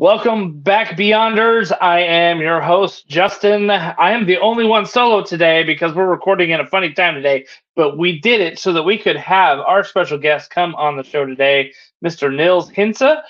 Welcome 0.00 0.60
back, 0.60 0.96
Beyonders. 0.96 1.76
I 1.80 1.98
am 1.98 2.40
your 2.40 2.60
host, 2.60 3.08
Justin. 3.08 3.68
I 3.68 4.12
am 4.12 4.26
the 4.26 4.38
only 4.38 4.64
one 4.64 4.86
solo 4.86 5.24
today 5.24 5.64
because 5.64 5.92
we're 5.92 6.06
recording 6.06 6.52
at 6.52 6.60
a 6.60 6.66
funny 6.66 6.92
time 6.92 7.16
today, 7.16 7.46
but 7.74 7.98
we 7.98 8.20
did 8.20 8.40
it 8.40 8.60
so 8.60 8.72
that 8.74 8.84
we 8.84 8.96
could 8.96 9.16
have 9.16 9.58
our 9.58 9.82
special 9.82 10.16
guest 10.16 10.50
come 10.52 10.76
on 10.76 10.96
the 10.96 11.02
show 11.02 11.26
today, 11.26 11.72
Mr. 12.04 12.32
Nils 12.32 12.70
Hintze. 12.70 13.22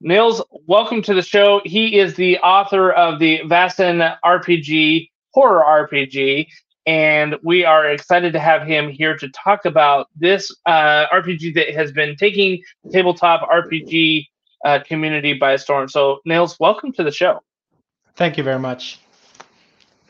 Nils, 0.00 0.42
welcome 0.66 1.02
to 1.02 1.14
the 1.14 1.22
show. 1.22 1.60
He 1.64 2.00
is 2.00 2.16
the 2.16 2.36
author 2.38 2.90
of 2.90 3.20
the 3.20 3.38
Vaesen 3.44 4.18
RPG, 4.24 5.10
horror 5.30 5.86
RPG, 5.88 6.48
and 6.86 7.36
we 7.44 7.64
are 7.64 7.90
excited 7.90 8.32
to 8.32 8.40
have 8.40 8.66
him 8.66 8.88
here 8.90 9.16
to 9.16 9.28
talk 9.28 9.66
about 9.66 10.08
this 10.16 10.52
uh, 10.66 11.06
RPG 11.12 11.54
that 11.54 11.72
has 11.74 11.92
been 11.92 12.16
taking 12.16 12.60
tabletop 12.90 13.48
RPG 13.48 14.26
uh, 14.64 14.80
community 14.86 15.34
by 15.34 15.56
storm. 15.56 15.88
So, 15.88 16.20
Nils, 16.24 16.58
welcome 16.58 16.92
to 16.92 17.04
the 17.04 17.12
show. 17.12 17.42
Thank 18.16 18.36
you 18.36 18.44
very 18.44 18.58
much. 18.58 18.98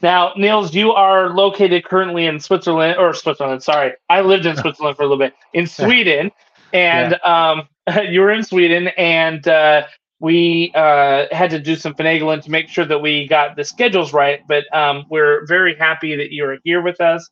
Now, 0.00 0.32
Nils, 0.36 0.74
you 0.74 0.92
are 0.92 1.30
located 1.30 1.84
currently 1.84 2.26
in 2.26 2.38
Switzerland, 2.38 2.96
or 2.98 3.12
Switzerland. 3.14 3.62
Sorry, 3.62 3.94
I 4.08 4.20
lived 4.20 4.46
in 4.46 4.56
Switzerland 4.62 4.96
for 4.96 5.02
a 5.02 5.06
little 5.06 5.18
bit 5.18 5.34
in 5.52 5.66
Sweden, 5.66 6.30
and 6.72 7.18
yeah. 7.22 7.50
um, 7.50 7.68
you 8.08 8.20
were 8.20 8.30
in 8.30 8.44
Sweden, 8.44 8.88
and 8.96 9.46
uh, 9.48 9.86
we 10.20 10.72
uh, 10.74 11.26
had 11.32 11.50
to 11.50 11.58
do 11.58 11.76
some 11.76 11.94
finagling 11.94 12.42
to 12.42 12.50
make 12.50 12.68
sure 12.68 12.84
that 12.84 13.00
we 13.00 13.26
got 13.26 13.56
the 13.56 13.64
schedules 13.64 14.12
right. 14.12 14.40
But 14.46 14.64
um, 14.74 15.04
we're 15.10 15.46
very 15.46 15.76
happy 15.76 16.16
that 16.16 16.32
you 16.32 16.44
are 16.44 16.58
here 16.64 16.80
with 16.80 17.00
us 17.00 17.28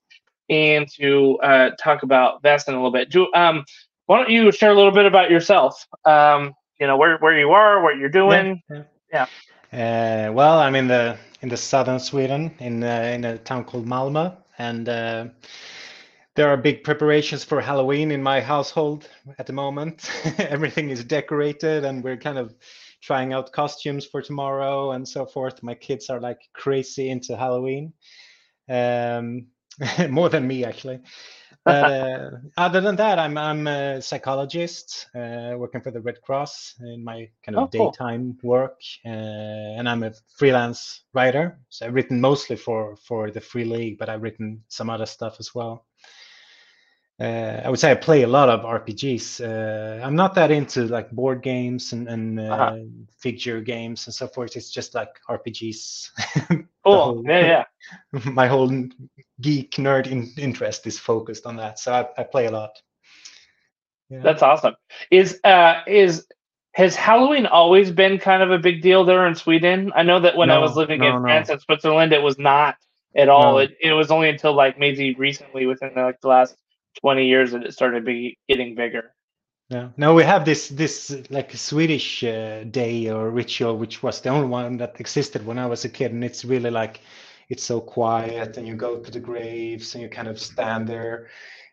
and 0.49 0.89
to 0.93 1.39
uh, 1.41 1.71
talk 1.81 2.03
about 2.03 2.43
Vaesen 2.43 2.69
a 2.69 2.73
little 2.73 2.93
bit. 2.93 3.11
Do, 3.11 3.33
um, 3.35 3.65
why 4.07 4.19
don't 4.19 4.31
you 4.31 4.53
share 4.53 4.71
a 4.71 4.75
little 4.75 4.93
bit 4.93 5.07
about 5.07 5.31
yourself? 5.31 5.87
Um, 6.05 6.55
you 6.81 6.87
know 6.87 6.97
where 6.97 7.19
where 7.19 7.39
you 7.39 7.51
are, 7.53 7.83
what 7.83 7.97
you're 7.97 8.09
doing. 8.09 8.63
Yeah. 8.71 8.83
yeah. 9.13 9.27
Uh, 10.29 10.33
well, 10.33 10.59
I'm 10.59 10.75
in 10.75 10.89
the 10.89 11.17
in 11.43 11.49
the 11.49 11.57
southern 11.57 11.99
Sweden, 11.99 12.55
in 12.59 12.83
uh, 12.83 13.13
in 13.15 13.25
a 13.25 13.39
town 13.39 13.65
called 13.65 13.87
Malmö, 13.87 14.37
and 14.59 14.89
uh, 14.89 15.27
there 16.35 16.49
are 16.49 16.57
big 16.57 16.85
preparations 16.85 17.45
for 17.45 17.61
Halloween 17.61 18.11
in 18.11 18.23
my 18.23 18.41
household 18.41 19.09
at 19.39 19.47
the 19.47 19.53
moment. 19.53 20.11
Everything 20.39 20.91
is 20.91 21.05
decorated, 21.05 21.85
and 21.85 22.03
we're 22.05 22.17
kind 22.17 22.39
of 22.39 22.55
trying 23.01 23.33
out 23.33 23.53
costumes 23.53 24.05
for 24.05 24.23
tomorrow 24.23 24.93
and 24.93 25.07
so 25.07 25.27
forth. 25.27 25.63
My 25.63 25.75
kids 25.75 26.11
are 26.11 26.21
like 26.21 26.41
crazy 26.53 27.11
into 27.11 27.37
Halloween, 27.37 27.93
um, 28.69 29.47
more 30.11 30.29
than 30.29 30.47
me 30.47 30.65
actually 30.65 31.01
but 31.67 31.85
uh, 31.85 32.31
other 32.57 32.81
than 32.81 32.97
that, 32.97 33.19
I'm 33.19 33.37
I'm 33.37 33.67
a 33.67 34.01
psychologist 34.01 35.09
uh, 35.15 35.55
working 35.57 35.83
for 35.83 35.91
the 35.91 36.01
Red 36.01 36.23
Cross 36.23 36.77
in 36.81 37.05
my 37.05 37.29
kind 37.45 37.59
of 37.59 37.65
oh, 37.65 37.69
daytime 37.71 38.39
cool. 38.41 38.51
work, 38.51 38.81
uh, 39.05 39.09
and 39.79 39.89
I'm 39.89 40.03
a 40.03 40.13
freelance 40.39 41.03
writer. 41.13 41.59
So 41.69 41.87
I've 41.87 41.95
written 41.95 42.21
mostly 42.21 42.57
for 42.57 42.97
for 42.97 43.31
the 43.31 43.41
Free 43.41 43.65
League, 43.65 43.99
but 43.99 44.09
I've 44.09 44.23
written 44.23 44.63
some 44.69 44.89
other 44.89 45.07
stuff 45.07 45.37
as 45.41 45.55
well 45.55 45.85
uh, 47.19 47.63
I 47.65 47.71
would 47.71 47.79
say 47.79 47.91
I 47.91 47.95
play 47.95 48.23
a 48.23 48.27
lot 48.27 48.51
of 48.51 48.61
RPGs. 48.61 49.41
Uh, 49.41 50.05
I'm 50.05 50.17
not 50.17 50.35
that 50.35 50.51
into 50.51 50.87
like 50.87 51.11
board 51.11 51.43
games 51.43 51.93
and, 51.93 52.09
and 52.09 52.39
uh, 52.39 52.43
uh-huh. 52.43 52.77
figure 53.19 53.61
games 53.63 54.07
and 54.07 54.15
so 54.15 54.27
forth. 54.29 54.57
It's 54.57 54.71
just 54.71 54.95
like 54.95 55.21
RPGs. 55.29 56.11
Oh 56.89 57.15
Whole, 57.15 57.25
yeah, 57.27 57.65
yeah. 58.13 58.21
my 58.31 58.47
whole 58.47 58.71
geek 59.41 59.73
nerd 59.73 60.07
in, 60.07 60.31
interest 60.39 60.87
is 60.87 60.99
focused 60.99 61.47
on 61.47 61.57
that, 61.57 61.79
so 61.79 61.93
I, 61.93 62.21
I 62.21 62.25
play 62.25 62.47
a 62.47 62.51
lot. 62.51 62.71
Yeah. 64.09 64.21
That's 64.21 64.43
awesome. 64.43 64.75
Is 65.11 65.41
uh 65.45 65.83
is 65.87 66.27
has 66.73 66.95
Halloween 66.95 67.47
always 67.47 67.91
been 67.91 68.19
kind 68.19 68.43
of 68.43 68.51
a 68.51 68.59
big 68.59 68.83
deal 68.83 69.05
there 69.05 69.27
in 69.27 69.35
Sweden? 69.35 69.93
I 69.97 70.03
know 70.03 70.21
that 70.21 70.37
when 70.37 70.49
no, 70.49 70.57
I 70.57 70.59
was 70.59 70.77
living 70.77 71.01
no, 71.01 71.17
in 71.17 71.23
France 71.23 71.49
and 71.49 71.61
Switzerland, 71.61 72.13
it 72.13 72.23
was 72.23 72.39
not 72.39 72.77
at 73.17 73.29
all. 73.29 73.55
No. 73.55 73.59
It, 73.59 73.77
it 73.81 73.93
was 73.93 74.11
only 74.11 74.29
until 74.29 74.53
like 74.53 74.79
maybe 74.79 75.15
recently, 75.15 75.67
within 75.67 75.93
the, 75.95 76.03
like 76.03 76.21
the 76.21 76.29
last 76.29 76.55
20 77.01 77.27
years 77.27 77.53
that 77.53 77.65
it 77.65 77.73
started 77.73 78.05
be 78.05 78.39
getting 78.49 78.75
bigger. 78.75 79.15
Yeah. 79.71 79.89
No, 79.97 80.15
we 80.15 80.23
have 80.23 80.45
this 80.45 80.69
this 80.69 81.17
like 81.29 81.51
Swedish 81.57 82.23
uh, 82.23 82.65
day 82.65 83.09
or 83.09 83.31
ritual, 83.31 83.77
which 83.77 84.03
was 84.03 84.21
the 84.21 84.29
only 84.29 84.47
one 84.47 84.77
that 84.77 85.01
existed 85.01 85.45
when 85.45 85.59
I 85.59 85.67
was 85.67 85.85
a 85.85 85.89
kid, 85.89 86.13
and 86.13 86.23
it's 86.23 86.45
really 86.45 86.71
like 86.71 87.01
it's 87.49 87.63
so 87.63 87.81
quiet, 87.81 88.57
and 88.57 88.67
you 88.67 88.75
go 88.75 88.99
to 88.99 89.11
the 89.11 89.21
graves, 89.21 89.95
and 89.95 90.03
you 90.03 90.09
kind 90.09 90.29
of 90.29 90.41
stand 90.41 90.87
there 90.89 91.29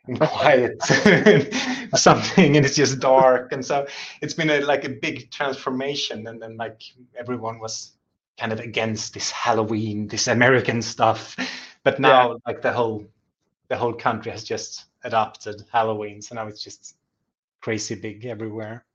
in 0.07 0.17
quiet 0.33 0.81
something, 1.95 2.57
and 2.57 2.65
it's 2.65 2.75
just 2.75 2.99
dark, 2.99 3.51
and 3.51 3.65
so 3.65 3.87
it's 4.21 4.33
been 4.33 4.49
a 4.49 4.61
like 4.61 4.85
a 4.85 4.89
big 4.89 5.31
transformation, 5.31 6.27
and 6.27 6.41
then 6.41 6.57
like 6.57 6.81
everyone 7.17 7.59
was 7.59 7.93
kind 8.37 8.51
of 8.51 8.59
against 8.59 9.13
this 9.13 9.31
Halloween, 9.31 10.07
this 10.07 10.27
American 10.27 10.81
stuff, 10.81 11.35
but 11.83 11.99
now 11.99 12.31
yeah. 12.31 12.37
like 12.45 12.61
the 12.61 12.71
whole 12.71 13.05
the 13.69 13.77
whole 13.77 13.93
country 13.93 14.31
has 14.31 14.43
just 14.43 14.85
adopted 15.03 15.63
Halloween, 15.71 16.21
so 16.21 16.35
now 16.35 16.47
it's 16.47 16.63
just 16.63 16.95
crazy 17.61 17.95
big 17.95 18.25
everywhere. 18.25 18.85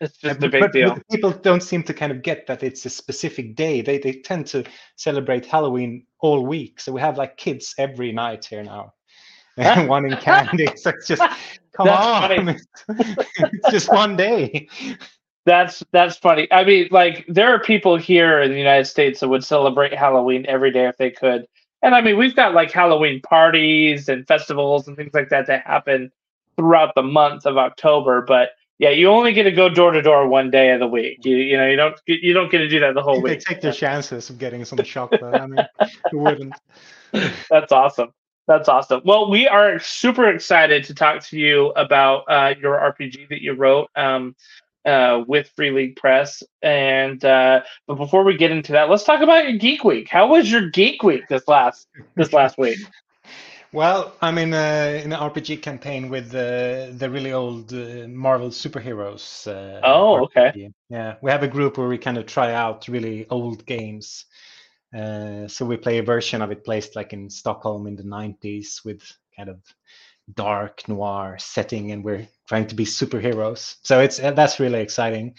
It's 0.00 0.16
just 0.18 0.42
a 0.42 0.48
big 0.48 0.60
but, 0.60 0.72
deal. 0.72 0.98
people 1.10 1.30
don't 1.30 1.62
seem 1.62 1.82
to 1.84 1.94
kind 1.94 2.10
of 2.10 2.22
get 2.22 2.46
that 2.48 2.62
it's 2.62 2.84
a 2.84 2.90
specific 2.90 3.54
day. 3.54 3.80
They 3.80 3.98
they 3.98 4.12
tend 4.12 4.46
to 4.48 4.64
celebrate 4.96 5.46
Halloween 5.46 6.06
all 6.20 6.44
week. 6.44 6.80
So 6.80 6.92
we 6.92 7.00
have 7.00 7.16
like 7.16 7.36
kids 7.36 7.74
every 7.78 8.12
night 8.12 8.44
here 8.44 8.62
now. 8.62 8.92
one 9.56 10.04
in 10.04 10.16
candy. 10.16 10.66
So 10.76 10.90
it's 10.90 11.06
just 11.06 11.22
come 11.76 11.86
that's 11.86 12.32
on. 12.32 12.56
it's 12.88 13.70
just 13.70 13.88
one 13.88 14.16
day. 14.16 14.68
That's 15.46 15.82
that's 15.92 16.16
funny. 16.16 16.48
I 16.50 16.64
mean, 16.64 16.88
like 16.90 17.24
there 17.28 17.54
are 17.54 17.60
people 17.60 17.96
here 17.96 18.40
in 18.42 18.50
the 18.50 18.58
United 18.58 18.86
States 18.86 19.20
that 19.20 19.28
would 19.28 19.44
celebrate 19.44 19.94
Halloween 19.94 20.44
every 20.48 20.70
day 20.70 20.86
if 20.88 20.96
they 20.96 21.10
could. 21.10 21.46
And 21.82 21.94
I 21.94 22.00
mean, 22.00 22.16
we've 22.16 22.34
got 22.34 22.54
like 22.54 22.72
Halloween 22.72 23.20
parties 23.20 24.08
and 24.08 24.26
festivals 24.26 24.88
and 24.88 24.96
things 24.96 25.12
like 25.12 25.28
that 25.28 25.46
that 25.46 25.66
happen 25.66 26.10
throughout 26.56 26.94
the 26.94 27.02
month 27.02 27.44
of 27.46 27.58
October. 27.58 28.22
But 28.22 28.50
yeah, 28.78 28.90
you 28.90 29.08
only 29.08 29.32
get 29.32 29.44
to 29.44 29.52
go 29.52 29.68
door 29.68 29.92
to 29.92 30.02
door 30.02 30.28
one 30.28 30.50
day 30.50 30.70
of 30.70 30.80
the 30.80 30.86
week. 30.86 31.24
You, 31.24 31.36
you 31.36 31.56
know, 31.56 31.66
you 31.66 31.76
don't 31.76 31.96
you 32.06 32.32
don't 32.32 32.50
get 32.50 32.58
to 32.58 32.68
do 32.68 32.80
that 32.80 32.94
the 32.94 33.02
whole 33.02 33.16
they 33.16 33.32
week. 33.32 33.44
They 33.44 33.54
take 33.54 33.62
their 33.62 33.72
chances 33.72 34.30
of 34.30 34.38
getting 34.38 34.64
some 34.64 34.78
chocolate. 34.78 35.22
I 35.22 35.46
mean, 35.46 35.64
who 36.10 36.18
wouldn't? 36.18 36.54
That's 37.50 37.72
awesome. 37.72 38.12
That's 38.46 38.68
awesome. 38.68 39.00
Well, 39.04 39.30
we 39.30 39.48
are 39.48 39.78
super 39.78 40.28
excited 40.28 40.84
to 40.84 40.94
talk 40.94 41.22
to 41.24 41.38
you 41.38 41.70
about 41.70 42.24
uh, 42.28 42.54
your 42.60 42.76
RPG 42.76 43.28
that 43.28 43.42
you 43.42 43.54
wrote. 43.54 43.88
Um, 43.96 44.34
uh, 44.84 45.24
with 45.26 45.48
Free 45.56 45.70
League 45.70 45.96
Press. 45.96 46.42
And 46.62 47.24
uh, 47.24 47.62
but 47.86 47.94
before 47.94 48.22
we 48.22 48.36
get 48.36 48.50
into 48.50 48.72
that, 48.72 48.90
let's 48.90 49.04
talk 49.04 49.22
about 49.22 49.48
your 49.48 49.58
Geek 49.58 49.82
Week. 49.82 50.08
How 50.08 50.26
was 50.26 50.50
your 50.50 50.68
Geek 50.68 51.02
Week 51.02 51.26
this 51.28 51.48
last 51.48 51.88
this 52.16 52.32
last 52.32 52.58
week? 52.58 52.78
Well, 53.74 54.14
I'm 54.22 54.38
in, 54.38 54.54
a, 54.54 55.02
in 55.02 55.12
an 55.12 55.18
RPG 55.18 55.60
campaign 55.60 56.08
with 56.08 56.32
uh, 56.32 56.92
the 56.96 57.10
really 57.10 57.32
old 57.32 57.72
uh, 57.72 58.06
Marvel 58.06 58.50
superheroes. 58.50 59.48
Uh, 59.48 59.80
oh, 59.82 60.28
RPG. 60.36 60.38
okay. 60.38 60.70
Yeah, 60.88 61.16
we 61.22 61.32
have 61.32 61.42
a 61.42 61.48
group 61.48 61.76
where 61.76 61.88
we 61.88 61.98
kind 61.98 62.16
of 62.16 62.26
try 62.26 62.54
out 62.54 62.86
really 62.86 63.26
old 63.30 63.66
games. 63.66 64.26
Uh, 64.96 65.48
so 65.48 65.66
we 65.66 65.76
play 65.76 65.98
a 65.98 66.04
version 66.04 66.40
of 66.40 66.52
it 66.52 66.64
placed 66.64 66.94
like 66.94 67.12
in 67.12 67.28
Stockholm 67.28 67.88
in 67.88 67.96
the 67.96 68.04
90s 68.04 68.84
with 68.84 69.02
kind 69.36 69.48
of 69.48 69.58
dark 70.36 70.88
noir 70.88 71.36
setting 71.40 71.90
and 71.90 72.04
we're 72.04 72.28
trying 72.46 72.66
to 72.66 72.74
be 72.74 72.86
superheroes 72.86 73.76
so 73.82 74.00
it's 74.00 74.18
uh, 74.20 74.30
that's 74.30 74.58
really 74.58 74.80
exciting 74.80 75.34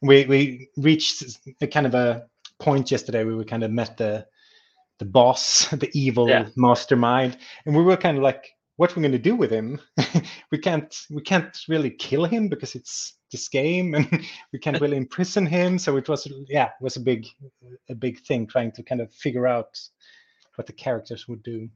we 0.00 0.26
we 0.26 0.68
reached 0.76 1.24
a 1.60 1.66
kind 1.66 1.86
of 1.86 1.94
a 1.96 2.24
point 2.60 2.88
yesterday 2.88 3.24
where 3.24 3.34
we 3.34 3.44
kind 3.44 3.64
of 3.64 3.72
met 3.72 3.96
the 3.96 4.24
the 4.98 5.04
boss 5.04 5.68
the 5.72 5.90
evil 5.94 6.28
yeah. 6.28 6.48
mastermind 6.56 7.36
and 7.66 7.76
we 7.76 7.82
were 7.82 7.96
kind 7.96 8.16
of 8.16 8.22
like 8.22 8.50
what 8.76 8.94
we're 8.94 9.02
going 9.02 9.12
to 9.12 9.18
do 9.18 9.34
with 9.34 9.50
him 9.50 9.80
we 10.52 10.58
can't 10.58 11.02
we 11.10 11.22
can't 11.22 11.58
really 11.68 11.90
kill 11.90 12.24
him 12.24 12.48
because 12.48 12.74
it's 12.74 13.14
this 13.32 13.48
game 13.48 13.94
and 13.94 14.08
we 14.52 14.58
can't 14.58 14.80
really 14.80 14.96
imprison 14.96 15.44
him 15.44 15.78
so 15.78 15.96
it 15.96 16.08
was 16.08 16.26
yeah 16.48 16.66
it 16.66 16.82
was 16.82 16.96
a 16.96 17.00
big 17.00 17.26
a 17.90 17.94
big 17.94 18.20
thing 18.20 18.46
trying 18.46 18.72
to 18.72 18.82
kind 18.82 19.00
of 19.00 19.12
figure 19.12 19.46
out 19.46 19.78
what 20.54 20.66
the 20.66 20.72
characters 20.72 21.26
would 21.28 21.42
do 21.42 21.68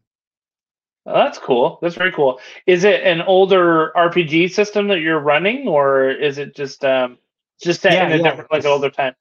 Oh, 1.05 1.15
that's 1.15 1.39
cool. 1.39 1.79
That's 1.83 1.97
very 1.97 2.13
cool. 2.13 2.39
Is 2.67 2.85
it 2.85 3.03
an 3.03 3.23
older 3.23 3.93
RPG 3.97 4.53
system 4.53 4.87
that 4.89 5.01
you're 5.01 5.19
running, 5.19 5.67
or 5.67 6.11
is 6.11 6.39
it 6.39 6.55
just 6.55 6.85
um 6.85 7.19
just 7.61 7.81
set 7.81 7.93
yeah, 7.95 8.07
in 8.07 8.13
a 8.13 8.17
yeah. 8.19 8.23
different 8.23 8.53
like 8.53 8.65
an 8.65 8.71
older 8.71 8.91
time? 8.91 9.15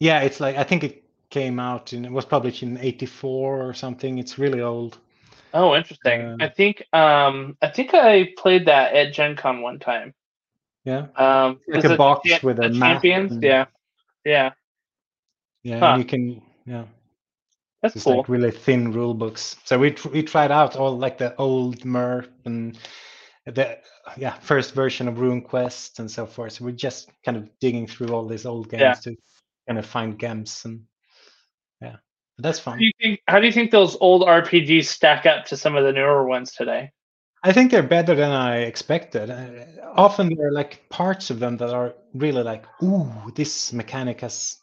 Yeah, 0.00 0.20
it's 0.20 0.40
like 0.40 0.56
I 0.56 0.64
think 0.64 0.82
it 0.82 1.03
came 1.34 1.58
out 1.58 1.92
and 1.92 2.06
it 2.06 2.12
was 2.12 2.24
published 2.24 2.62
in 2.62 2.78
'84 2.78 3.68
or 3.68 3.74
something. 3.74 4.18
It's 4.18 4.38
really 4.38 4.60
old. 4.60 4.98
Oh, 5.52 5.74
interesting. 5.74 6.20
Uh, 6.22 6.36
I 6.40 6.48
think 6.48 6.84
um 6.92 7.56
I 7.60 7.68
think 7.68 7.92
I 7.92 8.32
played 8.38 8.66
that 8.66 8.94
at 8.94 9.12
Gen 9.12 9.36
Con 9.36 9.60
one 9.60 9.80
time. 9.80 10.14
Yeah. 10.84 11.06
Um, 11.16 11.60
like 11.66 11.84
a 11.84 11.96
box 11.96 12.28
cha- 12.28 12.38
with 12.42 12.58
a 12.60 12.68
map 12.68 13.02
champions. 13.02 13.32
And, 13.32 13.42
yeah. 13.42 13.66
Yeah. 14.24 14.50
Yeah, 15.64 15.78
huh. 15.80 15.96
you 15.98 16.04
can 16.04 16.42
yeah. 16.66 16.84
That's 17.82 17.96
it's 17.96 18.04
cool. 18.04 18.18
like 18.18 18.28
really 18.28 18.50
thin 18.50 18.92
rule 18.92 19.14
books. 19.14 19.56
So 19.64 19.78
we 19.78 19.96
we 20.12 20.22
tried 20.22 20.52
out 20.52 20.76
all 20.76 20.96
like 20.96 21.18
the 21.18 21.34
old 21.36 21.84
MERP 21.84 22.30
and 22.44 22.78
the 23.44 23.78
yeah 24.16 24.34
first 24.40 24.74
version 24.74 25.08
of 25.08 25.16
RuneQuest 25.16 25.98
and 25.98 26.10
so 26.10 26.26
forth. 26.26 26.52
So 26.52 26.64
we're 26.64 26.82
just 26.88 27.10
kind 27.24 27.36
of 27.36 27.50
digging 27.60 27.86
through 27.86 28.08
all 28.14 28.26
these 28.26 28.46
old 28.46 28.68
games 28.68 28.82
yeah. 28.82 28.94
to 28.94 29.16
kind 29.66 29.78
of 29.78 29.86
find 29.86 30.18
gems 30.18 30.64
and 30.64 30.84
yeah, 32.38 32.42
that's 32.42 32.64
How 32.64 32.76
do 32.76 32.84
you 32.84 32.92
think? 33.00 33.20
How 33.28 33.40
do 33.40 33.46
you 33.46 33.52
think 33.52 33.70
those 33.70 33.96
old 34.00 34.22
RPGs 34.22 34.86
stack 34.86 35.26
up 35.26 35.46
to 35.46 35.56
some 35.56 35.76
of 35.76 35.84
the 35.84 35.92
newer 35.92 36.26
ones 36.26 36.52
today? 36.52 36.90
I 37.42 37.52
think 37.52 37.70
they're 37.70 37.82
better 37.82 38.14
than 38.14 38.30
I 38.30 38.60
expected. 38.62 39.30
Uh, 39.30 39.82
often 39.94 40.34
there 40.34 40.48
are 40.48 40.52
like 40.52 40.88
parts 40.88 41.30
of 41.30 41.40
them 41.40 41.58
that 41.58 41.70
are 41.70 41.94
really 42.14 42.42
like, 42.42 42.64
ooh, 42.82 43.06
this 43.34 43.72
mechanic 43.72 44.22
has 44.22 44.56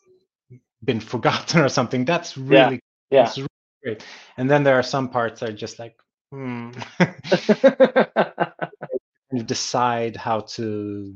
been 0.84 1.00
forgotten 1.14 1.62
or 1.62 1.70
something. 1.70 2.06
That's 2.06 2.38
really, 2.38 2.80
Yeah. 3.12 3.24
that's 3.24 3.38
really 3.38 3.48
great. 3.84 4.04
And 4.38 4.50
then 4.50 4.64
there 4.64 4.80
are 4.80 4.84
some 4.84 5.10
parts 5.10 5.42
that 5.42 5.50
are 5.50 5.54
just 5.54 5.78
like, 5.78 5.96
hmm. 6.32 6.72
you 9.32 9.44
decide 9.44 10.16
how 10.16 10.42
to, 10.42 11.16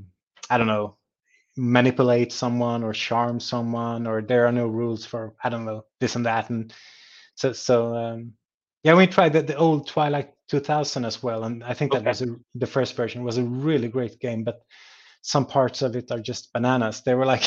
I 0.49 0.57
don't 0.57 0.67
know, 0.67 0.97
manipulate 1.57 2.31
someone 2.31 2.83
or 2.83 2.93
charm 2.93 3.39
someone, 3.39 4.07
or 4.07 4.21
there 4.21 4.45
are 4.47 4.51
no 4.51 4.67
rules 4.67 5.05
for, 5.05 5.33
I 5.43 5.49
don't 5.49 5.65
know, 5.65 5.85
this 5.99 6.15
and 6.15 6.25
that. 6.25 6.49
And 6.49 6.73
so, 7.35 7.53
so 7.53 7.95
um, 7.95 8.33
yeah, 8.83 8.95
we 8.95 9.07
tried 9.07 9.33
the, 9.33 9.41
the 9.41 9.55
old 9.57 9.87
Twilight 9.87 10.31
2000 10.49 11.05
as 11.05 11.23
well, 11.23 11.43
and 11.45 11.63
I 11.63 11.73
think 11.73 11.91
that 11.93 12.03
Okay. 12.03 12.05
was 12.05 12.21
a, 12.21 12.27
the 12.55 12.67
first 12.67 12.95
version 12.95 13.23
was 13.23 13.37
a 13.37 13.43
really 13.43 13.87
great 13.87 14.19
game, 14.19 14.43
but 14.43 14.61
some 15.21 15.45
parts 15.45 15.81
of 15.81 15.95
it 15.95 16.11
are 16.11 16.19
just 16.19 16.53
bananas. 16.53 17.01
They 17.01 17.15
were 17.15 17.25
like, 17.25 17.43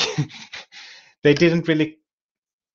they 1.23 1.33
didn't 1.33 1.67
really 1.67 1.99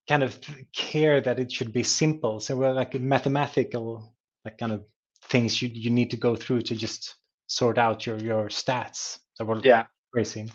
kind 0.08 0.22
of 0.22 0.38
care 0.75 1.20
that 1.20 1.38
it 1.38 1.52
should 1.52 1.72
be 1.72 1.82
simple. 1.82 2.40
So 2.40 2.56
we're 2.56 2.72
like 2.72 2.94
mathematical, 2.94 4.14
like 4.44 4.58
kind 4.58 4.72
of 4.72 4.84
things 5.28 5.62
you 5.62 5.70
you 5.72 5.90
need 5.90 6.10
to 6.10 6.16
go 6.16 6.36
through 6.36 6.62
to 6.62 6.75
just 6.76 7.16
sort 7.46 7.78
out 7.78 8.06
your 8.06 8.19
your 8.19 8.48
stats. 8.48 9.19
That 9.38 9.46
were 9.46 9.62
yeah. 9.62 9.86
crazy. 10.12 10.50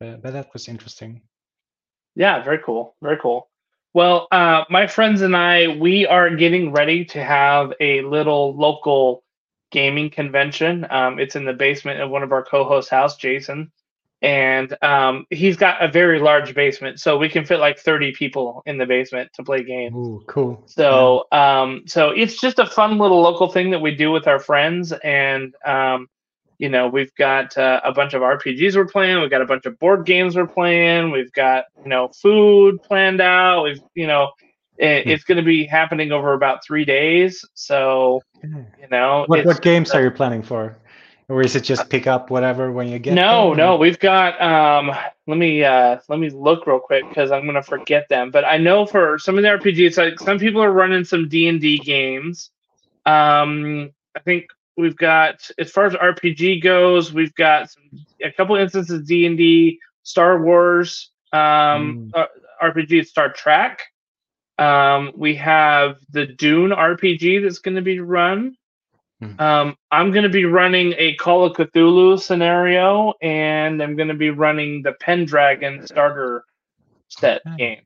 But, 0.00 0.22
but 0.22 0.32
that 0.32 0.52
was 0.52 0.66
interesting. 0.66 1.22
Yeah, 2.16 2.42
very 2.42 2.58
cool. 2.58 2.96
Very 3.02 3.18
cool. 3.18 3.48
Well, 3.92 4.28
uh, 4.32 4.64
my 4.70 4.86
friends 4.86 5.20
and 5.20 5.36
I, 5.36 5.68
we 5.68 6.06
are 6.06 6.34
getting 6.34 6.72
ready 6.72 7.04
to 7.06 7.22
have 7.22 7.72
a 7.80 8.02
little 8.02 8.56
local 8.56 9.22
gaming 9.70 10.10
convention. 10.10 10.86
Um, 10.90 11.18
it's 11.18 11.36
in 11.36 11.44
the 11.44 11.52
basement 11.52 12.00
of 12.00 12.10
one 12.10 12.22
of 12.22 12.32
our 12.32 12.44
co-hosts' 12.44 12.90
house, 12.90 13.16
Jason, 13.16 13.72
and 14.22 14.76
um, 14.82 15.26
he's 15.30 15.56
got 15.56 15.82
a 15.82 15.88
very 15.90 16.20
large 16.20 16.54
basement, 16.54 17.00
so 17.00 17.18
we 17.18 17.28
can 17.28 17.44
fit 17.44 17.58
like 17.58 17.78
thirty 17.78 18.12
people 18.12 18.62
in 18.66 18.78
the 18.78 18.86
basement 18.86 19.30
to 19.34 19.42
play 19.42 19.64
games. 19.64 19.94
Ooh, 19.96 20.22
cool. 20.26 20.62
So, 20.66 21.26
um, 21.32 21.84
so 21.86 22.10
it's 22.10 22.40
just 22.40 22.58
a 22.58 22.66
fun 22.66 22.98
little 22.98 23.20
local 23.20 23.48
thing 23.48 23.70
that 23.70 23.80
we 23.80 23.94
do 23.94 24.12
with 24.12 24.26
our 24.26 24.38
friends, 24.38 24.92
and 24.92 25.54
um, 25.64 26.08
you 26.60 26.68
know, 26.68 26.88
we've 26.88 27.14
got 27.14 27.56
uh, 27.56 27.80
a 27.82 27.90
bunch 27.90 28.12
of 28.12 28.20
RPGs 28.20 28.76
we're 28.76 28.84
playing. 28.84 29.18
We've 29.20 29.30
got 29.30 29.40
a 29.40 29.46
bunch 29.46 29.64
of 29.64 29.78
board 29.78 30.04
games 30.04 30.36
we're 30.36 30.46
playing. 30.46 31.10
We've 31.10 31.32
got 31.32 31.64
you 31.82 31.88
know 31.88 32.08
food 32.08 32.82
planned 32.82 33.22
out. 33.22 33.62
We've 33.64 33.80
you 33.94 34.06
know, 34.06 34.30
it, 34.76 35.04
Hmm. 35.04 35.10
it's 35.10 35.24
going 35.24 35.38
to 35.38 35.42
be 35.42 35.64
happening 35.64 36.12
over 36.12 36.34
about 36.34 36.62
three 36.62 36.84
days. 36.84 37.42
So 37.54 38.20
you 38.42 38.88
know, 38.90 39.24
What 39.26 39.46
what 39.46 39.62
games 39.62 39.90
are 39.92 40.02
you 40.02 40.10
planning 40.10 40.42
for? 40.42 40.76
Or 41.30 41.40
is 41.42 41.56
it 41.56 41.62
just 41.62 41.88
pick 41.88 42.06
up 42.06 42.28
whatever 42.28 42.72
when 42.72 42.88
you 42.88 42.98
get 42.98 43.14
no, 43.14 43.54
there? 43.54 43.64
no, 43.64 43.76
we've 43.76 43.98
got. 43.98 44.40
Um, 44.42 44.90
let 45.26 45.38
me 45.38 45.64
uh, 45.64 45.98
let 46.10 46.18
me 46.18 46.28
look 46.28 46.66
real 46.66 46.80
quick 46.80 47.08
because 47.08 47.30
I'm 47.30 47.46
gonna 47.46 47.62
forget 47.62 48.06
them. 48.10 48.30
But 48.30 48.44
I 48.44 48.58
know 48.58 48.84
for 48.84 49.18
some 49.18 49.38
of 49.38 49.42
the 49.44 49.48
RPGs, 49.48 49.96
like 49.96 50.20
some 50.20 50.38
people 50.38 50.60
are 50.62 50.72
running 50.72 51.04
some 51.04 51.28
D 51.28 51.48
and 51.48 51.60
D 51.60 51.78
games. 51.78 52.50
Um, 53.06 53.92
I 54.14 54.20
think 54.20 54.46
we've 54.80 54.96
got 54.96 55.48
as 55.58 55.70
far 55.70 55.86
as 55.86 55.92
RPG 55.94 56.62
goes, 56.62 57.12
we've 57.12 57.34
got 57.34 57.70
some, 57.70 57.82
a 58.24 58.32
couple 58.32 58.56
instances 58.56 59.06
D 59.06 59.26
and 59.26 59.36
D, 59.36 59.78
Star 60.02 60.42
Wars, 60.42 61.10
um, 61.32 61.38
Mm. 61.40 62.10
uh, 62.14 62.26
RPG, 62.62 63.06
Star 63.06 63.30
Trek. 63.32 63.80
Um, 64.58 65.12
we 65.16 65.34
have 65.36 65.96
the 66.10 66.26
Dune 66.26 66.70
RPG 66.70 67.42
that's 67.42 67.60
going 67.60 67.76
to 67.76 67.82
be 67.82 68.00
run. 68.00 68.56
Hmm. 69.20 69.40
Um, 69.40 69.76
I'm 69.90 70.10
going 70.12 70.22
to 70.24 70.28
be 70.30 70.44
running 70.44 70.94
a 70.98 71.14
Call 71.14 71.44
of 71.44 71.54
Cthulhu 71.56 72.20
scenario, 72.20 73.14
and 73.22 73.82
I'm 73.82 73.96
going 73.96 74.08
to 74.08 74.14
be 74.14 74.30
running 74.30 74.82
the 74.82 74.92
Pendragon 74.92 75.86
starter 75.86 76.44
set 77.08 77.42
Okay. 77.46 77.56
game. 77.56 77.80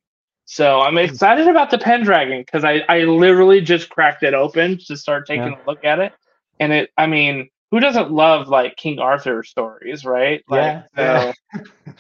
So 0.47 0.81
I'm 0.81 0.99
excited 0.99 1.49
about 1.49 1.71
the 1.71 1.79
Pendragon 1.79 2.41
because 2.43 2.65
I, 2.65 2.83
I 2.89 3.01
literally 3.05 3.61
just 3.61 3.89
cracked 3.89 4.23
it 4.23 4.35
open 4.35 4.79
to 4.87 4.97
start 4.97 5.27
taking 5.27 5.45
Yeah. 5.47 5.55
a 5.65 5.65
look 5.67 5.85
at 5.85 5.99
it, 6.01 6.13
and 6.61 6.73
it 6.73 6.91
I 6.97 7.07
mean 7.07 7.49
who 7.71 7.81
doesn't 7.81 8.11
love 8.13 8.49
like 8.49 8.77
King 8.77 8.99
Arthur 9.01 9.43
stories, 9.43 10.05
right? 10.05 10.43
Like, 10.49 10.61
Yeah, 10.63 10.83
yeah. 10.97 11.21
So 11.21 11.33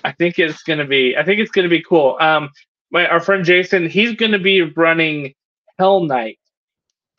I 0.05 0.12
think 0.12 0.39
it's 0.39 0.62
gonna 0.62 0.87
be 0.87 1.17
I 1.17 1.25
think 1.25 1.41
it's 1.41 1.51
gonna 1.51 1.69
be 1.69 1.83
cool. 1.83 2.17
Um, 2.21 2.51
my 2.91 3.06
our 3.09 3.21
friend 3.21 3.45
Jason, 3.45 3.89
he's 3.89 4.15
gonna 4.15 4.39
be 4.39 4.62
running 4.62 5.35
Hell 5.79 6.01
Knight, 6.05 6.39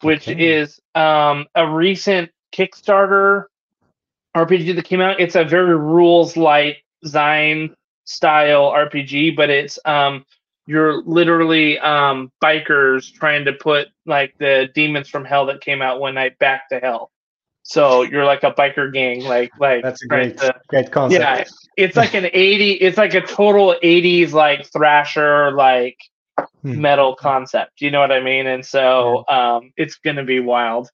which 0.01 0.29
Okay. 0.29 0.55
is 0.55 0.79
um 0.95 1.45
a 1.55 1.67
recent 1.69 2.31
Kickstarter 2.53 3.45
RPG 4.35 4.75
that 4.75 4.85
came 4.85 5.01
out. 5.01 5.19
It's 5.19 5.35
a 5.35 5.43
very 5.43 5.77
rules 5.77 6.37
light 6.37 6.77
Zine 7.05 7.73
style 8.05 8.71
RPG, 8.71 9.35
but 9.35 9.49
it's 9.49 9.79
um 9.85 10.25
you're 10.67 11.01
literally 11.03 11.77
um 11.79 12.31
bikers 12.43 13.11
trying 13.13 13.45
to 13.45 13.53
put 13.53 13.89
like 14.05 14.33
the 14.39 14.69
demons 14.75 15.09
from 15.09 15.25
hell 15.25 15.45
that 15.47 15.61
came 15.61 15.81
out 15.81 15.99
one 15.99 16.15
night 16.15 16.37
back 16.39 16.69
to 16.69 16.79
hell. 16.79 17.11
So 17.67 18.03
you're 18.03 18.25
like 18.25 18.43
a 18.43 18.51
biker 18.51 18.93
gang, 18.93 19.23
like 19.23 19.51
like 19.59 19.83
That's 19.83 20.03
a 20.03 20.07
great 20.07 20.37
to- 20.37 20.53
great 20.69 20.91
concept. 20.91 21.19
yeah, 21.21 21.43
it's 21.77 21.97
like 21.97 22.13
an 22.13 22.27
80 22.31 22.71
it's 22.73 22.97
like 22.97 23.15
a 23.15 23.21
total 23.21 23.75
80s 23.83 24.33
like 24.33 24.65
thrasher 24.71 25.51
like 25.51 25.97
Hmm. 26.61 26.81
metal 26.81 27.15
concept 27.15 27.79
you 27.79 27.89
know 27.91 27.99
what 28.01 28.11
i 28.11 28.19
mean? 28.19 28.45
And 28.47 28.63
so 28.65 29.23
um 29.29 29.71
it's 29.77 29.95
gonna 29.97 30.23
be 30.23 30.39
wild. 30.39 30.89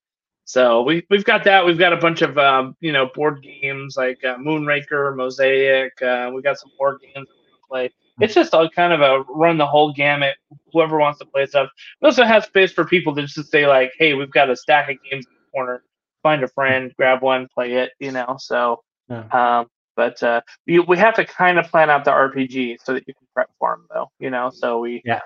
So 0.46 0.82
we, 0.84 1.06
we've 1.10 1.24
got 1.26 1.44
that 1.46 1.66
we've 1.66 1.78
got 1.80 1.94
a 1.94 1.98
bunch 1.98 2.22
of 2.22 2.38
um 2.38 2.76
you 2.80 2.92
know 2.94 3.10
board 3.16 3.42
games 3.44 3.96
like 3.98 4.24
uh, 4.24 4.38
moonraker 4.38 5.16
mosaic 5.16 5.94
uh, 6.02 6.32
we 6.34 6.42
got 6.42 6.58
some 6.58 6.72
board 6.78 7.00
games 7.02 7.28
we 7.28 7.58
play. 7.70 7.92
It's 8.22 8.34
just 8.36 8.54
a 8.54 8.70
kind 8.74 8.94
of 8.94 9.02
a 9.02 9.24
run 9.30 9.58
the 9.58 9.66
whole 9.68 9.92
gamut 9.94 10.36
whoever 10.72 10.98
wants 11.00 11.20
to 11.20 11.26
play 11.26 11.46
stuff. 11.48 11.70
We 12.02 12.06
also 12.08 12.24
have 12.24 12.46
space 12.46 12.72
for 12.72 12.86
people 12.86 13.14
to 13.16 13.24
just 13.26 13.50
say 13.52 13.68
like 13.68 13.92
hey 13.98 14.14
we've 14.14 14.32
got 14.32 14.50
a 14.50 14.56
stack 14.56 14.90
of 14.90 14.98
games 15.10 15.26
in 15.26 15.34
the 15.34 15.52
corner 15.54 15.84
find 16.24 16.44
a 16.44 16.48
friend 16.48 16.94
grab 16.98 17.22
one 17.22 17.48
play 17.54 17.74
it 17.74 17.92
you 18.00 18.12
know 18.12 18.38
so 18.40 18.82
Yeah. 19.10 19.26
um, 19.32 19.68
but 19.96 20.24
uh, 20.24 20.42
you, 20.66 20.84
we 20.84 20.98
have 20.98 21.16
to 21.16 21.26
kind 21.26 21.60
of 21.60 21.68
plan 21.70 21.90
out 21.90 22.06
the 22.06 22.12
RPG 22.12 22.78
so 22.84 22.94
that 22.94 23.08
you 23.08 23.14
can 23.14 23.28
prep 23.34 23.50
for 23.60 23.76
them, 23.76 23.88
though. 23.94 24.10
You 24.20 24.30
know, 24.30 24.50
so 24.50 24.80
we 24.80 25.02
Yeah. 25.04 25.20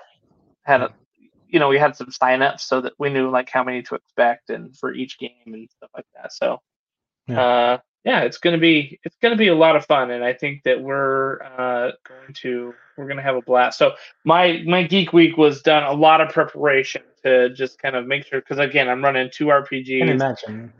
had 0.64 0.82
a, 0.82 0.92
you 1.48 1.60
know, 1.60 1.68
we 1.68 1.78
had 1.78 1.96
some 1.96 2.08
signups 2.08 2.60
so 2.62 2.80
that 2.80 2.92
we 2.98 3.08
knew 3.08 3.30
like 3.30 3.48
how 3.48 3.62
many 3.62 3.82
to 3.82 3.94
expect 3.94 4.50
and 4.50 4.76
for 4.76 4.92
each 4.92 5.18
game 5.18 5.30
and 5.46 5.70
stuff 5.70 5.90
like 5.94 6.06
that. 6.16 6.32
So, 6.32 6.60
Yeah. 7.28 7.40
uh, 7.40 7.78
yeah, 8.04 8.20
it's 8.22 8.38
gonna 8.38 8.58
be 8.58 8.98
it's 9.04 9.16
gonna 9.22 9.36
be 9.36 9.48
a 9.48 9.54
lot 9.54 9.76
of 9.76 9.86
fun, 9.86 10.10
and 10.10 10.24
I 10.24 10.32
think 10.32 10.62
that 10.64 10.80
we're 10.80 11.42
uh, 11.42 11.92
going 12.06 12.34
to 12.42 12.74
we're 12.96 13.06
gonna 13.08 13.22
have 13.22 13.36
a 13.36 13.42
blast. 13.42 13.78
So 13.78 13.94
my 14.24 14.62
my 14.66 14.82
geek 14.82 15.12
week 15.12 15.36
was 15.36 15.62
done 15.62 15.84
a 15.84 15.92
lot 15.92 16.20
of 16.20 16.28
preparation 16.30 17.02
to 17.24 17.50
just 17.50 17.78
kind 17.78 17.96
of 17.96 18.06
make 18.06 18.26
sure 18.26 18.40
because 18.40 18.58
again 18.58 18.88
I'm 18.88 19.02
running 19.02 19.30
two 19.32 19.46
Can 19.46 19.62
RPGs, 19.62 20.10
imagine. 20.10 20.72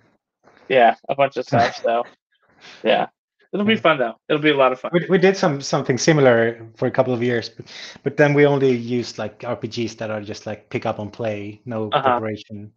Yeah, 0.68 0.94
a 1.08 1.14
bunch 1.14 1.36
of 1.36 1.46
stuff. 1.46 1.74
So 1.82 2.04
yeah, 2.82 3.08
it'll 3.52 3.66
be 3.66 3.76
fun 3.76 3.98
though. 3.98 4.14
It'll 4.28 4.42
be 4.42 4.50
a 4.50 4.56
lot 4.56 4.72
of 4.72 4.80
fun. 4.80 4.92
We, 4.92 5.06
we 5.08 5.18
did 5.18 5.36
some 5.36 5.60
something 5.60 5.98
similar 5.98 6.68
for 6.76 6.86
a 6.86 6.90
couple 6.90 7.12
of 7.14 7.22
years, 7.22 7.48
but, 7.48 7.66
but 8.02 8.16
then 8.16 8.34
we 8.34 8.46
only 8.46 8.72
used 8.74 9.18
like 9.18 9.44
RPGs 9.44 9.96
that 9.98 10.10
are 10.10 10.22
just 10.22 10.46
like 10.46 10.70
pick 10.70 10.86
up 10.86 10.98
and 10.98 11.12
play, 11.12 11.60
no 11.64 11.92
Uh-huh. 11.92 12.20
preparation. 12.20 12.72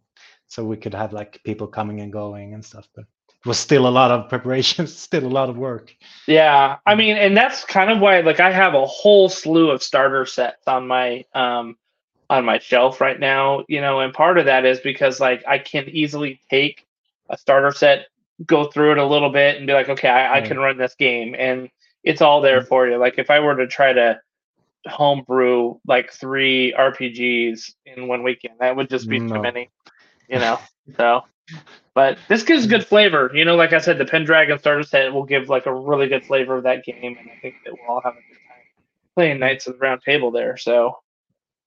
So 0.48 0.64
we 0.64 0.76
could 0.76 0.94
have 0.94 1.12
like 1.12 1.40
people 1.44 1.66
coming 1.68 2.00
and 2.00 2.12
going 2.12 2.54
and 2.54 2.64
stuff. 2.64 2.88
But 2.94 3.04
it 3.28 3.46
was 3.48 3.58
still 3.58 3.86
a 3.86 3.90
lot 3.90 4.10
of 4.10 4.28
preparation, 4.28 4.86
still 4.88 5.26
a 5.26 5.28
lot 5.28 5.48
of 5.48 5.56
work. 5.58 5.94
Yeah, 6.26 6.76
I 6.86 6.94
mean, 6.94 7.16
and 7.16 7.36
that's 7.36 7.64
kind 7.64 7.90
of 7.90 8.00
why, 8.00 8.20
like, 8.20 8.40
I 8.40 8.52
have 8.52 8.74
a 8.74 8.86
whole 8.86 9.28
slew 9.28 9.70
of 9.70 9.82
starter 9.82 10.26
sets 10.26 10.66
on 10.66 10.86
my 10.86 11.24
um 11.34 11.76
on 12.28 12.44
my 12.44 12.58
shelf 12.58 13.00
right 13.00 13.18
now. 13.18 13.64
You 13.68 13.80
know, 13.80 14.00
and 14.00 14.12
part 14.14 14.38
of 14.38 14.46
that 14.46 14.64
is 14.64 14.80
because 14.80 15.20
like 15.20 15.44
I 15.46 15.58
can 15.58 15.88
easily 15.88 16.40
take 16.50 16.86
a 17.30 17.38
starter 17.38 17.72
set, 17.72 18.06
go 18.44 18.64
through 18.64 18.92
it 18.92 18.98
a 18.98 19.06
little 19.06 19.30
bit, 19.30 19.56
and 19.56 19.66
be 19.66 19.72
like, 19.72 19.88
okay, 19.88 20.08
I, 20.08 20.38
I 20.38 20.40
can 20.42 20.58
run 20.58 20.76
this 20.76 20.94
game, 20.96 21.34
and 21.38 21.68
it's 22.04 22.20
all 22.20 22.40
there 22.40 22.60
Mm. 22.62 22.68
for 22.68 22.88
you. 22.88 22.96
Like, 22.98 23.18
if 23.18 23.30
I 23.30 23.40
were 23.40 23.56
to 23.56 23.66
try 23.66 23.92
to 23.92 24.20
homebrew 24.88 25.78
like 25.86 26.12
three 26.12 26.72
RPGs 26.76 27.74
in 27.86 28.08
one 28.08 28.22
weekend, 28.22 28.54
that 28.60 28.76
would 28.76 28.88
just 28.90 29.08
be 29.08 29.18
too 29.18 29.40
many. 29.42 29.70
You 30.28 30.38
know, 30.38 30.58
so. 30.96 31.24
But 31.94 32.18
this 32.28 32.44
gives 32.44 32.66
good 32.68 32.86
flavor. 32.86 33.30
You 33.34 33.44
know, 33.44 33.56
like 33.56 33.72
I 33.72 33.78
said, 33.78 33.98
the 33.98 34.04
Pendragon 34.04 34.58
starter 34.60 34.84
set 34.84 35.12
will 35.12 35.24
give 35.24 35.48
like 35.48 35.66
a 35.66 35.74
really 35.74 36.06
good 36.06 36.24
flavor 36.24 36.56
of 36.56 36.62
that 36.62 36.84
game, 36.84 37.16
and 37.18 37.28
I 37.30 37.38
think 37.42 37.56
that 37.64 37.72
we'll 37.74 37.88
all 37.96 38.00
have 38.02 38.12
a 38.12 38.16
good 38.16 38.38
time 38.48 38.62
playing 39.16 39.40
Knights 39.40 39.66
of 39.66 39.74
the 39.74 39.78
Round 39.80 40.00
Table 40.00 40.30
there. 40.30 40.56
So, 40.56 40.98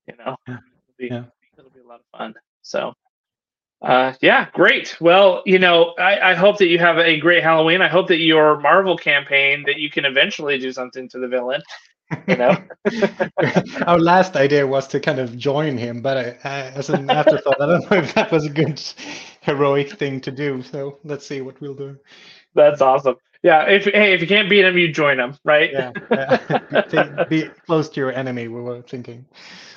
you 0.07 0.15
know, 0.17 0.37
Yeah. 0.47 0.53
it'll 0.55 0.97
be 0.97 1.07
Yeah. 1.07 1.23
it'll 1.57 1.69
be 1.71 1.81
a 1.81 1.87
lot 1.87 1.99
of 1.99 2.05
fun. 2.17 2.33
So, 2.61 2.93
uh, 3.83 4.13
yeah, 4.21 4.47
great. 4.53 4.95
Well, 5.01 5.43
you 5.45 5.59
know, 5.59 5.93
I, 5.99 6.31
I 6.31 6.33
hope 6.35 6.57
that 6.59 6.67
you 6.67 6.79
have 6.79 6.97
a 6.97 7.19
great 7.19 7.43
Halloween. 7.43 7.81
I 7.81 7.89
hope 7.89 8.07
that 8.07 8.19
your 8.19 8.59
Marvel 8.59 8.97
campaign 8.97 9.63
that 9.65 9.77
you 9.77 9.89
can 9.89 10.05
eventually 10.05 10.57
do 10.57 10.71
something 10.71 11.09
to 11.09 11.19
the 11.19 11.27
villain. 11.27 11.61
You 12.27 12.37
know. 12.37 12.57
Our 13.87 13.99
last 13.99 14.37
idea 14.37 14.65
was 14.65 14.87
to 14.87 14.99
kind 15.01 15.19
of 15.19 15.37
join 15.37 15.77
him, 15.77 16.01
but 16.01 16.17
I, 16.17 16.49
I, 16.49 16.59
as 16.71 16.89
an 16.89 17.09
afterthought, 17.09 17.59
I 17.59 17.65
don't 17.65 17.91
know 17.91 17.97
if 17.97 18.13
that 18.13 18.31
was 18.31 18.45
a 18.45 18.49
good 18.49 18.81
heroic 19.41 19.91
thing 19.99 20.21
to 20.21 20.31
do. 20.31 20.61
So 20.61 20.99
let's 21.03 21.27
see 21.27 21.41
what 21.41 21.59
we'll 21.59 21.75
do. 21.75 21.97
That's 22.55 22.81
awesome. 22.81 23.15
Yeah. 23.41 23.63
If 23.63 23.83
hey, 23.83 24.13
if 24.13 24.21
you 24.21 24.27
can't 24.27 24.49
beat 24.49 24.63
him, 24.63 24.77
you 24.77 24.93
join 24.93 25.19
him, 25.19 25.37
right? 25.43 25.71
Yeah. 25.71 25.91
yeah. 26.09 27.15
be, 27.27 27.43
be 27.43 27.49
close 27.65 27.89
to 27.89 27.99
your 27.99 28.13
enemy. 28.13 28.47
We 28.47 28.61
were 28.61 28.81
thinking. 28.81 29.25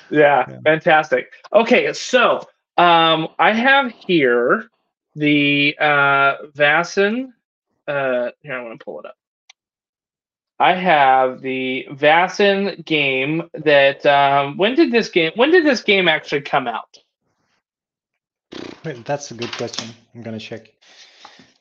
Yeah, 0.09 0.45
yeah. 0.47 0.59
Fantastic. 0.63 1.33
Okay, 1.51 1.91
so 1.91 2.47
um, 2.77 3.29
I 3.39 3.53
have 3.53 3.91
here 3.91 4.69
the 5.15 5.75
uh, 5.79 6.35
Vaesen. 6.55 7.33
Uh, 7.87 8.31
here, 8.41 8.53
I 8.53 8.63
want 8.63 8.79
to 8.79 8.83
pull 8.83 8.99
it 8.99 9.05
up. 9.05 9.17
I 10.59 10.73
have 10.73 11.41
the 11.41 11.87
Vaesen 11.91 12.83
game 12.85 13.49
that. 13.53 14.05
Um, 14.05 14.57
when 14.57 14.75
did 14.75 14.91
this 14.91 15.09
game? 15.09 15.31
When 15.35 15.51
did 15.51 15.65
this 15.65 15.81
game 15.81 16.07
actually 16.07 16.41
come 16.41 16.67
out? 16.67 16.97
That's 18.83 19.31
a 19.31 19.33
good 19.33 19.51
question. 19.51 19.89
I'm 20.15 20.21
gonna 20.21 20.39
check. 20.39 20.73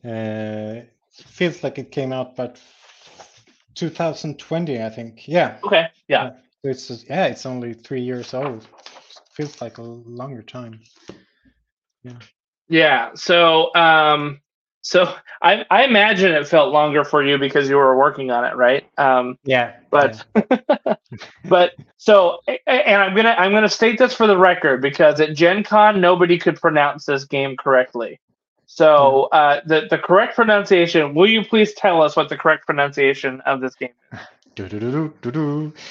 Uh, 0.04 0.82
feels 1.10 1.62
like 1.62 1.78
it 1.78 1.90
came 1.90 2.12
out, 2.12 2.36
but 2.36 2.60
2020, 3.74 4.82
I 4.82 4.88
think. 4.90 5.28
Yeah. 5.28 5.58
Okay. 5.64 5.86
Yeah. 6.08 6.32
It's 6.62 7.04
yeah, 7.08 7.26
it's 7.26 7.46
only 7.46 7.74
three 7.74 8.02
years 8.02 8.34
old. 8.34 8.66
Feels 9.36 9.60
like 9.60 9.76
a 9.76 9.82
longer 9.82 10.42
time. 10.42 10.80
Yeah. 12.02 12.18
Yeah. 12.68 13.10
So 13.14 13.74
um 13.74 14.40
so 14.80 15.14
I 15.42 15.66
I 15.70 15.84
imagine 15.84 16.32
it 16.32 16.48
felt 16.48 16.72
longer 16.72 17.04
for 17.04 17.22
you 17.22 17.36
because 17.36 17.68
you 17.68 17.76
were 17.76 17.98
working 17.98 18.30
on 18.30 18.46
it, 18.46 18.56
right? 18.56 18.86
Um 18.96 19.38
yeah. 19.44 19.76
But 19.90 20.24
yeah. 20.34 20.94
but 21.44 21.74
so 21.98 22.40
and 22.66 23.02
I'm 23.02 23.14
gonna 23.14 23.34
I'm 23.36 23.52
gonna 23.52 23.68
state 23.68 23.98
this 23.98 24.14
for 24.14 24.26
the 24.26 24.38
record 24.38 24.80
because 24.80 25.20
at 25.20 25.34
Gen 25.34 25.64
Con 25.64 26.00
nobody 26.00 26.38
could 26.38 26.58
pronounce 26.58 27.04
this 27.04 27.24
game 27.24 27.58
correctly. 27.58 28.18
So 28.64 29.28
hmm. 29.30 29.36
uh, 29.36 29.60
the 29.66 29.86
the 29.90 29.98
correct 29.98 30.34
pronunciation. 30.34 31.14
Will 31.14 31.28
you 31.28 31.44
please 31.44 31.74
tell 31.74 32.02
us 32.02 32.16
what 32.16 32.28
the 32.28 32.36
correct 32.36 32.66
pronunciation 32.66 33.40
of 33.42 33.60
this 33.60 33.74
game 33.74 33.90
is? 34.12 34.18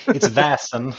It's 0.07 0.27
Vaesen. 0.27 0.95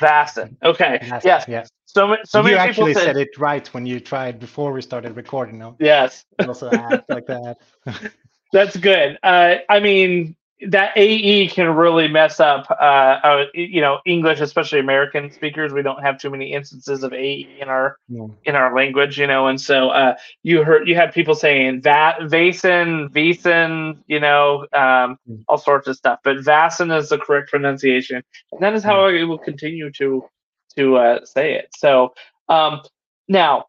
Vaesen. 0.00 0.56
Okay. 0.62 0.98
Vaesen, 1.02 1.24
yes. 1.24 1.44
Yeah. 1.48 1.64
So, 1.84 2.16
so 2.24 2.46
you 2.46 2.56
actually 2.56 2.94
said, 2.94 3.04
said, 3.04 3.16
it 3.16 3.38
right 3.38 3.66
when 3.74 3.84
you 3.84 4.00
tried 4.00 4.38
before 4.38 4.72
we 4.72 4.82
started 4.82 5.16
recording. 5.16 5.58
No. 5.58 5.76
Yes. 5.80 6.24
also 6.38 6.70
act 6.70 7.08
like 7.08 7.26
that. 7.26 7.58
That's 8.52 8.76
good. 8.76 9.18
Uh, 9.22 9.56
I 9.68 9.80
mean, 9.80 10.36
that 10.68 10.92
AE 10.96 11.48
can 11.48 11.74
really 11.74 12.08
mess 12.08 12.38
up, 12.38 12.70
uh, 12.70 12.74
uh, 12.74 13.44
you 13.54 13.80
know, 13.80 14.00
English, 14.04 14.40
especially 14.40 14.78
American 14.78 15.30
speakers. 15.30 15.72
We 15.72 15.82
don't 15.82 16.02
have 16.02 16.18
too 16.18 16.30
many 16.30 16.52
instances 16.52 17.02
of 17.02 17.12
AE 17.12 17.56
in 17.60 17.68
our 17.68 17.96
in 18.44 18.54
our 18.54 18.74
language, 18.74 19.18
you 19.18 19.26
know, 19.26 19.46
and 19.46 19.60
so 19.60 19.88
uh, 19.90 20.16
you 20.42 20.62
heard 20.62 20.86
you 20.86 20.94
had 20.94 21.12
people 21.12 21.34
saying 21.34 21.80
that 21.82 22.18
Vasen, 22.20 23.08
Vasen, 23.08 23.98
you 24.06 24.20
know, 24.20 24.66
um, 24.72 25.18
mm. 25.28 25.42
all 25.48 25.58
sorts 25.58 25.88
of 25.88 25.96
stuff. 25.96 26.18
But 26.22 26.38
Vasen 26.38 26.96
is 26.96 27.08
the 27.08 27.18
correct 27.18 27.50
pronunciation, 27.50 28.22
and 28.52 28.62
that 28.62 28.74
is 28.74 28.84
how 28.84 29.06
I 29.06 29.24
will 29.24 29.38
continue 29.38 29.90
to 29.92 30.28
to 30.76 30.96
uh, 30.96 31.24
say 31.24 31.54
it. 31.54 31.68
So 31.74 32.12
um, 32.48 32.82
now 33.28 33.66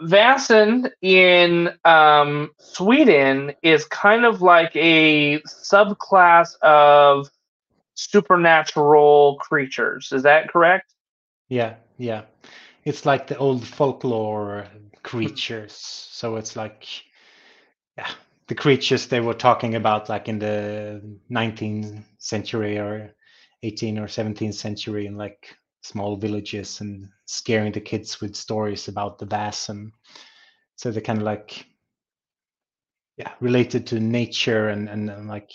Vaesen 0.00 0.90
in 1.02 1.70
um, 1.84 2.50
Sweden 2.58 3.52
is 3.62 3.84
kind 3.86 4.24
of 4.24 4.42
like 4.42 4.74
a 4.74 5.40
subclass 5.42 6.58
of 6.62 7.28
supernatural 7.94 9.36
creatures. 9.36 10.10
Is 10.12 10.24
that 10.24 10.48
correct? 10.48 10.92
Yeah, 11.48 11.74
yeah. 11.96 12.22
It's 12.84 13.06
like 13.06 13.28
the 13.28 13.36
old 13.38 13.66
folklore 13.66 14.66
creatures. 15.02 15.72
So 15.74 16.36
it's 16.36 16.56
like, 16.56 16.86
yeah, 17.96 18.10
the 18.48 18.54
creatures 18.54 19.06
they 19.06 19.20
were 19.20 19.34
talking 19.34 19.76
about 19.76 20.08
like 20.08 20.28
in 20.28 20.38
the 20.38 21.18
19th 21.30 22.02
century 22.18 22.78
or 22.78 23.14
18th 23.62 23.98
or 23.98 24.06
17th 24.06 24.54
century 24.54 25.06
in 25.06 25.16
like 25.16 25.56
small 25.84 26.16
villages 26.16 26.80
and 26.80 27.08
scaring 27.26 27.70
the 27.70 27.80
kids 27.80 28.20
with 28.20 28.34
stories 28.34 28.88
about 28.88 29.18
the 29.18 29.26
bass. 29.26 29.68
And 29.68 29.92
so 30.76 30.90
they're 30.90 31.02
kind 31.02 31.18
of 31.18 31.24
like 31.24 31.66
yeah 33.16 33.32
related 33.40 33.86
to 33.88 34.00
nature 34.00 34.70
and, 34.70 34.88
and, 34.88 35.08
and 35.10 35.28
like 35.28 35.50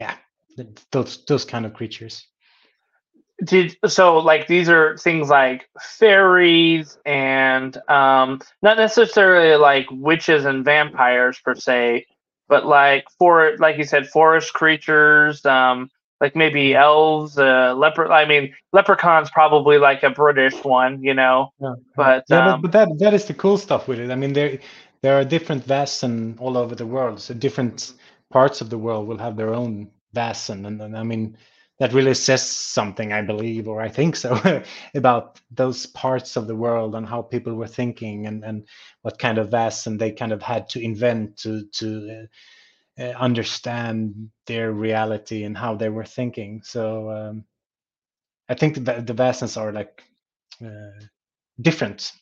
yeah 0.00 0.16
those 0.90 1.24
those 1.26 1.44
kind 1.44 1.64
of 1.64 1.74
creatures. 1.74 2.26
Did 3.44 3.76
so 3.86 4.18
like 4.18 4.48
these 4.48 4.68
are 4.68 4.96
things 4.98 5.28
like 5.28 5.68
fairies 5.80 6.98
and 7.06 7.76
um 7.88 8.40
not 8.62 8.76
necessarily 8.76 9.56
like 9.56 9.86
witches 9.92 10.44
and 10.44 10.64
vampires 10.64 11.38
per 11.38 11.54
se 11.54 12.06
but 12.48 12.66
like 12.66 13.04
for 13.16 13.56
like 13.58 13.78
you 13.78 13.84
said 13.84 14.08
forest 14.08 14.52
creatures 14.54 15.46
um 15.46 15.88
like 16.20 16.34
maybe 16.34 16.74
elves, 16.74 17.38
uh, 17.38 17.74
leper. 17.76 18.10
I 18.10 18.26
mean, 18.26 18.54
leprechaun's 18.72 19.30
probably 19.30 19.78
like 19.78 20.02
a 20.02 20.10
British 20.10 20.54
one, 20.64 21.02
you 21.02 21.14
know. 21.14 21.52
Yeah, 21.60 21.74
but 21.96 22.24
yeah, 22.28 22.54
um, 22.54 22.62
but 22.62 22.72
that 22.72 22.88
that 22.98 23.14
is 23.14 23.26
the 23.26 23.34
cool 23.34 23.58
stuff 23.58 23.88
with 23.88 24.00
it. 24.00 24.10
I 24.10 24.16
mean, 24.16 24.32
there 24.32 24.58
there 25.02 25.18
are 25.18 25.24
different 25.24 25.66
Vaesen 25.66 26.40
all 26.40 26.56
over 26.56 26.74
the 26.74 26.86
world, 26.86 27.20
so 27.20 27.34
different 27.34 27.92
parts 28.30 28.60
of 28.60 28.70
the 28.70 28.78
world 28.78 29.06
will 29.06 29.18
have 29.18 29.36
their 29.36 29.54
own 29.54 29.90
Vaesen, 30.14 30.66
and, 30.66 30.80
and 30.82 30.96
I 30.96 31.02
mean 31.02 31.36
that 31.78 31.92
really 31.92 32.14
says 32.14 32.42
something, 32.42 33.12
I 33.12 33.22
believe, 33.22 33.68
or 33.68 33.80
I 33.80 33.88
think 33.88 34.16
so, 34.16 34.62
about 34.96 35.40
those 35.52 35.86
parts 35.86 36.34
of 36.34 36.48
the 36.48 36.56
world 36.56 36.96
and 36.96 37.06
how 37.06 37.22
people 37.22 37.54
were 37.54 37.68
thinking 37.68 38.26
and 38.26 38.44
and 38.44 38.66
what 39.02 39.18
kind 39.18 39.38
of 39.38 39.50
Vaesen 39.50 39.98
they 39.98 40.10
kind 40.10 40.32
of 40.32 40.42
had 40.42 40.68
to 40.70 40.80
invent 40.80 41.36
to 41.38 41.64
to. 41.74 42.22
Uh, 42.22 42.26
uh, 42.98 43.14
understand 43.18 44.30
their 44.46 44.72
reality 44.72 45.44
and 45.44 45.56
how 45.56 45.74
they 45.74 45.88
were 45.88 46.04
thinking. 46.04 46.60
So 46.64 47.10
um, 47.10 47.44
I 48.48 48.54
think 48.54 48.74
the, 48.74 49.02
the 49.02 49.14
Vaesens 49.14 49.56
are 49.56 49.72
like 49.72 50.02
uh, 50.64 51.00
different, 51.60 52.12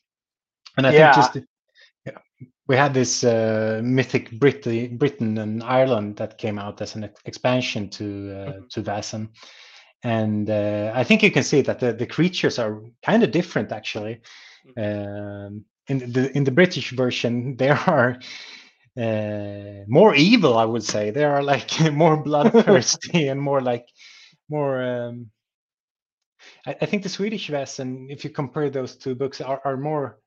and 0.77 0.87
I 0.87 0.93
yeah. 0.93 1.13
think 1.13 1.35
just 1.35 1.47
yeah, 2.05 2.43
we 2.69 2.77
had 2.77 2.95
this 2.95 3.25
uh, 3.25 3.81
mythic 3.83 4.31
Brit- 4.39 4.99
Britain 4.99 5.39
and 5.39 5.63
Ireland 5.63 6.17
that 6.17 6.39
came 6.39 6.59
out 6.59 6.81
as 6.83 6.95
an 6.95 7.05
ex- 7.05 7.23
expansion 7.25 7.89
to 7.91 8.05
uh, 8.05 8.53
mm-hmm. 8.53 8.67
to 8.71 8.83
Vaesen. 8.83 9.29
And 10.03 10.51
uh, 10.51 10.93
I 10.95 11.05
think 11.05 11.23
you 11.23 11.31
can 11.31 11.43
see 11.43 11.63
that 11.63 11.81
the, 11.81 11.93
the 11.93 12.07
creatures 12.07 12.59
are 12.59 12.83
kind 13.03 13.23
of 13.23 13.31
different 13.31 13.73
actually. 13.73 14.21
Mm-hmm. 14.77 15.47
Um, 15.47 15.65
in 15.89 16.13
the 16.13 16.37
in 16.37 16.45
the 16.45 16.51
British 16.51 16.91
version, 16.91 17.57
there 17.59 17.79
are 17.87 18.19
uh, 19.01 19.85
more 19.87 20.15
evil, 20.15 20.57
I 20.57 20.65
would 20.65 20.83
say. 20.83 21.11
They 21.11 21.25
are 21.25 21.43
like 21.43 21.71
more 21.93 22.17
bloodthirsty 22.17 23.29
and 23.29 23.41
more 23.41 23.61
like 23.61 23.87
more. 24.49 24.83
Um, 24.83 25.31
I, 26.67 26.77
I, 26.81 26.87
think 26.87 27.03
the 27.03 27.09
Swedish 27.09 27.49
Vaesen, 27.49 28.07
if 28.11 28.25
you 28.25 28.31
compare 28.31 28.71
those 28.71 28.97
two 28.97 29.15
books, 29.15 29.41
are, 29.41 29.61
are 29.65 29.77
more 29.77 30.19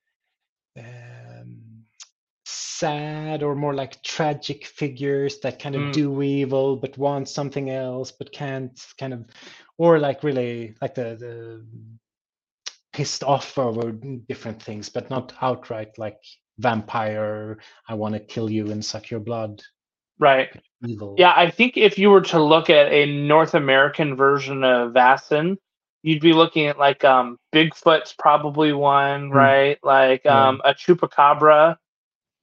um, 0.77 1.61
sad 2.45 3.41
or 3.43 3.55
more 3.55 3.73
like 3.73 4.03
tragic 4.03 4.65
figures 4.65 5.39
that 5.39 5.59
kind 5.59 5.75
of 5.75 5.81
mm. 5.81 5.93
do 5.93 6.21
evil 6.21 6.75
but 6.75 6.97
want 6.97 7.27
something 7.27 7.69
else 7.69 8.11
but 8.11 8.31
can't 8.31 8.79
kind 8.97 9.13
of, 9.13 9.25
or 9.77 9.99
like 9.99 10.23
really 10.23 10.75
like 10.81 10.95
the 10.95 11.15
the 11.15 11.65
pissed 12.93 13.23
off 13.23 13.57
over 13.57 13.91
different 13.91 14.61
things, 14.61 14.89
but 14.89 15.09
not 15.09 15.33
outright 15.41 15.97
like 15.97 16.19
vampire 16.59 17.57
i 17.87 17.93
want 17.93 18.13
to 18.13 18.19
kill 18.19 18.49
you 18.49 18.71
and 18.71 18.83
suck 18.83 19.09
your 19.09 19.19
blood. 19.19 19.61
Right. 20.19 20.49
Evil. 20.85 21.15
Yeah 21.17 21.33
i 21.35 21.49
think 21.49 21.77
if 21.77 21.97
you 21.97 22.09
were 22.09 22.21
to 22.21 22.43
look 22.43 22.69
at 22.69 22.91
a 22.91 23.05
north 23.05 23.53
american 23.53 24.15
version 24.15 24.63
of 24.63 24.93
vaesen 24.93 25.57
you'd 26.01 26.21
be 26.21 26.33
looking 26.33 26.67
at 26.67 26.77
like 26.77 27.03
um 27.03 27.37
bigfoot's 27.53 28.13
probably 28.17 28.73
one 28.73 29.29
mm. 29.29 29.33
right? 29.33 29.77
Like 29.83 30.25
um 30.25 30.61
yeah. 30.63 30.71
a 30.71 30.73
chupacabra 30.73 31.77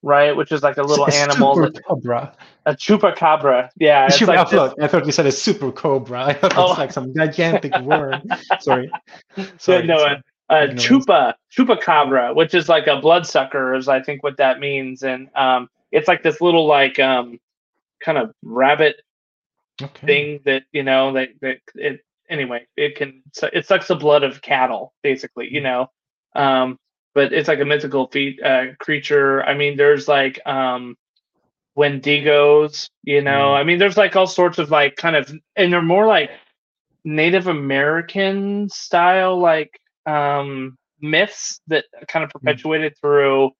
right? 0.02 0.37
Which 0.37 0.52
is 0.52 0.62
like 0.62 0.76
a 0.76 0.82
little 0.82 1.11
animal 1.12 1.70
cobra 1.87 2.35
a 2.66 2.75
chupacabra. 2.75 3.70
Yeah 3.76 4.08
Chupa, 4.08 4.28
like 4.28 4.52
oh, 4.52 4.75
I 4.80 4.88
thought 4.88 5.06
you 5.06 5.12
said 5.12 5.26
a 5.26 5.32
super 5.32 5.73
cobra. 5.73 6.25
I 6.26 6.32
thought 6.32 6.56
oh. 6.56 6.70
it's 6.70 6.78
like 6.78 6.92
some 6.92 7.14
gigantic 7.14 7.76
worm 7.80 8.23
sorry. 8.61 8.90
Sorry 9.58 9.87
no, 9.87 10.16
uh, 10.49 10.69
chupa 10.73 11.35
chupacabra, 11.57 12.35
which 12.35 12.55
is 12.55 12.69
like 12.69 12.87
a 12.87 13.00
bloodsucker, 13.00 13.75
is 13.75 13.88
I 13.88 14.00
think 14.00 14.23
what 14.23 14.37
that 14.38 14.61
means, 14.61 15.03
and 15.03 15.29
um, 15.35 15.69
it's 15.91 16.09
like 16.09 16.23
this 16.23 16.41
little 16.41 16.67
like 16.67 16.99
um, 16.99 17.38
kind 18.00 18.19
of 18.19 18.33
rabbit 18.43 18.97
okay. 19.83 20.07
thing 20.07 20.41
that 20.45 20.65
you 20.73 20.83
know 20.83 21.12
that 21.15 21.31
that 21.41 21.59
it 21.75 22.00
anyway 22.29 22.67
it 22.76 22.97
can 22.97 23.23
it 23.53 23.67
sucks 23.67 23.88
the 23.88 23.97
blood 23.97 24.23
of 24.23 24.43
cattle 24.43 24.93
basically, 25.03 25.53
you 25.53 25.61
mm. 25.61 25.65
know, 25.65 25.91
um, 26.35 26.79
but 27.15 27.33
it's 27.33 27.49
like 27.49 27.61
a 27.61 27.65
mythical 27.65 28.09
feat 28.09 28.43
uh, 28.43 28.75
creature. 28.79 29.43
I 29.43 29.55
mean, 29.55 29.76
there's 29.76 30.07
like 30.07 30.38
um, 30.47 30.97
Wendigos, 31.76 32.91
you 33.03 33.23
know, 33.23 33.49
mm. 33.49 33.57
I 33.59 33.65
mean, 33.65 33.79
there's 33.79 33.97
like 33.97 34.15
all 34.17 34.26
sorts 34.26 34.59
of 34.59 34.71
like 34.71 34.97
kind 34.97 35.17
of, 35.17 35.33
and 35.57 35.73
they're 35.73 35.83
more 35.83 36.07
like 36.07 36.31
Native 37.05 37.47
American 37.47 38.69
style 38.69 39.38
like 39.38 39.81
um, 40.06 40.76
myths 41.00 41.60
that 41.68 41.84
kind 42.08 42.25
of 42.25 42.30
Mm-hmm. 42.44 42.56
perpetuated 42.56 42.94
through 43.00 43.50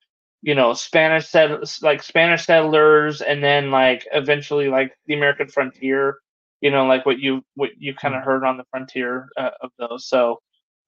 you 0.43 0.55
know 0.55 0.73
Spanish 0.75 1.29
settlers, 1.29 1.81
like 1.83 2.03
Spanish 2.03 2.47
settlers, 2.47 3.21
and 3.23 3.43
then 3.43 3.71
like 3.71 4.07
eventually 4.13 4.69
like 4.69 4.93
the 5.07 5.15
American 5.15 5.49
frontier. 5.49 6.19
You 6.61 6.71
know, 6.71 6.87
like 6.87 7.05
what 7.07 7.19
you 7.19 7.43
what 7.55 7.71
you 7.79 7.95
kind 7.95 8.15
of 8.15 8.23
heard 8.23 8.45
on 8.45 8.57
the 8.57 8.65
frontier 8.71 9.29
uh, 9.37 9.51
of 9.63 9.71
those. 9.79 10.09
So, 10.09 10.41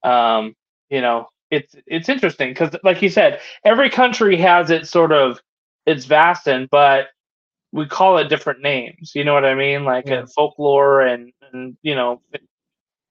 um, 0.04 0.54
you 0.90 1.00
know, 1.00 1.28
it's 1.50 1.74
it's 1.86 2.08
interesting 2.08 2.50
because, 2.50 2.74
like 2.84 3.02
you 3.02 3.08
said, 3.10 3.40
every 3.64 3.90
country 3.90 4.36
has 4.38 4.70
its 4.70 4.90
sort 4.90 5.12
of 5.12 5.40
its 5.86 6.06
Vaesen, 6.06 6.68
but 6.70 7.06
we 7.72 7.86
call 7.86 8.18
it 8.18 8.28
different 8.28 8.60
names. 8.62 9.12
You 9.14 9.24
know 9.24 9.34
what 9.34 9.44
I 9.44 9.54
mean? 9.54 9.84
Like 9.84 10.10
Yeah. 10.10 10.12
uh, 10.12 10.26
folklore 10.34 11.00
and 11.02 11.32
and 11.52 11.76
you 11.82 11.94
know 11.94 12.20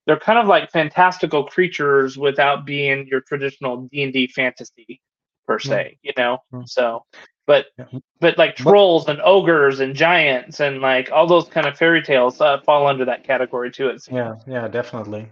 they're 0.07 0.19
kind 0.19 0.39
of 0.39 0.47
like 0.47 0.71
fantastical 0.71 1.43
creatures 1.43 2.17
without 2.17 2.65
being 2.65 3.05
your 3.07 3.21
traditional 3.21 3.87
D 3.91 4.03
and 4.03 4.13
D 4.13 4.25
fantasy 4.27 5.01
per 5.45 5.59
se. 5.59 5.99
You 6.01 6.13
know, 6.17 6.39
Mm. 6.53 6.67
so 6.67 7.03
but 7.45 7.67
Yeah. 7.77 7.85
but 8.19 8.37
like 8.37 8.55
trolls 8.55 9.07
and 9.07 9.21
ogres 9.21 9.79
and 9.79 9.93
giants 9.95 10.59
and 10.59 10.81
like 10.81 11.11
all 11.11 11.27
those 11.27 11.47
kind 11.47 11.67
of 11.67 11.77
fairy 11.77 12.01
tales 12.01 12.41
uh, 12.41 12.59
fall 12.61 12.87
under 12.87 13.05
that 13.05 13.23
category 13.23 13.69
too. 13.71 13.89
It 13.89 14.01
seems. 14.01 14.15
Yeah, 14.15 14.33
yeah, 14.47 14.67
definitely. 14.67 15.29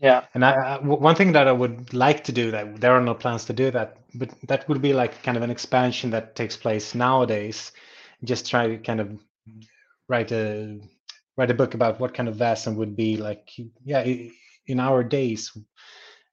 Yeah. 0.00 0.24
And 0.34 0.44
I, 0.44 0.74
I- 0.74 0.76
w- 0.76 1.00
one 1.00 1.16
thing 1.16 1.32
that 1.32 1.48
I 1.48 1.52
would 1.52 1.92
like 1.92 2.22
to 2.24 2.32
do 2.32 2.50
that 2.52 2.80
there 2.80 2.92
are 2.92 3.00
no 3.00 3.14
plans 3.14 3.44
to 3.46 3.52
do 3.52 3.70
that, 3.72 3.96
but 4.14 4.30
that 4.46 4.68
would 4.68 4.80
be 4.80 4.92
like 4.92 5.22
kind 5.22 5.36
of 5.36 5.42
an 5.42 5.50
expansion 5.50 6.10
that 6.10 6.36
takes 6.36 6.56
place 6.56 6.94
nowadays. 6.94 7.72
Just 8.24 8.48
try 8.48 8.68
to 8.68 8.78
kind 8.78 9.00
of 9.00 9.18
write 10.08 10.30
a 10.32 10.78
write 11.38 11.50
a 11.50 11.54
book 11.54 11.74
about 11.74 12.00
what 12.00 12.12
kind 12.12 12.28
of 12.28 12.36
Vaesen 12.36 12.74
would 12.76 12.96
be 12.96 13.16
like. 13.16 13.48
Yeah, 13.84 14.04
in 14.66 14.80
our 14.80 15.02
days. 15.04 15.56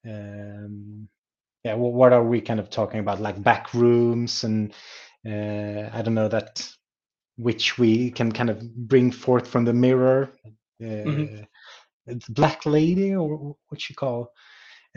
Um, 0.05 1.07
yeah, 1.63 1.75
wh- 1.75 1.93
what 1.93 2.11
are 2.13 2.23
we 2.23 2.41
kind 2.41 2.59
of 2.59 2.69
talking 2.69 2.99
about? 2.99 3.21
Like 3.21 3.41
back 3.41 3.73
rooms 3.73 4.43
and 4.43 4.73
uh, 5.25 5.89
I 5.93 6.01
don't 6.01 6.13
know 6.15 6.27
that 6.27 6.67
which 7.37 7.77
we 7.77 8.11
can 8.11 8.31
kind 8.31 8.49
of 8.49 8.61
bring 8.75 9.11
forth 9.11 9.47
from 9.47 9.65
the 9.65 9.73
mirror. 9.73 10.29
Uh, 10.81 11.05
Mhm. 11.05 11.47
it's 12.07 12.27
Black 12.29 12.65
Lady 12.65 13.15
or 13.15 13.55
what 13.69 13.89
you 13.89 13.95
call? 13.95 14.31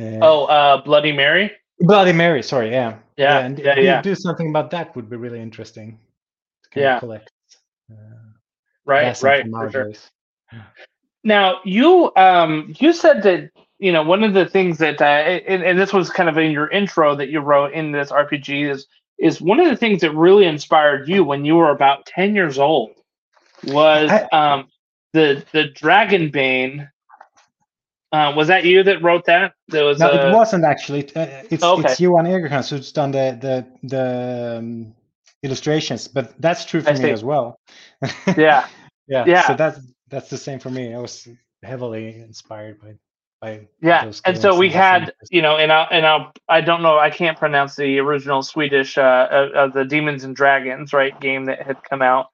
Uh, 0.01 0.19
Oh, 0.23 0.45
uh, 0.47 0.83
Bloody 0.83 1.13
Mary. 1.13 1.51
Bloody 1.81 2.13
Mary. 2.13 2.43
Sorry, 2.43 2.71
yeah, 2.71 2.99
Yeah, 3.17 3.39
and 3.39 3.59
yeah, 3.59 3.75
do, 3.75 3.83
yeah. 3.83 4.03
do 4.03 4.15
something 4.15 4.49
about 4.51 4.71
that 4.73 4.95
would 4.97 5.09
be 5.09 5.17
really 5.17 5.41
interesting. 5.41 5.99
To 6.65 6.71
kind 6.71 6.83
Yeah. 6.85 6.95
of 6.97 7.01
collect. 7.01 7.31
Uh, 8.97 9.15
Right, 9.15 9.23
right, 9.23 9.47
for 9.59 9.71
sure. 9.71 9.93
Now 11.25 11.61
you 11.65 12.13
um 12.17 12.75
you 12.79 12.93
said 12.93 13.23
that 13.25 13.51
you 13.79 13.93
know 13.93 14.03
one 14.03 14.25
of 14.25 14.35
the 14.35 14.47
things 14.47 14.79
that 14.79 15.01
uh, 15.03 15.05
and, 15.05 15.63
and 15.63 15.79
this 15.79 15.93
was 15.93 16.11
kind 16.11 16.29
of 16.29 16.39
in 16.39 16.53
your 16.53 16.69
intro 16.71 17.15
that 17.17 17.29
you 17.29 17.41
wrote 17.41 17.73
in 17.73 17.93
this 17.93 18.11
RPG 18.11 18.71
is 18.71 18.87
is 19.19 19.41
one 19.41 19.61
of 19.61 19.69
the 19.69 19.77
things 19.77 20.01
that 20.03 20.13
really 20.13 20.47
inspired 20.47 21.09
you 21.09 21.25
when 21.25 21.45
you 21.45 21.57
were 21.57 21.71
about 21.71 22.07
ten 22.07 22.35
years 22.35 22.59
old 22.59 22.93
was 23.65 24.11
I- 24.11 24.29
um 24.33 24.69
the 25.13 25.45
the 25.53 25.65
Dragonbane. 25.65 26.89
Uh, 28.13 28.33
was 28.37 28.49
that 28.49 28.65
you 28.65 28.83
that 28.85 29.03
wrote 29.03 29.27
that? 29.27 29.53
That 29.69 29.83
was 29.83 30.01
No, 30.01 30.09
uh, 30.09 30.15
it 30.15 30.25
wasn't 30.33 30.65
actually. 30.65 31.01
it's 31.01 31.17
Uh, 31.17 31.43
it's 31.51 31.65
Okay. 31.65 31.83
it's 31.89 32.01
Johan 32.01 32.25
Egerkrans 32.27 32.71
who's 32.71 32.93
done 32.93 33.11
the 33.11 33.37
the 33.41 33.89
the 33.89 34.57
um, 34.59 34.95
illustrations, 35.43 36.09
but 36.09 36.41
that's 36.41 36.65
true 36.65 36.81
for 36.81 36.91
I 36.91 36.95
me 36.95 37.03
see. 37.03 37.11
as 37.11 37.23
well. 37.25 37.59
yeah 38.37 38.67
yeah, 39.09 39.27
Yeah. 39.27 39.43
So 39.43 39.55
that's 39.55 39.81
that's 40.09 40.31
the 40.31 40.39
same 40.39 40.61
for 40.61 40.71
me. 40.71 40.95
I 40.95 40.99
was 40.99 41.29
heavily 41.63 42.17
inspired 42.21 42.81
by 42.81 42.99
by 43.41 43.69
Yeah, 43.81 44.07
and 44.25 44.39
so 44.39 44.57
we 44.57 44.71
those 44.71 44.73
had, 44.73 45.13
you 45.31 45.43
know, 45.43 45.57
and 45.57 45.73
I 45.73 45.85
and 45.85 46.07
I 46.07 46.31
I 46.49 46.61
don't 46.63 46.83
know, 46.83 46.99
I 46.99 47.11
can't 47.11 47.39
pronounce 47.39 47.77
the 47.77 47.99
original 48.01 48.43
Swedish 48.43 48.99
uh, 48.99 49.29
of, 49.31 49.53
of 49.53 49.73
the 49.73 49.85
Demons 49.85 50.25
and 50.25 50.35
Dragons 50.35 50.93
right 50.93 51.19
game 51.21 51.47
that 51.47 51.63
had 51.63 51.83
come 51.89 52.03
out 52.03 52.27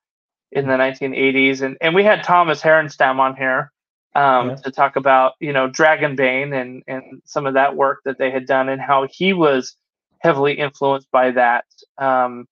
in 0.52 0.66
the 0.66 0.74
1980s, 0.74 1.62
and 1.62 1.76
and 1.82 1.94
we 1.94 2.04
had 2.04 2.24
Tomas 2.24 2.62
Härenstam 2.62 3.18
on 3.18 3.37
here 3.37 3.70
um, 4.14 4.48
Yeah. 4.48 4.56
to 4.64 4.70
talk 4.70 4.96
about 4.96 5.34
you 5.40 5.52
know 5.52 5.68
Dragonbane 5.68 6.58
and 6.58 6.82
and 6.87 7.22
some 7.26 7.46
of 7.46 7.54
that 7.54 7.76
work 7.76 8.00
that 8.04 8.18
they 8.18 8.30
had 8.30 8.46
done 8.46 8.68
and 8.70 8.80
how 8.80 9.06
he 9.10 9.32
was 9.34 9.76
heavily 10.20 10.54
influenced 10.54 11.10
by 11.10 11.30
that 11.32 11.66
um, 11.98 12.46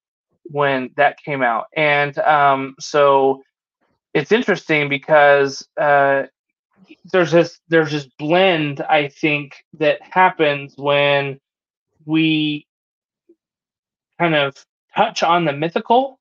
when 0.44 0.90
that 0.96 1.16
came 1.24 1.42
out, 1.42 1.66
and 1.76 2.18
um, 2.18 2.74
so 2.78 3.42
it's 4.14 4.32
interesting 4.32 4.88
because. 4.88 5.66
Uh, 5.80 6.24
there's 7.12 7.32
this 7.32 7.58
there's 7.68 7.90
this 7.92 8.06
blend 8.18 8.80
I 8.82 9.08
think 9.08 9.64
that 9.78 10.00
happens 10.02 10.74
when 10.76 11.40
we 12.04 12.66
kind 14.18 14.34
of 14.34 14.56
touch 14.96 15.22
on 15.22 15.44
the 15.44 15.52
mythical. 15.52 16.18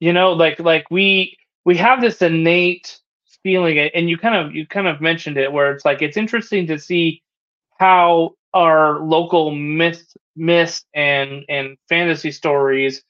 You 0.00 0.12
know, 0.12 0.32
like 0.32 0.58
like 0.60 0.86
we 0.90 1.36
we 1.64 1.76
have 1.76 2.00
this 2.00 2.22
innate 2.22 2.98
feeling 3.42 3.78
and 3.78 4.08
you 4.08 4.16
kind 4.16 4.34
of 4.34 4.54
you 4.54 4.66
kind 4.66 4.86
of 4.86 5.00
mentioned 5.00 5.36
it 5.36 5.52
where 5.52 5.72
it's 5.72 5.84
like 5.84 6.02
it's 6.02 6.16
interesting 6.16 6.66
to 6.66 6.78
see 6.78 7.22
how 7.78 8.32
our 8.54 9.00
local 9.00 9.50
myth 9.50 10.16
myths 10.36 10.84
and 10.94 11.44
and 11.48 11.76
fantasy 11.88 12.30
stories 12.30 13.02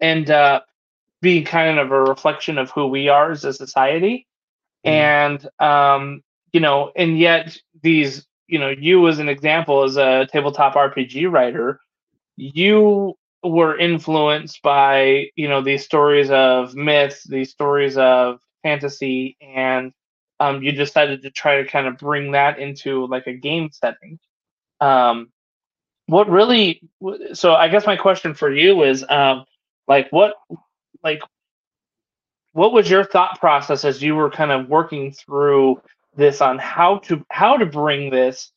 end 0.00 0.30
up 0.30 0.66
being 1.22 1.44
kind 1.44 1.78
of 1.80 1.92
a 1.92 2.02
reflection 2.02 2.58
of 2.58 2.70
who 2.72 2.88
we 2.88 3.08
are 3.08 3.32
as 3.32 3.44
a 3.44 3.54
society 3.54 4.26
Mhm. 4.86 4.90
and 4.90 5.48
um 5.60 6.22
you 6.52 6.60
know 6.60 6.92
and 6.96 7.18
yet 7.18 7.56
these 7.82 8.26
you 8.48 8.58
know 8.58 8.70
you 8.70 9.08
as 9.08 9.18
an 9.20 9.28
example 9.28 9.84
as 9.84 9.96
a 9.96 10.26
tabletop 10.32 10.74
rpg 10.74 11.30
writer 11.30 11.80
you 12.36 13.14
were 13.44 13.78
influenced 13.78 14.62
by 14.62 15.26
you 15.36 15.48
know 15.48 15.62
these 15.62 15.84
stories 15.84 16.30
of 16.30 16.74
myths 16.74 17.24
these 17.24 17.50
stories 17.50 17.96
of 17.98 18.40
fantasy 18.62 19.36
and 19.40 19.92
um, 20.40 20.62
you 20.62 20.72
decided 20.72 21.22
to 21.22 21.30
try 21.30 21.62
to 21.62 21.68
kind 21.68 21.86
of 21.86 21.98
bring 21.98 22.32
that 22.32 22.58
into 22.58 23.06
like 23.06 23.26
a 23.28 23.34
game 23.34 23.70
setting 23.72 24.18
um, 24.80 25.30
what 26.06 26.28
really 26.28 26.82
so 27.34 27.54
i 27.54 27.68
guess 27.68 27.86
my 27.86 27.96
question 27.96 28.34
for 28.34 28.52
you 28.52 28.82
is 28.84 29.04
um, 29.08 29.44
like 29.88 30.08
what 30.10 30.34
like 31.02 31.20
what 32.52 32.72
was 32.72 32.90
your 32.90 33.04
thought 33.04 33.40
process 33.40 33.84
as 33.84 34.02
you 34.02 34.14
were 34.14 34.30
kind 34.30 34.52
of 34.52 34.68
working 34.68 35.12
through 35.12 35.80
this 36.14 36.40
on 36.40 36.58
how 36.58 36.98
to 36.98 37.24
how 37.30 37.56
to 37.56 37.66
bring 37.66 38.10
this 38.10 38.52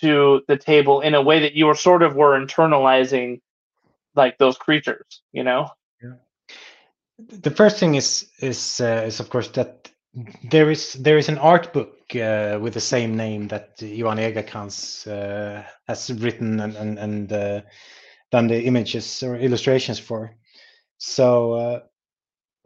to 0.00 0.42
the 0.48 0.56
table 0.56 1.00
in 1.00 1.14
a 1.14 1.22
way 1.22 1.40
that 1.40 1.54
you 1.54 1.66
were 1.66 1.74
sort 1.74 2.02
of 2.02 2.14
were 2.14 2.38
internalizing 2.38 3.40
like 4.14 4.38
those 4.38 4.56
creatures 4.56 5.22
you 5.32 5.42
know 5.42 5.70
yeah. 6.02 6.14
the 7.18 7.50
first 7.50 7.78
thing 7.78 7.94
is 7.94 8.30
is 8.40 8.80
uh, 8.80 9.04
is 9.06 9.20
of 9.20 9.30
course 9.30 9.48
that 9.48 9.90
there 10.50 10.70
is 10.70 10.94
there 10.94 11.18
is 11.18 11.28
an 11.28 11.38
art 11.38 11.72
book 11.72 11.98
uh, 12.16 12.58
with 12.60 12.74
the 12.74 12.80
same 12.80 13.16
name 13.16 13.48
that 13.48 13.80
Johan 13.80 14.18
Egerkrans 14.18 15.06
uh, 15.06 15.62
has 15.86 16.10
written 16.10 16.60
and 16.60 16.76
and, 16.76 16.98
and 16.98 17.32
uh, 17.32 17.60
done 18.30 18.48
the 18.48 18.62
images 18.64 19.22
or 19.22 19.36
illustrations 19.36 19.98
for. 19.98 20.34
So 20.98 21.52
uh, 21.52 21.80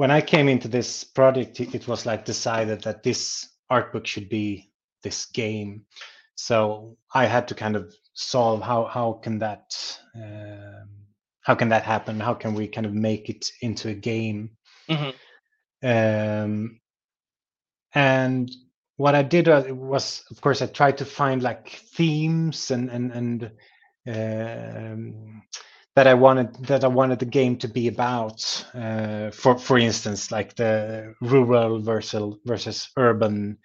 when 0.02 0.10
I 0.10 0.20
came 0.20 0.48
into 0.48 0.66
this 0.66 1.04
project, 1.04 1.60
it, 1.60 1.86
was 1.86 2.04
like 2.06 2.24
decided 2.24 2.82
that 2.82 3.04
this 3.04 3.48
art 3.70 3.92
book 3.92 4.04
should 4.04 4.28
be 4.28 4.72
this 5.04 5.26
game. 5.26 5.84
So 6.34 6.96
I 7.14 7.26
had 7.26 7.46
to 7.46 7.54
kind 7.54 7.76
of 7.76 7.94
solve 8.14 8.62
how 8.62 8.86
how 8.86 9.12
can 9.22 9.38
that 9.38 9.70
um, 10.16 10.88
how 11.42 11.54
can 11.54 11.68
that 11.68 11.84
happen? 11.84 12.18
How 12.18 12.34
can 12.34 12.54
we 12.54 12.66
kind 12.66 12.84
of 12.84 12.92
make 12.92 13.30
it 13.30 13.48
into 13.60 13.90
a 13.90 13.94
game? 13.94 14.50
Mhm. 14.88 15.14
Um, 15.84 16.80
and 17.94 18.50
what 18.96 19.14
I 19.14 19.22
did 19.22 19.46
was, 19.46 19.66
was, 19.70 20.24
of 20.32 20.40
course, 20.40 20.62
I 20.62 20.66
tried 20.66 20.98
to 20.98 21.04
find 21.04 21.44
like 21.44 21.80
themes 21.94 22.72
and 22.72 22.90
and 22.90 23.12
and 23.12 23.50
um, 24.08 25.42
that 25.94 26.06
I 26.06 26.14
wanted 26.14 26.54
that 26.66 26.84
I 26.84 26.88
wanted 26.88 27.18
the 27.18 27.26
game 27.26 27.56
to 27.58 27.68
be 27.68 27.88
about. 27.88 28.64
Uh, 28.74 29.30
for 29.30 29.58
for 29.58 29.78
instance, 29.78 30.30
like 30.30 30.56
the 30.56 31.14
rural 31.20 31.80
versus 31.80 32.36
versus 32.44 32.88
urban 32.96 33.58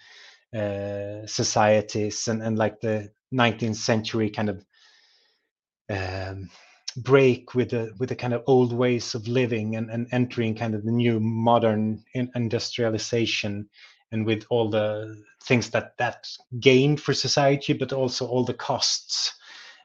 uh, 0.55 1.25
societies 1.25 2.27
and 2.27 2.41
and 2.41 2.57
like 2.57 2.79
the 2.81 3.11
19th 3.33 3.75
century 3.75 4.29
kind 4.29 4.49
of 4.49 4.65
um, 5.89 6.49
break 6.97 7.53
with 7.53 7.69
the 7.69 7.93
with 7.99 8.09
the 8.09 8.15
kind 8.15 8.33
of 8.33 8.43
old 8.47 8.73
ways 8.73 9.15
of 9.15 9.27
living 9.27 9.75
and, 9.75 9.89
and 9.89 10.07
entering 10.11 10.55
kind 10.55 10.73
of 10.75 10.83
the 10.83 10.91
new 10.91 11.19
modern 11.19 12.03
industrialization 12.13 13.69
and 14.11 14.25
with 14.25 14.45
all 14.49 14.69
the 14.69 15.21
things 15.43 15.69
that 15.69 15.95
that 15.97 16.27
gained 16.59 16.99
for 16.99 17.13
society 17.13 17.73
but 17.73 17.93
also 17.93 18.25
all 18.25 18.43
the 18.43 18.53
costs 18.53 19.36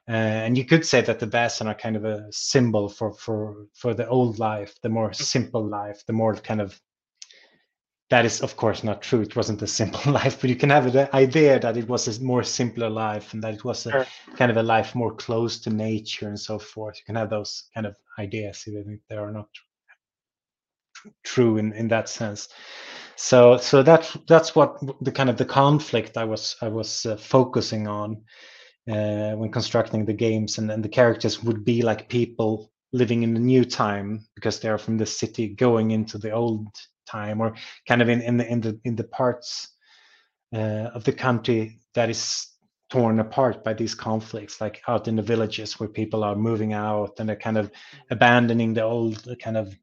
and 0.08 0.58
you 0.58 0.64
could 0.64 0.84
say 0.84 1.00
that 1.00 1.20
the 1.20 1.26
Vaesen 1.26 1.66
are 1.66 1.74
kind 1.74 1.96
of 1.96 2.04
a 2.04 2.26
symbol 2.30 2.88
for 2.88 3.12
for 3.12 3.66
for 3.74 3.94
the 3.94 4.08
old 4.08 4.38
life 4.38 4.74
the 4.82 4.88
more 4.88 5.12
simple 5.12 5.64
life 5.64 6.04
the 6.06 6.12
more 6.12 6.34
kind 6.34 6.60
of 6.60 6.80
that 8.10 8.26
is 8.26 8.42
of 8.42 8.56
course 8.56 8.84
not 8.84 9.00
true. 9.00 9.22
It 9.22 9.36
wasn't 9.36 9.62
a 9.62 9.66
simple 9.66 10.12
life 10.20 10.40
but 10.40 10.50
you 10.50 10.56
can 10.56 10.68
have 10.70 10.92
the 10.92 11.14
idea 11.16 11.58
that 11.58 11.78
it 11.78 11.88
was 11.88 12.08
a 12.08 12.22
more 12.22 12.42
simpler 12.42 12.90
life 12.90 13.32
and 13.32 13.42
that 13.42 13.54
it 13.54 13.64
was 13.64 13.86
a 13.86 13.90
sure. 13.90 14.06
kind 14.36 14.50
of 14.50 14.58
a 14.58 14.62
life 14.62 14.94
more 14.94 15.14
close 15.14 15.58
to 15.60 15.70
nature 15.70 16.28
and 16.28 16.38
so 16.38 16.58
forth. 16.58 16.96
You 16.98 17.04
can 17.06 17.14
have 17.14 17.30
those 17.30 17.70
kind 17.72 17.86
of 17.86 17.96
ideas 18.18 18.64
even 18.66 18.92
if 18.92 19.00
they 19.08 19.16
are 19.16 19.32
not 19.32 19.48
true 21.24 21.56
in, 21.56 21.72
in 21.72 21.88
that 21.88 22.08
sense. 22.08 22.48
So 23.16 23.56
so 23.56 23.82
that's 23.82 24.14
that's 24.28 24.54
what 24.54 24.78
the 25.00 25.12
kind 25.12 25.30
of 25.30 25.36
the 25.36 25.44
conflict 25.44 26.16
i 26.16 26.24
was 26.24 26.56
i 26.60 26.68
was 26.68 27.06
uh, 27.06 27.16
focusing 27.16 27.86
on 27.86 28.22
uh, 28.90 29.32
when 29.32 29.50
constructing 29.50 30.04
the 30.04 30.12
games 30.12 30.58
and, 30.58 30.70
and 30.70 30.84
the 30.84 30.88
characters 30.88 31.42
would 31.42 31.64
be 31.64 31.82
like 31.82 32.08
people 32.08 32.70
living 32.92 33.22
in 33.22 33.34
the 33.34 33.40
new 33.40 33.64
time 33.64 34.26
because 34.34 34.60
they 34.60 34.68
are 34.68 34.78
from 34.78 34.98
the 34.98 35.06
city 35.06 35.48
going 35.48 35.92
into 35.92 36.18
the 36.18 36.30
old 36.30 36.66
time 37.06 37.40
or 37.40 37.54
kind 37.86 38.02
of 38.02 38.08
in, 38.08 38.20
in 38.20 38.36
the 38.36 38.46
in 38.46 38.60
the 38.60 38.80
in 38.84 38.96
the 38.96 39.04
parts 39.04 39.68
uh, 40.54 40.90
of 40.94 41.04
the 41.04 41.12
country 41.12 41.78
that 41.94 42.10
is 42.10 42.48
torn 42.90 43.20
apart 43.20 43.64
by 43.64 43.72
these 43.72 43.94
conflicts 43.94 44.60
like 44.60 44.82
out 44.86 45.08
in 45.08 45.16
the 45.16 45.22
villages 45.22 45.80
where 45.80 45.88
people 45.88 46.22
are 46.22 46.36
moving 46.36 46.74
out 46.74 47.18
and 47.18 47.28
they're 47.28 47.36
kind 47.36 47.56
of 47.56 47.70
abandoning 48.10 48.74
the 48.74 48.82
old 48.82 49.26
kind 49.40 49.56
of 49.56 49.74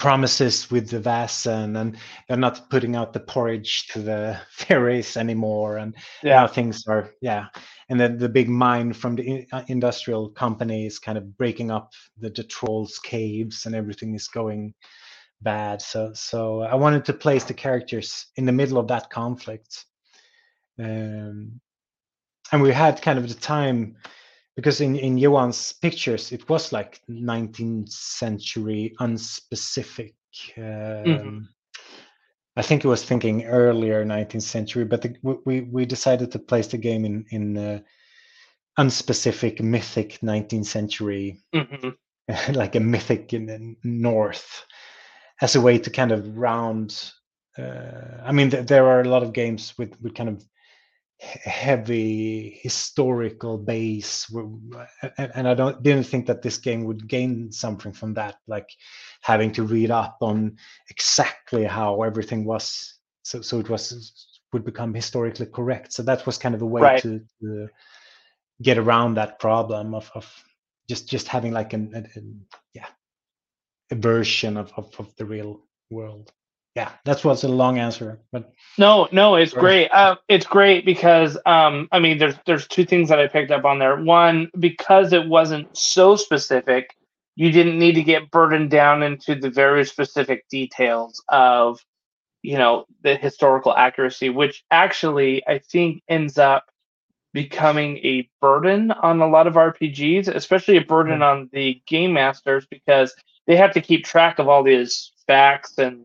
promises 0.00 0.70
with 0.70 0.90
the 0.90 0.98
Vaesen 0.98 1.80
and 1.80 1.96
they're 2.26 2.36
not 2.36 2.68
putting 2.70 2.96
out 2.96 3.12
the 3.12 3.20
porridge 3.20 3.86
to 3.88 4.00
the 4.00 4.40
fairies 4.50 5.16
anymore 5.16 5.76
and 5.76 5.94
yeah 6.22 6.46
things 6.46 6.84
are 6.88 7.12
yeah 7.20 7.46
and 7.90 8.00
then 8.00 8.18
the 8.18 8.28
big 8.28 8.48
mine 8.48 8.92
from 8.92 9.14
the 9.16 9.46
uh, 9.52 9.62
industrial 9.68 10.30
company 10.30 10.86
is 10.86 10.98
kind 10.98 11.18
of 11.18 11.36
breaking 11.36 11.70
up 11.70 11.92
the, 12.18 12.30
the 12.30 12.44
trolls 12.44 12.98
caves 12.98 13.66
and 13.66 13.74
everything 13.74 14.14
is 14.14 14.26
going 14.28 14.74
bad. 15.42 15.82
So 15.82 16.12
so 16.14 16.62
I 16.62 16.74
wanted 16.74 17.04
to 17.06 17.12
place 17.12 17.44
the 17.44 17.54
characters 17.54 18.26
in 18.36 18.44
the 18.44 18.52
middle 18.52 18.78
of 18.78 18.88
that 18.88 19.10
conflict. 19.10 19.84
Um, 20.78 21.60
and 22.52 22.62
we 22.62 22.72
had 22.72 23.02
kind 23.02 23.18
of 23.18 23.28
the 23.28 23.34
time 23.34 23.96
because 24.56 24.80
in, 24.80 24.96
in 24.96 25.18
Johan's 25.18 25.72
pictures 25.72 26.32
it 26.32 26.48
was 26.48 26.72
like 26.72 27.00
19th 27.08 27.90
century 27.90 28.94
unspecific. 29.00 30.14
Um, 30.56 30.64
mm-hmm. 31.04 31.38
I 32.56 32.62
think 32.62 32.84
it 32.84 32.88
was 32.88 33.04
thinking 33.04 33.44
earlier 33.44 34.04
19th 34.04 34.42
century, 34.42 34.84
but 34.84 35.02
the, 35.02 35.16
we 35.44 35.62
we 35.62 35.86
decided 35.86 36.30
to 36.32 36.38
place 36.38 36.66
the 36.66 36.78
game 36.78 37.04
in 37.04 37.24
in 37.30 37.56
uh, 37.56 37.80
unspecific 38.78 39.60
mythic 39.60 40.18
19th 40.20 40.66
century, 40.66 41.38
mm-hmm. 41.54 42.52
like 42.52 42.74
a 42.74 42.80
mythic 42.80 43.32
in 43.32 43.46
the 43.46 43.76
north 43.84 44.66
as 45.40 45.56
a 45.56 45.60
way 45.60 45.78
to 45.78 45.90
kind 45.90 46.12
of 46.12 46.36
round. 46.36 47.12
Uh, 47.56 48.20
I 48.24 48.32
mean, 48.32 48.50
th- 48.50 48.66
there 48.66 48.86
are 48.86 49.00
a 49.00 49.08
lot 49.08 49.22
of 49.22 49.32
games 49.32 49.74
with 49.78 50.00
with 50.00 50.14
kind 50.14 50.28
of 50.28 50.44
heavy 51.20 52.58
historical 52.62 53.58
base 53.58 54.26
and 55.18 55.46
i 55.46 55.52
don't 55.52 55.82
didn't 55.82 56.06
think 56.06 56.26
that 56.26 56.40
this 56.40 56.56
game 56.56 56.84
would 56.84 57.06
gain 57.06 57.52
something 57.52 57.92
from 57.92 58.14
that 58.14 58.36
like 58.46 58.70
having 59.20 59.52
to 59.52 59.62
read 59.62 59.90
up 59.90 60.16
on 60.22 60.56
exactly 60.88 61.64
how 61.64 62.02
everything 62.02 62.44
was 62.46 62.98
so 63.22 63.42
so 63.42 63.58
it 63.58 63.68
was 63.68 64.40
would 64.52 64.64
become 64.64 64.94
historically 64.94 65.46
correct 65.46 65.92
so 65.92 66.02
that 66.02 66.24
was 66.24 66.38
kind 66.38 66.54
of 66.54 66.62
a 66.62 66.66
way 66.66 66.80
right. 66.80 67.02
to, 67.02 67.20
to, 67.42 67.68
get 68.62 68.76
around 68.76 69.14
that 69.14 69.38
problem 69.38 69.94
of, 69.94 70.10
of 70.14 70.30
just 70.86 71.08
just 71.08 71.28
having 71.28 71.50
like 71.52 71.72
an, 71.72 71.90
an, 71.94 72.06
an 72.14 72.40
yeah 72.74 72.86
a 73.90 73.94
version 73.94 74.56
of, 74.56 74.70
of, 74.76 74.90
of 74.98 75.14
the 75.16 75.24
real 75.24 75.62
world 75.90 76.30
yeah 76.74 76.90
that's 77.04 77.24
what's 77.24 77.42
a 77.44 77.48
long 77.48 77.78
answer 77.78 78.20
but 78.32 78.52
no 78.78 79.08
no 79.12 79.34
it's 79.34 79.52
great. 79.52 79.88
Uh, 79.90 80.16
it's 80.28 80.46
great 80.46 80.84
because 80.84 81.36
um 81.46 81.88
i 81.92 81.98
mean 81.98 82.18
there's 82.18 82.36
there's 82.46 82.66
two 82.68 82.84
things 82.84 83.08
that 83.08 83.18
i 83.18 83.26
picked 83.26 83.50
up 83.50 83.64
on 83.64 83.78
there. 83.78 84.00
One 84.02 84.50
because 84.58 85.12
it 85.12 85.26
wasn't 85.26 85.76
so 85.76 86.16
specific 86.16 86.96
you 87.36 87.50
didn't 87.50 87.78
need 87.78 87.94
to 87.94 88.02
get 88.02 88.30
burdened 88.30 88.70
down 88.70 89.02
into 89.02 89.34
the 89.34 89.50
very 89.50 89.84
specific 89.84 90.46
details 90.48 91.22
of 91.28 91.80
you 92.42 92.56
know 92.56 92.86
the 93.02 93.16
historical 93.16 93.74
accuracy 93.74 94.28
which 94.30 94.64
actually 94.70 95.46
i 95.46 95.58
think 95.58 96.02
ends 96.08 96.38
up 96.38 96.66
becoming 97.32 97.98
a 97.98 98.28
burden 98.40 98.90
on 98.90 99.20
a 99.20 99.28
lot 99.28 99.46
of 99.46 99.54
rpgs 99.54 100.28
especially 100.28 100.76
a 100.76 100.84
burden 100.84 101.14
mm-hmm. 101.14 101.22
on 101.22 101.50
the 101.52 101.80
game 101.86 102.12
masters 102.12 102.66
because 102.70 103.14
they 103.46 103.56
have 103.56 103.72
to 103.72 103.80
keep 103.80 104.04
track 104.04 104.38
of 104.38 104.48
all 104.48 104.62
these 104.62 105.12
facts 105.26 105.78
and 105.78 106.04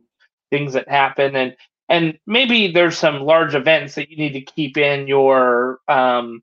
things 0.52 0.74
that 0.74 0.88
happen 0.88 1.36
and 1.36 1.56
and 1.88 2.18
maybe 2.26 2.72
there's 2.72 2.98
some 2.98 3.22
large 3.22 3.54
events 3.54 3.96
that 3.96 4.10
you 4.10 4.18
need 4.18 4.34
to 4.34 4.42
keep 4.42 4.78
in 4.78 5.08
your 5.08 5.80
um, 5.88 6.42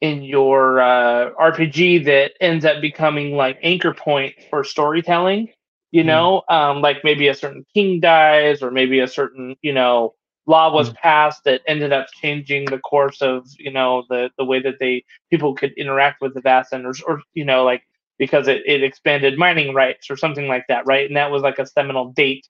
in 0.00 0.22
your 0.22 0.80
uh, 0.80 1.30
RPG 1.40 2.04
that 2.04 2.32
ends 2.40 2.64
up 2.64 2.80
becoming 2.80 3.34
like 3.34 3.58
anchor 3.62 3.94
point 3.94 4.34
for 4.50 4.62
storytelling. 4.64 5.48
You 5.90 6.02
hmm. 6.02 6.08
know, 6.08 6.42
mm. 6.50 6.54
um, 6.54 6.82
like 6.82 6.98
maybe 7.02 7.28
a 7.28 7.34
certain 7.34 7.64
king 7.72 8.00
dies, 8.00 8.62
or 8.62 8.70
maybe 8.70 9.00
a 9.00 9.08
certain 9.08 9.56
you 9.62 9.72
know 9.72 10.14
law 10.46 10.72
was 10.72 10.90
mm. 10.90 10.96
passed 10.96 11.44
that 11.44 11.62
ended 11.66 11.92
up 11.92 12.06
changing 12.20 12.66
the 12.66 12.78
course 12.78 13.22
of 13.22 13.46
you 13.58 13.72
know 13.72 14.04
the 14.10 14.30
the 14.36 14.44
way 14.44 14.60
that 14.60 14.78
they 14.78 15.04
people 15.30 15.54
could 15.54 15.72
interact 15.78 16.20
with 16.20 16.34
the 16.34 16.42
vast 16.42 16.74
or, 16.74 16.92
or 17.06 17.22
you 17.32 17.44
know 17.44 17.64
like 17.64 17.84
because 18.18 18.48
it, 18.48 18.62
it 18.66 18.82
expanded 18.82 19.38
mining 19.38 19.72
rights 19.74 20.10
or 20.10 20.16
something 20.16 20.48
like 20.48 20.66
that, 20.68 20.84
right? 20.86 21.06
And 21.06 21.16
that 21.16 21.30
was 21.30 21.40
like 21.40 21.58
a 21.58 21.66
seminal 21.66 22.12
date. 22.12 22.46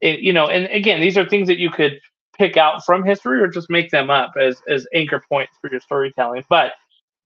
It, 0.00 0.20
you 0.20 0.32
know, 0.32 0.48
and 0.48 0.66
again, 0.66 1.00
these 1.00 1.18
are 1.18 1.28
things 1.28 1.48
that 1.48 1.58
you 1.58 1.70
could 1.70 2.00
pick 2.38 2.56
out 2.56 2.84
from 2.84 3.04
history 3.04 3.40
or 3.40 3.48
just 3.48 3.68
make 3.68 3.90
them 3.90 4.10
up 4.10 4.32
as 4.40 4.62
as 4.68 4.86
anchor 4.94 5.22
points 5.28 5.52
for 5.60 5.70
your 5.70 5.80
storytelling. 5.80 6.44
But 6.48 6.72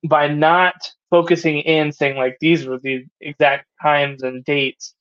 by 0.08 0.28
not 0.28 0.74
focusing 1.10 1.60
in 1.60 1.92
saying 1.92 2.16
like 2.16 2.36
these 2.40 2.66
were 2.66 2.78
the 2.78 3.04
exact 3.20 3.66
times 3.80 4.22
and 4.22 4.44
dates, 4.44 4.94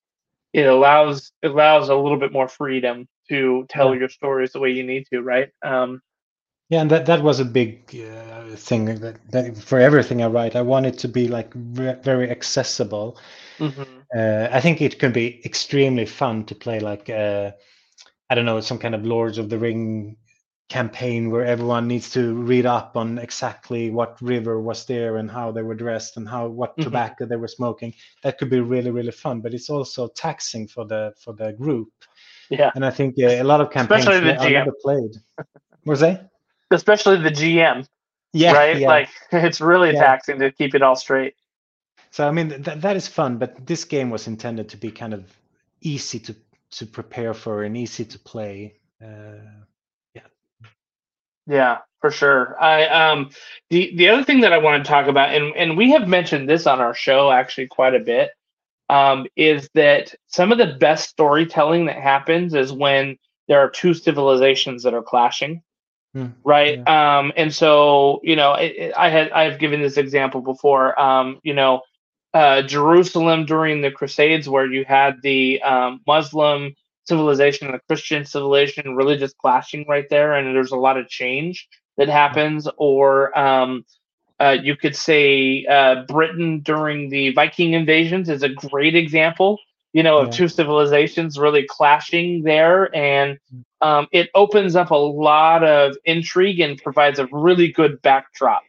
it 0.54 0.68
allows 0.68 1.32
it 1.42 1.52
allows 1.52 1.90
a 1.90 1.96
little 1.96 2.20
bit 2.20 2.32
more 2.32 2.48
freedom 2.48 3.08
to 3.30 3.66
tell 3.70 3.94
yeah. 3.94 4.02
your 4.02 4.10
stories 4.10 4.52
the 4.52 4.60
way 4.60 4.70
you 4.70 4.84
need 4.84 5.06
to, 5.12 5.22
right? 5.22 5.50
Um, 5.64 6.02
yeah, 6.70 6.82
and 6.82 6.90
that 6.92 7.06
that 7.06 7.22
was 7.22 7.40
a 7.40 7.46
big 7.46 7.96
uh, 7.96 8.56
thing 8.56 8.86
that, 8.86 9.18
that 9.32 9.58
for 9.58 9.80
everything 9.80 10.22
I 10.24 10.28
write, 10.28 10.56
I 10.56 10.62
want 10.62 10.86
it 10.86 10.98
to 11.00 11.08
be 11.08 11.28
like 11.28 11.52
re- 11.56 11.98
very 12.02 12.30
accessible. 12.30 13.18
Mm-hmm. 13.60 13.84
Uh, 14.16 14.48
I 14.52 14.62
think 14.62 14.82
it 14.82 15.00
can 15.00 15.12
be 15.12 15.42
extremely 15.46 16.06
fun 16.06 16.46
to 16.46 16.56
play 16.56 16.80
like 16.80 17.10
uh, 17.10 17.52
I 18.30 18.36
don't 18.36 18.46
know 18.46 18.62
some 18.62 18.80
kind 18.80 18.96
of 18.96 19.06
Lords 19.06 19.38
of 19.38 19.50
the 19.50 19.58
Ring 19.58 20.18
campaign 20.70 21.30
where 21.30 21.46
everyone 21.46 21.88
needs 21.88 22.10
to 22.10 22.34
read 22.34 22.66
up 22.66 22.96
on 22.98 23.20
exactly 23.20 23.92
what 23.92 24.20
river 24.22 24.60
was 24.60 24.86
there 24.86 25.18
and 25.18 25.30
how 25.30 25.52
they 25.52 25.62
were 25.62 25.76
dressed 25.76 26.18
and 26.18 26.28
how 26.28 26.48
what 26.48 26.72
mm-hmm. 26.72 26.84
tobacco 26.84 27.26
they 27.26 27.36
were 27.36 27.48
smoking. 27.48 27.94
That 28.24 28.38
could 28.38 28.50
be 28.50 28.62
really 28.62 28.90
really 28.90 29.12
fun, 29.12 29.42
but 29.42 29.54
it's 29.54 29.70
also 29.70 30.08
taxing 30.08 30.68
for 30.68 30.86
the 30.86 31.14
for 31.20 31.34
the 31.34 31.54
group. 31.54 31.90
Yeah, 32.50 32.72
and 32.76 32.86
I 32.86 32.90
think 32.90 33.16
uh, 33.20 33.28
a 33.28 33.44
lot 33.44 33.62
of 33.62 33.70
campaigns 33.70 34.08
Especially 34.08 34.32
the 34.32 34.40
are 34.40 34.50
never 34.50 34.74
played. 34.82 35.12
Was 35.86 36.00
they? 36.00 36.20
Especially 36.74 37.18
the 37.22 37.30
GM. 37.30 37.88
Yeah, 38.34 38.54
right. 38.54 38.78
Yeah. 38.78 38.88
Like 38.88 39.10
it's 39.32 39.62
really 39.62 39.94
yeah. 39.94 40.02
taxing 40.02 40.40
to 40.40 40.52
keep 40.52 40.76
it 40.76 40.82
all 40.82 40.96
straight. 40.96 41.36
So 42.12 42.28
I 42.28 42.32
mean 42.32 42.62
that 42.64 42.82
that 42.82 42.96
is 42.96 43.08
fun, 43.08 43.38
but 43.38 43.66
this 43.66 43.86
game 43.86 44.10
was 44.10 44.28
intended 44.28 44.70
to 44.70 44.78
be 44.78 44.92
kind 44.92 45.14
of 45.14 45.26
easy 45.82 46.20
to 46.20 46.36
to 46.72 46.86
prepare 46.86 47.34
for 47.34 47.64
and 47.64 47.78
easy 47.78 48.06
to 48.06 48.20
play. 48.20 48.76
Uh, 49.02 49.64
yeah. 50.14 50.22
Yeah, 51.48 51.78
for 52.02 52.12
sure. 52.12 52.62
I 52.62 52.86
um 52.88 53.30
the 53.70 53.96
the 53.96 54.10
other 54.10 54.24
thing 54.24 54.42
that 54.42 54.54
I 54.54 54.58
want 54.58 54.84
to 54.84 54.90
talk 54.90 55.08
about, 55.08 55.34
and 55.34 55.56
and 55.56 55.78
we 55.78 55.92
have 55.92 56.08
mentioned 56.08 56.50
this 56.50 56.68
on 56.68 56.82
our 56.82 56.94
show 56.94 57.32
actually 57.32 57.68
quite 57.68 57.96
a 57.96 58.00
bit, 58.00 58.32
um, 58.90 59.28
is 59.36 59.70
that 59.74 60.14
some 60.28 60.52
of 60.52 60.58
the 60.58 60.76
best 60.80 61.10
storytelling 61.10 61.86
that 61.86 61.98
happens 61.98 62.54
is 62.54 62.72
when 62.72 63.18
there 63.48 63.60
are 63.60 63.70
two 63.70 63.94
civilizations 63.94 64.84
that 64.84 64.94
are 64.94 65.04
clashing. 65.04 65.62
Right 66.44 66.80
yeah. 66.80 67.20
um 67.20 67.32
and 67.36 67.54
so 67.54 68.20
you 68.24 68.36
know 68.36 68.54
it, 68.54 68.76
it, 68.76 68.94
i 68.98 69.10
had 69.10 69.32
i've 69.32 69.60
given 69.60 69.82
this 69.82 69.98
example 69.98 70.42
before 70.42 71.00
um 71.00 71.40
you 71.44 71.54
know 71.54 71.82
uh 72.34 72.62
jerusalem 72.62 73.46
during 73.46 73.82
the 73.82 73.92
crusades 73.92 74.48
where 74.48 74.66
you 74.66 74.86
had 74.86 75.16
the 75.24 75.62
um, 75.64 76.02
muslim 76.06 76.74
civilization 77.06 77.68
and 77.68 77.76
the 77.76 77.82
christian 77.88 78.26
civilization 78.26 78.96
religious 78.96 79.34
clashing 79.34 79.86
right 79.88 80.10
there 80.10 80.34
and 80.34 80.56
there's 80.56 80.72
a 80.72 80.78
lot 80.78 80.98
of 80.98 81.08
change 81.08 81.68
that 81.98 82.10
happens 82.10 82.68
or 82.78 83.38
um 83.38 83.84
uh, 84.40 84.58
you 84.62 84.76
could 84.76 84.96
say 84.96 85.64
uh, 85.68 86.04
Britain 86.08 86.60
during 86.60 87.10
the 87.10 87.32
Viking 87.32 87.74
invasions 87.74 88.28
is 88.28 88.44
a 88.44 88.50
great 88.50 88.94
example 88.94 89.58
you 89.94 90.02
know, 90.02 90.18
of 90.18 90.32
two 90.32 90.48
civilizations 90.48 91.38
really 91.38 91.66
clashing 91.70 92.42
there. 92.42 92.94
And 92.96 93.38
mm. 93.56 93.64
Um, 93.84 94.08
it 94.14 94.30
opens 94.34 94.78
up 94.78 94.92
a 94.92 94.96
lot 94.96 95.64
of 95.64 95.98
intrigue 96.06 96.62
and 96.62 96.82
provides 96.82 97.20
a 97.20 97.28
really 97.32 97.70
good 97.70 98.02
backdrop 98.02 98.64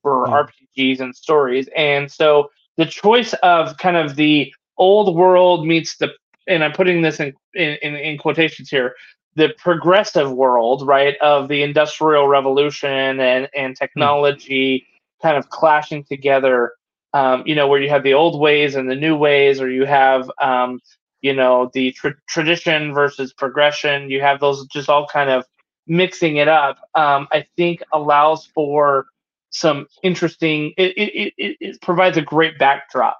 for 0.00 0.26
yeah. 0.28 0.44
RPGs 0.78 1.00
and 1.00 1.14
stories. 1.14 1.68
And 1.76 2.10
so 2.10 2.50
the 2.76 2.86
choice 2.86 3.34
of 3.42 3.76
kind 3.78 3.96
of 3.96 4.14
the 4.14 4.54
old 4.78 5.16
world 5.16 5.66
meets 5.66 5.96
the, 5.96 6.12
and 6.46 6.62
I'm 6.62 6.72
putting 6.72 7.02
this 7.02 7.18
in, 7.18 7.34
in, 7.54 7.96
in 7.96 8.16
quotations 8.16 8.70
here, 8.70 8.94
the 9.34 9.50
progressive 9.58 10.32
world, 10.32 10.86
right, 10.86 11.16
of 11.20 11.48
the 11.48 11.62
industrial 11.62 12.28
revolution 12.28 13.20
and 13.20 13.48
and 13.54 13.76
technology 13.76 14.78
mm. 14.78 15.22
kind 15.22 15.36
of 15.36 15.50
clashing 15.50 16.04
together. 16.04 16.72
Um, 17.12 17.42
you 17.44 17.56
know, 17.56 17.66
where 17.66 17.80
you 17.80 17.90
have 17.90 18.04
the 18.04 18.14
old 18.14 18.40
ways 18.40 18.76
and 18.76 18.88
the 18.88 18.94
new 18.94 19.16
ways, 19.16 19.60
or 19.60 19.68
you 19.68 19.84
have 19.84 20.30
um, 20.40 20.80
you 21.22 21.34
know 21.34 21.70
the 21.72 21.92
tra- 21.92 22.16
tradition 22.28 22.92
versus 22.94 23.32
progression. 23.32 24.10
You 24.10 24.20
have 24.20 24.40
those 24.40 24.66
just 24.66 24.88
all 24.88 25.06
kind 25.06 25.30
of 25.30 25.44
mixing 25.86 26.36
it 26.36 26.48
up. 26.48 26.78
Um, 26.94 27.28
I 27.32 27.46
think 27.56 27.82
allows 27.92 28.46
for 28.46 29.06
some 29.50 29.86
interesting. 30.02 30.72
It, 30.76 30.96
it, 30.96 31.34
it, 31.36 31.56
it 31.60 31.82
provides 31.82 32.16
a 32.16 32.22
great 32.22 32.58
backdrop 32.58 33.18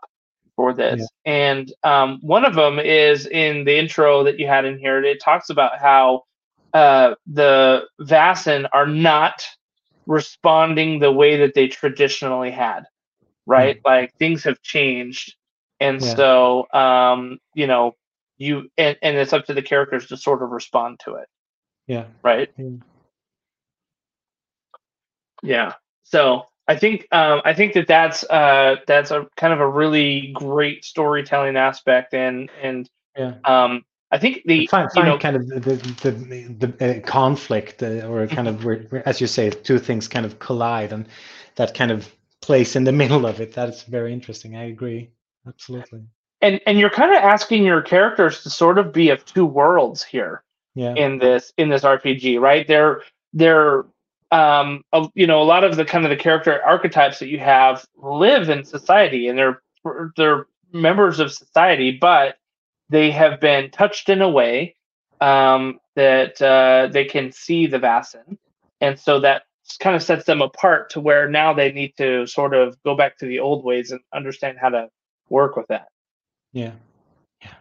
for 0.56 0.74
this. 0.74 1.00
Yeah. 1.24 1.32
And 1.32 1.72
um, 1.84 2.18
one 2.20 2.44
of 2.44 2.54
them 2.54 2.78
is 2.78 3.26
in 3.26 3.64
the 3.64 3.78
intro 3.78 4.24
that 4.24 4.38
you 4.38 4.46
had 4.46 4.64
in 4.64 4.78
here. 4.78 5.02
It 5.02 5.20
talks 5.22 5.48
about 5.48 5.78
how 5.78 6.24
uh, 6.74 7.14
the 7.26 7.84
Vaesen 8.00 8.68
are 8.72 8.86
not 8.86 9.44
responding 10.06 10.98
the 10.98 11.12
way 11.12 11.38
that 11.38 11.54
they 11.54 11.68
traditionally 11.68 12.50
had, 12.50 12.84
right? 13.46 13.78
Mm. 13.78 13.82
Like 13.84 14.14
things 14.18 14.44
have 14.44 14.60
changed. 14.60 15.34
And 15.80 16.00
yeah. 16.00 16.14
so, 16.14 16.66
um, 16.72 17.38
you 17.54 17.66
know, 17.66 17.94
you 18.38 18.70
and, 18.76 18.96
and 19.02 19.16
it's 19.16 19.32
up 19.32 19.46
to 19.46 19.54
the 19.54 19.62
characters 19.62 20.06
to 20.08 20.16
sort 20.16 20.42
of 20.42 20.50
respond 20.50 21.00
to 21.04 21.14
it. 21.14 21.28
Yeah. 21.86 22.04
Right. 22.22 22.50
Yeah. 22.56 22.70
yeah. 25.42 25.72
So 26.04 26.46
I 26.70 26.76
think 26.76 27.08
um, 27.10 27.42
I 27.44 27.52
think 27.52 27.72
that 27.72 27.88
that's 27.88 28.22
uh, 28.30 28.76
that's 28.86 29.10
a 29.10 29.26
kind 29.36 29.52
of 29.52 29.58
a 29.58 29.68
really 29.68 30.30
great 30.32 30.84
storytelling 30.84 31.56
aspect, 31.56 32.14
and 32.14 32.48
and 32.62 32.88
yeah. 33.18 33.34
um, 33.44 33.84
I 34.12 34.18
think 34.18 34.42
the 34.44 34.68
find, 34.68 34.88
find 34.92 35.06
you 35.06 35.12
know, 35.12 35.18
kind 35.18 35.34
of 35.34 35.48
the 35.48 35.60
the, 35.60 36.10
the, 36.12 36.66
the 36.68 36.98
uh, 36.98 37.00
conflict 37.00 37.82
uh, 37.82 38.06
or 38.06 38.24
kind 38.28 38.46
of 38.46 38.64
where, 38.64 38.78
where, 38.90 39.08
as 39.08 39.20
you 39.20 39.26
say, 39.26 39.50
two 39.50 39.80
things 39.80 40.06
kind 40.06 40.24
of 40.24 40.38
collide, 40.38 40.92
and 40.92 41.08
that 41.56 41.74
kind 41.74 41.90
of 41.90 42.08
place 42.40 42.76
in 42.76 42.84
the 42.84 42.92
middle 43.02 43.26
of 43.26 43.40
it. 43.40 43.54
That 43.54 43.68
is 43.68 43.82
very 43.82 44.12
interesting. 44.12 44.56
I 44.56 44.64
agree, 44.68 45.10
absolutely. 45.46 46.03
And 46.42 46.61
and 46.66 46.79
you're 46.79 46.90
kind 46.90 47.12
of 47.12 47.22
asking 47.22 47.64
your 47.64 47.83
characters 47.83 48.42
to 48.42 48.50
sort 48.50 48.79
of 48.79 48.92
be 48.92 49.11
of 49.11 49.24
two 49.24 49.44
worlds 49.44 50.03
here. 50.03 50.42
Yeah. 50.74 50.94
In 50.94 51.18
this 51.18 51.53
in 51.59 51.68
this 51.68 51.83
RPG, 51.83 52.40
right? 52.40 52.66
They're 52.66 53.03
they're 53.33 53.85
um, 54.33 54.85
you 55.14 55.26
know, 55.26 55.42
a 55.42 55.44
lot 55.44 55.64
of 55.64 55.76
the 55.76 55.85
kind 55.85 56.05
of 56.05 56.11
the 56.11 56.16
character 56.16 56.62
archetypes 56.64 57.18
that 57.18 57.29
you 57.29 57.40
have 57.40 57.85
live 57.96 58.48
in 58.48 58.64
society 58.64 59.29
and 59.29 59.37
they're 59.37 59.61
they're 60.16 60.46
members 60.72 61.18
of 61.18 61.33
society, 61.33 61.98
but 62.00 62.37
they 62.88 63.11
have 63.11 63.40
been 63.40 63.70
touched 63.70 64.09
in 64.09 64.22
a 64.22 64.29
way 64.29 64.76
um, 65.20 65.81
that 65.96 66.40
uh, 66.40 66.88
they 66.92 67.05
can 67.05 67.33
see 67.33 67.66
the 67.66 67.79
Vaesen, 67.79 68.38
and 68.81 68.98
so 68.98 69.20
that 69.20 69.42
kind 69.79 69.96
of 69.96 70.03
sets 70.03 70.24
them 70.24 70.42
apart 70.42 70.90
to 70.90 71.00
where 71.00 71.29
now 71.29 71.53
they 71.53 71.72
need 71.72 71.96
to 71.96 72.26
sort 72.26 72.55
of 72.55 72.81
go 72.83 72.94
back 72.96 73.18
to 73.18 73.26
the 73.26 73.38
old 73.38 73.64
ways 73.64 73.90
and 73.90 74.00
understand 74.12 74.59
how 74.61 74.68
to 74.68 74.88
work 75.30 75.56
with 75.56 75.66
that. 75.68 75.88
Yeah, 76.52 76.72
yeah, 77.40 77.54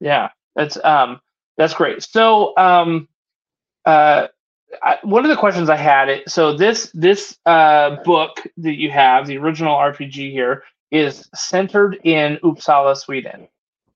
yeah. 0.00 0.28
That's 0.54 0.76
um, 0.84 1.20
that's 1.56 1.74
great. 1.74 2.02
So 2.02 2.52
um, 2.56 3.08
uh, 3.84 4.28
I, 4.82 4.98
one 5.02 5.24
of 5.24 5.30
the 5.30 5.36
questions 5.36 5.70
I 5.70 5.76
had, 5.76 6.08
it 6.08 6.30
so 6.30 6.56
this 6.56 6.90
this 6.94 7.38
uh, 7.46 7.96
book 8.04 8.42
that 8.58 8.78
you 8.78 8.90
have, 8.90 9.26
the 9.26 9.38
original 9.38 9.74
RPG 9.76 10.30
here, 10.30 10.64
is 10.90 11.28
centered 11.34 11.98
in 12.04 12.38
Uppsala, 12.42 12.96
Sweden. 12.96 13.48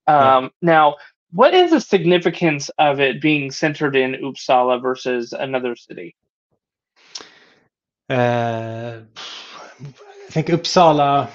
Um, 0.06 0.44
yeah. 0.44 0.48
Now, 0.62 0.96
what 1.32 1.54
is 1.54 1.70
the 1.70 1.80
significance 1.80 2.70
of 2.78 3.00
it 3.00 3.20
being 3.20 3.50
centered 3.50 3.96
in 3.96 4.12
Uppsala 4.14 4.80
versus 4.80 5.32
another 5.32 5.76
city? 5.76 6.14
Uh, 8.08 9.00
I 9.80 10.30
think 10.30 10.46
Uppsala 10.46 11.28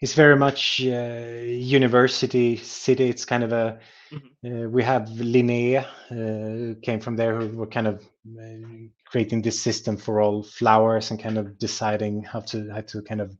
is 0.00 0.14
very 0.14 0.36
much 0.36 0.80
uh, 0.82 1.42
university 1.46 2.56
city. 2.56 3.08
It's 3.08 3.24
kind 3.24 3.44
of 3.44 3.52
a 3.52 3.80
Mm-hmm. 4.12 4.64
Uh, 4.64 4.68
we 4.68 4.82
have 4.82 5.02
Linné, 5.08 5.78
uh, 5.78 5.84
who 6.10 6.74
came 6.82 7.00
from 7.00 7.16
there, 7.16 7.40
who 7.40 7.56
were 7.56 7.66
kind 7.66 7.86
of 7.86 8.04
uh, 8.38 8.88
creating 9.06 9.42
this 9.42 9.62
system 9.62 9.96
for 9.96 10.20
all 10.20 10.42
flowers 10.42 11.10
and 11.10 11.22
kind 11.22 11.38
of 11.38 11.58
deciding 11.58 12.24
how 12.24 12.40
to 12.40 12.70
how 12.70 12.80
to 12.80 13.02
kind 13.02 13.20
of 13.20 13.36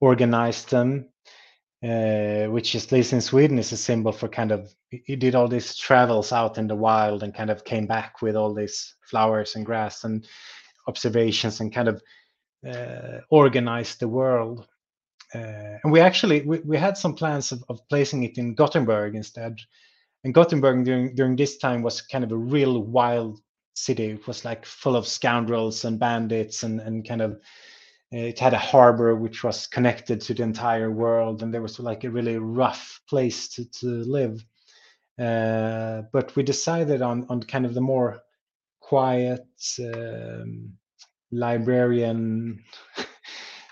organize 0.00 0.64
them. 0.64 1.08
Uh, 1.82 2.46
which 2.46 2.74
is 2.74 2.86
at 2.86 2.92
least 2.92 3.12
in 3.12 3.20
Sweden 3.20 3.58
is 3.58 3.70
a 3.70 3.76
symbol 3.76 4.10
for 4.10 4.26
kind 4.26 4.52
of 4.52 4.72
he 4.88 5.16
did 5.16 5.34
all 5.34 5.48
these 5.48 5.76
travels 5.76 6.32
out 6.32 6.56
in 6.56 6.66
the 6.66 6.74
wild 6.74 7.22
and 7.22 7.34
kind 7.34 7.50
of 7.50 7.62
came 7.64 7.86
back 7.86 8.22
with 8.22 8.36
all 8.36 8.54
these 8.54 8.94
flowers 9.10 9.54
and 9.54 9.66
grass 9.66 10.02
and 10.04 10.26
observations 10.88 11.60
and 11.60 11.74
kind 11.74 11.88
of 11.88 12.02
uh, 12.66 13.20
organized 13.28 14.00
the 14.00 14.08
world 14.08 14.66
uh, 15.34 15.78
and 15.82 15.92
we 15.92 16.00
actually 16.00 16.42
we, 16.42 16.60
we 16.60 16.76
had 16.76 16.96
some 16.96 17.14
plans 17.14 17.52
of, 17.52 17.64
of 17.68 17.86
placing 17.88 18.24
it 18.24 18.38
in 18.38 18.54
Gothenburg 18.54 19.14
instead. 19.14 19.58
And 20.24 20.32
Gothenburg 20.32 20.84
during 20.84 21.14
during 21.14 21.36
this 21.36 21.58
time 21.58 21.82
was 21.82 22.00
kind 22.00 22.24
of 22.24 22.32
a 22.32 22.36
real 22.36 22.82
wild 22.82 23.40
city. 23.74 24.10
It 24.10 24.26
was 24.26 24.44
like 24.44 24.64
full 24.64 24.96
of 24.96 25.06
scoundrels 25.06 25.84
and 25.84 25.98
bandits 25.98 26.62
and 26.62 26.80
and 26.80 27.06
kind 27.06 27.22
of 27.22 27.40
uh, 28.14 28.18
it 28.18 28.38
had 28.38 28.54
a 28.54 28.58
harbor 28.58 29.16
which 29.16 29.42
was 29.42 29.66
connected 29.66 30.20
to 30.20 30.34
the 30.34 30.42
entire 30.42 30.90
world 30.90 31.42
and 31.42 31.52
there 31.52 31.62
was 31.62 31.80
like 31.80 32.04
a 32.04 32.10
really 32.10 32.38
rough 32.38 33.00
place 33.08 33.48
to, 33.48 33.64
to 33.70 33.86
live 33.86 34.44
uh, 35.18 36.02
but 36.12 36.34
we 36.36 36.42
decided 36.42 37.02
on 37.02 37.26
on 37.28 37.42
kind 37.42 37.66
of 37.66 37.74
the 37.74 37.80
more 37.80 38.22
quiet 38.80 39.46
um, 39.80 40.72
librarian 41.32 42.62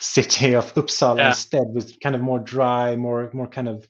city 0.03 0.55
of 0.55 0.75
Uppsala 0.75 1.19
yeah. 1.19 1.29
instead, 1.29 1.69
was 1.69 1.97
kind 2.03 2.15
of 2.15 2.21
more 2.21 2.39
dry, 2.39 2.97
more 2.97 3.31
more 3.33 3.49
kind 3.49 3.69
of 3.69 3.87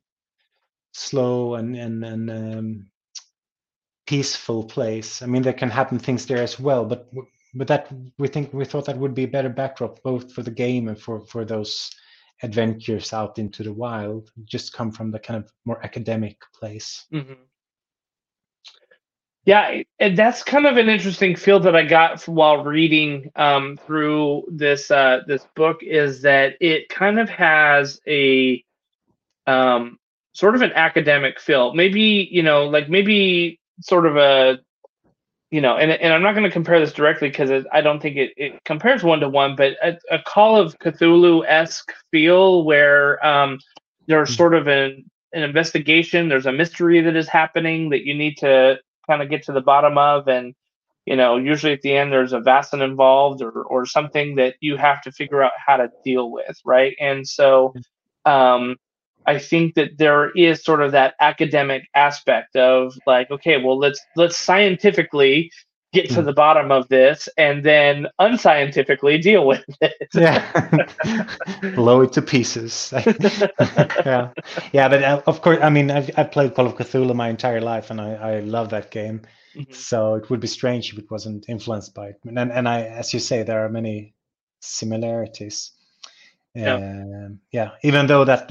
slow 0.92 1.55
and 1.55 1.77
and 1.77 2.05
and 2.05 2.31
um, 2.31 2.87
peaceful 4.07 4.64
place. 4.64 5.22
I 5.22 5.27
mean, 5.27 5.42
there 5.42 5.53
can 5.53 5.70
happen 5.70 5.98
things 5.98 6.27
there 6.27 6.42
as 6.42 6.61
well, 6.61 6.85
but 6.85 7.09
but 7.55 7.68
that 7.68 7.92
we 8.18 8.29
think 8.29 8.53
we 8.53 8.64
thought 8.64 8.87
that 8.87 8.98
would 8.98 9.14
be 9.14 9.25
a 9.25 9.29
better 9.29 9.48
backdrop 9.48 10.03
both 10.03 10.33
for 10.33 10.42
the 10.42 10.51
game 10.51 10.88
and 10.88 10.98
for 11.01 11.20
for 11.20 11.44
those 11.44 11.90
adventures 12.42 13.12
out 13.12 13.38
into 13.38 13.62
the 13.62 13.72
wild. 13.72 14.31
Just 14.44 14.72
come 14.72 14.90
from 14.90 15.11
the 15.11 15.18
kind 15.18 15.42
of 15.42 15.51
more 15.64 15.83
academic 15.85 16.40
place. 16.55 17.07
Mm-hmm. 17.12 17.35
Yeah, 19.45 19.83
and 19.99 20.17
that's 20.17 20.45
kind 20.45 20.67
of 20.67 20.77
an 20.77 20.89
interesting 20.89 21.35
feel 21.35 21.59
that 21.61 21.75
I 21.75 21.85
got 21.85 22.23
while 22.29 22.63
reading 22.65 23.33
um, 23.35 23.77
through 23.87 24.45
this 24.49 24.89
uh, 24.91 25.23
this 25.27 25.45
book 25.57 25.83
is 25.83 26.23
that 26.23 26.55
it 26.61 26.89
kind 26.89 27.19
of 27.19 27.29
has 27.29 28.01
a 28.07 28.65
um, 29.49 29.99
sort 30.33 30.55
of 30.55 30.63
an 30.63 30.73
academic 30.75 31.41
feel. 31.41 31.75
Maybe 31.75 32.29
you 32.31 32.45
know, 32.45 32.67
like 32.67 32.89
maybe 32.89 33.59
sort 33.81 34.07
of 34.07 34.17
a 34.17 34.61
you 35.51 35.61
know, 35.61 35.77
and 35.77 35.91
and 35.91 36.13
I'm 36.13 36.23
not 36.23 36.33
going 36.33 36.45
to 36.45 36.51
compare 36.51 36.79
this 36.79 36.93
directly 36.93 37.29
because 37.29 37.67
I 37.73 37.81
don't 37.81 38.01
think 38.01 38.17
it, 38.17 38.33
it 38.37 38.65
compares 38.65 39.03
one 39.03 39.19
to 39.21 39.29
one, 39.29 39.57
but 39.57 39.73
a, 39.83 39.99
a 40.11 40.21
Call 40.21 40.57
of 40.57 40.79
Cthulhu 40.79 41.45
esque 41.49 41.93
feel 42.13 42.63
where 42.63 43.25
um, 43.27 43.59
there's 44.07 44.31
hmm. 44.31 44.37
sort 44.37 44.55
of 44.55 44.69
an 44.69 45.05
an 45.33 45.43
investigation. 45.43 46.29
There's 46.29 46.47
a 46.47 46.53
mystery 46.53 47.01
that 47.01 47.17
is 47.17 47.27
happening 47.27 47.91
that 47.91 48.05
you 48.05 48.15
need 48.15 48.37
to 48.39 48.79
kind 49.07 49.23
of 49.23 49.31
get 49.31 49.43
to 49.45 49.53
the 49.53 49.61
bottom 49.61 49.99
of 49.99 50.29
and 50.29 50.55
you 51.07 51.17
know 51.17 51.37
usually 51.37 51.73
at 51.73 51.83
the 51.83 51.97
end 51.97 52.12
there's 52.12 52.33
a 52.33 52.41
vaesen 52.41 52.83
involved 52.83 53.43
or 53.43 53.51
or 53.65 53.87
something 53.87 54.37
that 54.37 54.55
you 54.61 54.77
have 54.77 55.03
to 55.03 55.12
figure 55.12 55.43
out 55.43 55.53
how 55.65 55.77
to 55.77 55.91
deal 56.05 56.31
with 56.31 56.59
right? 56.65 56.95
And 57.01 57.27
so 57.27 57.75
um 58.25 58.77
i 59.27 59.38
think 59.38 59.75
that 59.75 59.91
there 59.99 60.31
is 60.31 60.62
sort 60.62 60.81
of 60.81 60.93
that 60.93 61.15
academic 61.21 61.88
aspect 61.95 62.55
of 62.57 62.95
like 63.07 63.31
okay 63.31 63.62
well 63.62 63.79
let's 63.79 64.01
let's 64.17 64.37
scientifically 64.37 65.51
get 65.93 66.09
to 66.09 66.17
hmm. 66.17 66.25
the 66.25 66.33
bottom 66.33 66.71
of 66.71 66.89
this 66.89 67.29
and 67.37 67.65
then 67.65 68.07
unscientifically 68.19 69.19
deal 69.19 69.47
with 69.47 69.65
it. 69.81 70.09
yeah. 70.15 71.27
Blow 71.75 72.01
it 72.01 72.13
to 72.15 72.23
pieces. 72.23 72.93
yeah. 74.07 74.31
Yeah. 74.73 74.89
But 74.89 75.03
uh, 75.03 75.23
of 75.27 75.43
course, 75.43 75.59
I 75.63 75.69
mean, 75.69 75.91
I've, 75.91 76.11
I've 76.17 76.33
played 76.33 76.55
Call 76.55 76.67
of 76.67 76.77
Cthulhu 76.77 77.15
my 77.15 77.29
entire 77.29 77.61
life 77.61 77.91
and 77.91 78.01
I, 78.01 78.15
I 78.15 78.41
love 78.41 78.71
that 78.71 78.91
game. 78.91 79.23
Mm-hmm. 79.55 79.73
So 79.73 80.15
it 80.15 80.31
would 80.31 80.41
be 80.41 80.47
strange 80.47 80.93
if 80.93 80.99
it 80.99 81.11
wasn't 81.11 81.49
influenced 81.49 81.95
by 81.95 82.09
it. 82.09 82.21
And, 82.25 82.39
and 82.39 82.69
I, 82.69 82.83
as 82.85 83.13
you 83.13 83.21
say, 83.21 83.43
there 83.43 83.65
are 83.65 83.69
many 83.69 84.15
similarities. 84.61 85.73
Yeah. 86.55 86.77
Um, 86.77 87.41
yeah. 87.51 87.73
Even 87.83 88.07
though 88.07 88.25
that 88.25 88.51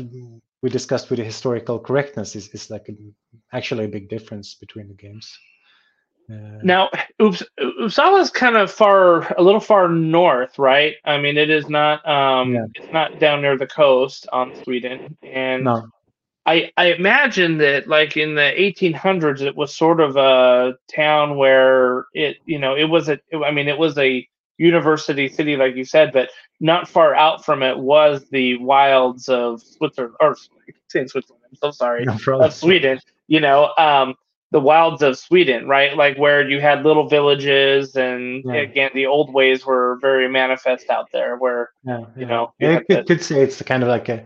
we 0.62 0.70
discussed 0.70 1.10
with 1.10 1.18
the 1.18 1.26
historical 1.26 1.80
correctness 1.80 2.36
is, 2.36 2.50
is 2.50 2.70
like 2.70 2.88
a, 2.90 2.94
actually 3.56 3.86
a 3.86 3.88
big 3.90 4.10
difference 4.10 4.54
between 4.54 4.88
the 4.88 4.94
games. 4.94 5.36
Uh, 6.32 6.60
now, 6.64 6.90
Oops, 7.22 7.44
Uppsala 7.60 8.22
is 8.22 8.30
kind 8.30 8.56
of 8.56 8.72
far, 8.72 9.32
a 9.34 9.42
little 9.42 9.60
far 9.60 9.90
north, 9.90 10.58
right? 10.58 10.96
I 11.06 11.18
mean, 11.18 11.38
it 11.38 11.50
is 11.50 11.68
not, 11.68 12.08
um, 12.08 12.54
yeah. 12.54 12.66
it's 12.76 12.94
not 12.94 13.20
down 13.20 13.42
near 13.42 13.58
the 13.58 13.68
coast 13.68 14.28
on 14.32 14.56
Sweden, 14.64 15.18
and 15.24 15.66
no. 15.66 15.90
I 16.46 16.72
I 16.76 16.94
imagine 16.94 17.58
that 17.60 17.88
like 17.88 18.18
in 18.18 18.36
the 18.36 18.54
1800s, 18.58 19.42
it 19.42 19.56
was 19.56 19.76
sort 19.76 20.00
of 20.00 20.18
a 20.18 20.76
town 20.94 21.38
where 21.38 22.06
it 22.14 22.38
you 22.46 22.58
know 22.58 22.76
it 22.76 22.86
was 22.86 23.10
a 23.10 23.20
I 23.46 23.52
mean 23.52 23.68
it 23.68 23.78
was 23.78 23.98
a 23.98 24.28
university 24.58 25.28
city 25.28 25.56
like 25.56 25.76
you 25.76 25.86
said, 25.86 26.12
but 26.12 26.30
not 26.60 26.88
far 26.88 27.16
out 27.16 27.46
from 27.46 27.64
it 27.64 27.78
was 27.78 28.26
the 28.30 28.58
wilds 28.58 29.30
of 29.30 29.62
Switzerland 29.62 30.16
or 30.20 30.36
saying 30.88 31.08
Switzerland. 31.08 31.44
I'm 31.50 31.56
so 31.56 31.72
sorry 31.72 32.06
No 32.06 32.18
of 32.40 32.54
Sweden. 32.54 33.00
You 33.28 33.40
know, 33.40 33.74
um, 33.78 34.16
the 34.52 34.60
wilds 34.60 35.02
of 35.02 35.18
Sweden, 35.18 35.68
right? 35.68 35.96
Like 35.96 36.18
where 36.18 36.48
you 36.48 36.60
had 36.60 36.84
little 36.84 37.08
villages, 37.08 37.96
and 37.96 38.44
Yeah. 38.46 38.56
again, 38.56 38.92
the 38.94 39.06
old 39.08 39.34
ways 39.34 39.66
were 39.66 39.98
very 40.02 40.28
manifest 40.30 40.90
out 40.90 41.08
there. 41.14 41.38
Where 41.38 41.70
Yeah, 41.84 42.06
you 42.18 42.26
know, 42.26 42.54
you 42.60 42.70
Yeah, 42.70 42.80
could, 42.80 42.88
the- 42.90 43.04
could 43.04 43.24
say 43.24 43.42
it's 43.42 43.62
kind 43.62 43.82
of 43.84 43.90
like 43.90 44.10
a. 44.10 44.24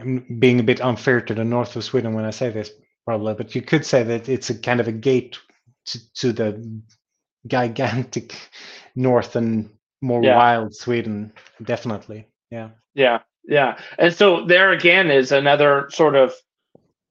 I'm 0.00 0.38
being 0.38 0.60
a 0.60 0.62
bit 0.64 0.80
unfair 0.80 1.20
to 1.20 1.34
the 1.34 1.44
north 1.44 1.74
of 1.76 1.84
Sweden 1.84 2.14
when 2.14 2.24
I 2.24 2.30
say 2.30 2.50
this, 2.50 2.70
probably, 3.04 3.34
but 3.34 3.54
you 3.54 3.62
could 3.62 3.84
say 3.84 4.02
that 4.04 4.28
it's 4.28 4.50
a 4.50 4.54
kind 4.58 4.80
of 4.80 4.86
a 4.88 4.92
gate 4.92 5.38
to, 5.86 6.14
to 6.14 6.32
the 6.32 6.80
gigantic 7.46 8.34
north 8.94 9.34
and 9.36 9.70
more 10.00 10.22
Yeah. 10.22 10.36
wild 10.36 10.74
Sweden, 10.74 11.32
definitely. 11.62 12.26
Yeah. 12.50 12.70
Yeah, 12.94 13.20
yeah. 13.44 13.78
And 13.98 14.14
so 14.14 14.44
there 14.44 14.70
again 14.72 15.10
is 15.10 15.32
another 15.32 15.88
sort 15.90 16.14
of 16.14 16.32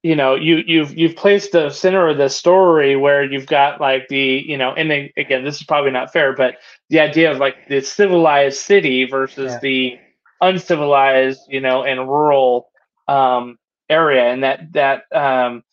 you 0.04 0.16
know, 0.16 0.36
you 0.36 0.58
you've 0.66 0.98
you've 0.98 1.16
placed 1.16 1.52
the 1.52 1.70
center 1.70 2.08
of 2.08 2.18
the 2.18 2.30
story 2.30 2.96
where 2.96 3.24
you've 3.24 3.48
got 3.48 3.82
like 3.82 4.08
the, 4.10 4.44
you 4.46 4.58
know, 4.58 4.74
and 4.74 4.90
then, 4.90 5.10
again, 5.18 5.44
this 5.44 5.58
is 5.58 5.64
probably 5.64 5.92
not 5.92 6.14
fair, 6.14 6.34
but 6.34 6.56
the 6.90 7.00
idea 7.00 7.32
of 7.32 7.38
like 7.40 7.68
the 7.68 7.82
civilized 7.82 8.60
city 8.60 9.06
versus 9.06 9.54
Yeah. 9.54 9.60
the 9.62 10.00
uncivilized, 10.42 11.42
you 11.50 11.62
know, 11.62 11.84
and 11.84 12.08
rural 12.08 12.70
um 13.08 13.58
area 13.90 14.26
and 14.26 14.44
that 14.44 14.74
that 14.74 15.04
um 15.14 15.64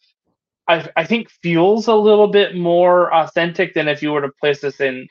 I 0.69 0.89
I 0.97 1.05
think 1.05 1.31
feels 1.31 1.89
a 1.89 1.95
little 1.95 2.29
bit 2.29 2.57
more 2.57 3.13
authentic 3.15 3.75
than 3.75 3.89
if 3.89 4.03
you 4.03 4.13
were 4.13 4.23
to 4.23 4.31
place 4.41 4.61
this 4.61 4.81
in 4.81 5.09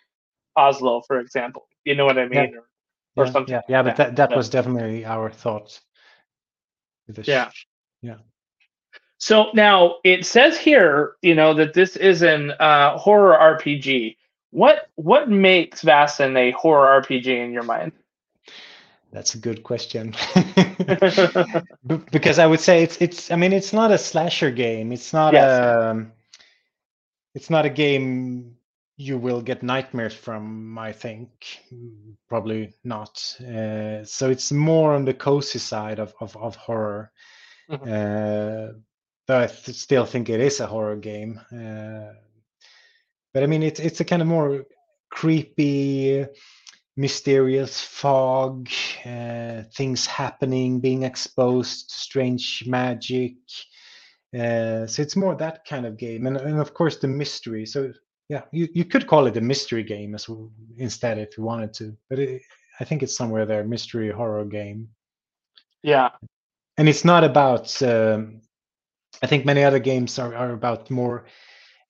Oslo, 0.55 1.01
for 1.01 1.19
example. 1.19 1.67
You 1.85 1.95
know 1.95 2.05
what 2.05 2.17
I 2.17 2.27
mean? 2.27 2.55
Or, 2.55 3.23
or 3.23 3.25
yeah, 3.25 3.31
something 3.31 3.51
yeah, 3.51 3.57
like 3.57 3.65
yeah, 3.69 3.83
but 3.83 3.95
that, 3.97 4.15
that 4.15 4.35
was 4.35 4.49
definitely 4.49 5.05
our 5.05 5.29
thought. 5.29 5.79
sh- 7.49 7.65
Yeah. 8.01 8.17
So 9.23 9.51
now 9.53 9.99
it 10.03 10.25
says 10.25 10.57
here, 10.59 11.15
you 11.21 11.33
know, 11.33 11.53
that 11.53 11.73
this 11.73 11.95
is 11.95 12.23
an 12.23 12.51
uh, 12.59 12.97
horror 12.97 13.37
RPG. 13.57 14.17
What 14.51 14.89
what 14.95 15.29
makes 15.29 15.81
Vaesen 15.81 16.35
a 16.35 16.51
horror 16.51 17.01
RPG 17.01 17.27
in 17.27 17.53
your 17.53 17.63
mind? 17.63 17.93
That's 19.13 19.33
a 19.33 19.37
good 19.37 19.63
question. 19.63 20.13
Because 22.11 22.37
I 22.37 22.45
would 22.45 22.59
say 22.59 22.83
it's 22.83 22.97
it's 22.99 23.31
I 23.31 23.37
mean 23.37 23.53
it's 23.53 23.71
not 23.71 23.91
a 23.91 23.97
slasher 23.97 24.51
game. 24.51 24.91
It's 24.91 25.13
not 25.13 25.33
Yes. 25.33 25.49
a 25.49 25.91
um, 25.91 26.11
it's 27.33 27.49
not 27.49 27.65
a 27.65 27.69
game 27.69 28.57
you 28.97 29.17
will 29.17 29.41
get 29.41 29.63
nightmares 29.63 30.13
from, 30.13 30.77
I 30.77 30.91
think. 30.91 31.29
Probably 32.27 32.73
not. 32.83 33.39
Uh, 33.39 34.03
so 34.03 34.29
it's 34.29 34.51
more 34.51 34.93
on 34.93 35.05
the 35.05 35.13
cozy 35.13 35.59
side 35.59 35.99
of 35.99 36.13
of, 36.19 36.35
of 36.35 36.57
horror. 36.57 37.09
Mhm. 37.69 37.87
Uh, 37.87 38.73
though 39.27 39.41
I 39.41 39.47
th- 39.47 39.77
still 39.77 40.05
think 40.05 40.29
it 40.29 40.39
is 40.39 40.59
a 40.59 40.67
horror 40.67 40.95
game. 40.95 41.39
Uh, 41.51 42.13
but 43.33 43.43
I 43.43 43.47
mean 43.47 43.63
it's 43.63 43.79
it's 43.79 43.99
a 44.01 44.05
kind 44.05 44.21
of 44.21 44.27
more 44.27 44.65
creepy 45.11 46.25
mysterious 46.97 47.81
fog, 47.81 48.69
uh, 49.05 49.63
things 49.75 50.05
happening, 50.05 50.79
being 50.79 51.03
exposed 51.03 51.89
to 51.89 51.95
strange 51.97 52.63
magic. 52.67 53.35
Uh, 54.37 54.87
so 54.87 55.01
it's 55.01 55.15
more 55.15 55.35
that 55.35 55.65
kind 55.65 55.85
of 55.85 55.97
game, 55.97 56.25
and, 56.27 56.37
and 56.37 56.59
of 56.59 56.73
course 56.73 56.97
the 56.97 57.07
mystery. 57.07 57.65
So 57.65 57.93
yeah, 58.29 58.43
you, 58.51 58.67
you 58.73 58.85
could 58.85 59.07
call 59.07 59.27
it 59.27 59.37
a 59.37 59.41
mystery 59.41 59.83
game 59.83 60.15
as 60.15 60.27
well, 60.29 60.51
instead 60.77 61.19
if 61.19 61.37
you 61.37 61.43
wanted 61.43 61.73
to, 61.75 61.97
but 62.09 62.19
it, 62.19 62.41
I 62.79 62.83
think 62.85 63.03
it's 63.03 63.17
somewhere 63.17 63.45
there, 63.45 63.63
mystery 63.63 64.11
horror 64.11 64.45
game, 64.45 64.89
Yeah, 65.83 66.09
and 66.77 66.89
it's 66.89 67.05
not 67.05 67.23
about. 67.23 67.81
Um, 67.81 68.42
I 69.23 69.27
think 69.27 69.45
many 69.45 69.63
other 69.63 69.79
games 69.79 70.19
are, 70.19 70.35
are 70.35 70.53
about 70.53 70.91
more 70.91 71.25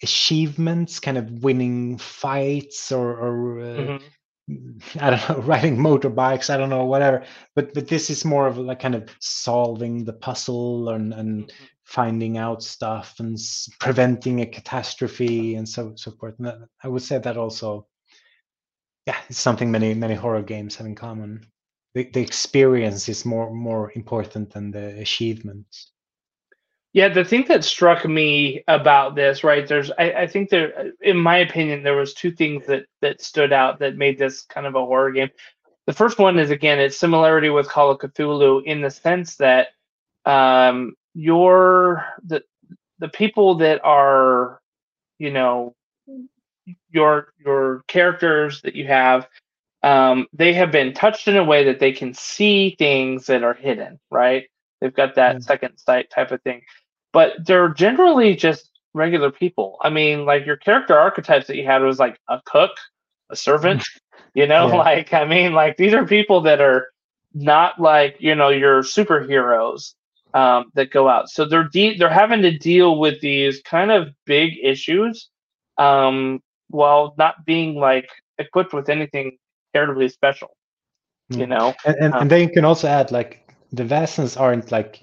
achievements, 0.03 0.99
kind 0.99 1.17
of 1.17 1.43
winning 1.43 1.97
fights 1.99 2.91
or, 2.91 3.11
or 3.17 3.61
uh, 3.61 3.91
mhm, 4.49 4.83
I 4.99 5.11
don't 5.11 5.29
know, 5.29 5.37
riding 5.45 5.77
motorbikes, 5.77 6.49
I 6.49 6.57
don't 6.57 6.69
know, 6.69 6.85
whatever. 6.85 7.25
But 7.55 7.73
but 7.75 7.87
this 7.89 8.09
is 8.11 8.25
more 8.25 8.47
of 8.47 8.57
like 8.59 8.79
kind 8.81 8.95
of 8.95 9.09
solving 9.19 10.05
the 10.05 10.13
puzzle 10.13 10.89
and 10.89 11.13
and 11.13 11.51
mhm. 11.59 11.69
finding 11.85 12.37
out 12.37 12.63
stuff 12.63 13.15
and 13.19 13.35
s- 13.35 13.69
preventing 13.79 14.41
a 14.41 14.47
catastrophe 14.47 15.55
and 15.55 15.67
so 15.69 15.93
so 15.97 16.11
forth. 16.11 16.35
And 16.39 16.47
that, 16.47 16.59
I 16.83 16.89
would 16.89 17.03
say 17.03 17.19
that 17.19 17.37
also, 17.37 17.87
yeah, 19.07 19.17
it's 19.29 19.39
something 19.39 19.71
many 19.71 19.93
many 19.95 20.15
horror 20.15 20.43
games 20.43 20.75
have 20.77 20.87
in 20.87 20.95
common. 20.95 21.47
The 21.95 22.09
the 22.13 22.21
experience 22.21 23.09
is 23.09 23.25
more 23.25 23.53
more 23.53 23.91
important 23.95 24.51
than 24.53 24.71
the 24.71 24.99
achievements. 24.99 25.92
Yeah, 26.93 27.10
the 27.10 27.25
thing 27.25 27.45
that 27.47 27.63
struck 27.63 28.06
me 28.06 28.63
about 28.67 29.15
this, 29.15 29.43
right? 29.43 29.67
There's, 29.67 29.91
I, 29.91 30.12
I 30.12 30.27
think 30.27 30.49
there, 30.49 30.91
in 31.01 31.17
my 31.17 31.38
opinion, 31.38 31.82
there 31.84 31.95
was 31.95 32.13
two 32.13 32.32
things 32.32 32.67
that 32.67 32.86
that 33.01 33.21
stood 33.21 33.51
out 33.51 33.79
that 33.79 33.97
made 33.97 34.19
this 34.19 34.43
kind 34.43 34.67
of 34.67 34.75
a 34.75 34.86
horror 34.86 35.12
game. 35.12 35.29
The 35.88 35.93
first 35.93 36.19
one 36.19 36.39
is 36.39 36.51
again 36.51 36.79
its 36.79 36.97
similarity 36.97 37.49
with 37.49 37.67
Call 37.67 37.91
of 37.91 37.99
Cthulhu 37.99 38.63
in 38.65 38.82
the 38.82 38.91
sense 38.91 39.38
that 39.38 39.69
um, 40.25 40.95
your 41.15 42.06
the 42.25 42.43
the 42.99 43.10
people 43.10 43.56
that 43.56 43.84
are, 43.84 44.62
you 45.19 45.32
know, 45.32 45.75
your 46.91 47.34
your 47.43 47.84
characters 47.88 48.62
that 48.62 48.75
you 48.75 48.88
have, 48.88 49.27
um, 49.84 50.27
they 50.34 50.53
have 50.53 50.71
been 50.71 50.93
touched 50.93 51.27
in 51.27 51.38
a 51.38 51.43
way 51.43 51.65
that 51.65 51.79
they 51.79 51.91
can 51.93 52.13
see 52.13 52.75
things 52.77 53.27
that 53.27 53.43
are 53.43 53.53
hidden, 53.56 53.99
right? 54.12 54.45
They've 54.82 54.93
got 54.93 55.15
that 55.15 55.36
Yeah. 55.38 55.39
second 55.39 55.77
sight 55.77 56.10
type 56.12 56.32
of 56.32 56.41
thing, 56.43 56.62
but 57.13 57.45
they're 57.45 57.69
generally 57.69 58.36
just 58.36 58.69
regular 58.93 59.32
people. 59.32 59.78
I 59.82 59.89
mean, 59.89 60.26
like 60.26 60.45
your 60.45 60.58
character 60.58 60.97
archetypes 60.97 61.47
that 61.47 61.58
you 61.58 61.65
had 61.65 61.82
was 61.82 61.99
like 61.99 62.19
a 62.30 62.41
cook, 62.45 62.71
a 63.30 63.36
servant, 63.36 63.84
you 64.36 64.47
know, 64.47 64.67
Yeah. 64.67 64.76
like 64.76 65.13
I 65.13 65.26
mean, 65.26 65.54
like 65.54 65.78
these 65.78 65.93
are 65.93 66.06
people 66.06 66.41
that 66.41 66.62
are 66.62 66.88
not 67.34 67.80
like 67.80 68.17
you 68.19 68.36
know 68.36 68.49
your 68.49 68.82
superheroes 68.84 69.93
um, 70.34 70.71
that 70.76 70.91
go 70.91 71.08
out. 71.10 71.30
So 71.30 71.45
they're 71.45 71.69
de- 71.69 71.97
they're 71.97 72.10
having 72.10 72.41
to 72.43 72.58
deal 72.58 72.99
with 72.99 73.21
these 73.21 73.62
kind 73.63 73.91
of 73.91 74.10
big 74.26 74.54
issues 74.63 75.30
um, 75.78 76.41
while 76.69 77.15
not 77.17 77.45
being 77.45 77.76
like 77.76 78.10
equipped 78.39 78.73
with 78.73 78.89
anything 78.89 79.38
terribly 79.73 80.10
special. 80.10 80.49
You 81.36 81.45
Mm. 81.45 81.47
know, 81.47 81.76
And 81.86 81.95
and, 81.99 82.15
Um, 82.15 82.21
and 82.21 82.32
then 82.32 82.41
you 82.41 82.49
can 82.49 82.65
also 82.65 82.88
add 82.88 83.12
like 83.12 83.47
the 83.71 83.84
Vaesens 83.84 84.39
aren't 84.39 84.71
like 84.71 85.02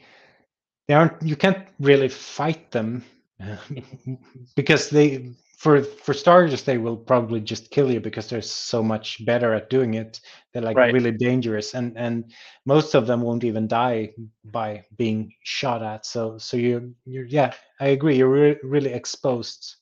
they 0.91 0.97
aren't 0.97 1.23
you 1.23 1.37
can't 1.37 1.69
really 1.81 2.09
fight 2.09 2.73
them 2.73 3.05
because 4.57 4.91
they 4.91 5.31
for 5.59 5.83
for 5.83 6.15
starters 6.15 6.65
they 6.65 6.79
will 6.79 6.97
probably 6.97 7.41
just 7.41 7.71
kill 7.71 7.93
you 7.93 8.01
because 8.01 8.29
they're 8.29 8.43
so 8.43 8.83
much 8.83 9.25
better 9.27 9.55
at 9.55 9.71
doing 9.71 9.95
it. 9.95 10.21
They're 10.53 10.63
like 10.63 10.79
Right. 10.79 10.97
really 10.97 11.13
dangerous 11.13 11.75
and 11.75 11.97
and 11.97 12.33
most 12.67 12.95
of 12.95 13.07
them 13.07 13.23
won't 13.23 13.45
even 13.45 13.69
die 13.69 14.15
by 14.45 14.85
being 14.97 15.33
shot 15.45 15.83
at. 15.83 16.07
So 16.07 16.39
so 16.39 16.57
you 16.57 16.95
you're 17.07 17.27
yeah 17.27 17.55
i 17.81 17.89
agree. 17.89 18.17
You're 18.17 18.29
re- 18.31 18.61
really 18.65 18.93
exposed 18.93 19.77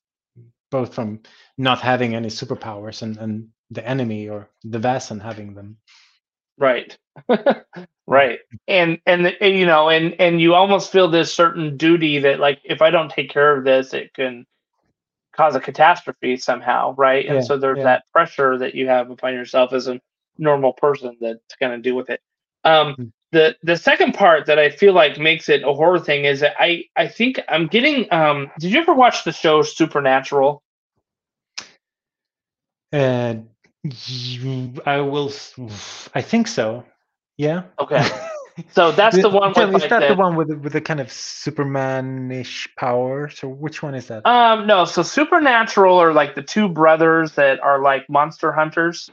both 0.71 0.95
from 0.95 1.21
not 1.59 1.81
having 1.81 2.15
any 2.17 2.29
superpowers 2.29 3.03
and 3.03 3.17
and 3.19 3.49
the 3.71 3.87
enemy 3.89 4.29
or 4.29 4.51
the 4.65 4.79
Vaesen 4.79 5.23
having 5.23 5.55
them 5.55 5.79
right, 6.59 6.97
right, 8.07 8.41
and 8.69 9.01
and 9.07 9.27
the- 9.27 9.43
and, 9.43 9.57
you 9.59 9.67
know, 9.67 9.89
and 9.89 10.15
and 10.21 10.41
you 10.41 10.55
almost 10.55 10.93
feel 10.93 11.09
this 11.11 11.33
certain 11.33 11.77
duty 11.77 12.21
that 12.21 12.41
like 12.41 12.61
if 12.65 12.83
I 12.83 12.91
don't 12.91 13.11
take 13.11 13.31
care 13.31 13.57
of 13.57 13.65
this, 13.65 13.95
it 13.95 14.13
can 14.15 14.47
cause 15.35 15.55
a 15.57 15.61
catastrophe 15.61 16.37
somehow, 16.37 16.95
right? 16.97 17.27
And 17.27 17.37
Yeah, 17.37 17.43
so 17.43 17.57
there's 17.59 17.79
yeah. 17.79 17.85
that 17.85 18.05
pressure 18.13 18.59
that 18.59 18.75
you 18.75 18.89
have 18.89 19.11
upon 19.11 19.35
yourself 19.35 19.73
as 19.73 19.89
a 19.89 20.01
normal 20.39 20.73
person 20.75 21.17
that's 21.21 21.57
going 21.61 21.73
to 21.73 21.79
deal 21.83 21.97
with 21.97 22.11
it. 22.11 22.21
Um, 22.65 22.97
Mm. 22.97 23.13
the 23.33 23.57
the 23.63 23.77
second 23.77 24.15
part 24.15 24.47
that 24.47 24.59
I 24.59 24.71
feel 24.71 24.95
like 24.95 25.19
makes 25.19 25.49
it 25.49 25.63
a 25.63 25.73
horror 25.73 26.01
thing 26.01 26.25
is 26.25 26.41
that 26.41 26.55
I 26.59 26.85
I 26.97 27.09
think 27.09 27.41
I'm 27.49 27.67
getting. 27.69 28.13
Um, 28.13 28.51
did 28.59 28.73
you 28.73 28.81
ever 28.81 28.95
watch 28.95 29.25
the 29.25 29.33
show 29.33 29.63
Supernatural? 29.63 30.63
You, 32.93 33.49
I 33.85 35.01
will. 35.01 35.33
I 36.15 36.23
think 36.23 36.49
so. 36.49 36.85
Yeah. 37.37 37.63
Okay, 37.79 38.05
so 38.73 38.91
that's 38.93 39.17
the 39.17 39.29
one 39.29 39.53
with 39.55 39.69
is 39.69 39.83
like 39.83 39.91
that 39.91 40.01
the, 40.01 40.09
the 40.09 40.15
one 40.15 40.35
with 40.37 40.51
with 40.51 40.73
the 40.73 40.81
kind 40.81 41.01
of 41.01 41.13
Superman-ish 41.13 42.69
powers, 42.77 43.43
or 43.43 43.49
which 43.51 43.83
one 43.83 43.95
is 43.95 44.09
that? 44.09 44.27
Um, 44.27 44.67
no, 44.67 44.85
so 44.85 45.03
Supernatural 45.03 45.97
are 45.99 46.13
like 46.13 46.35
the 46.35 46.43
two 46.43 46.69
brothers 46.69 47.33
that 47.33 47.61
are 47.61 47.81
like 47.81 48.09
monster 48.11 48.53
hunters. 48.53 49.11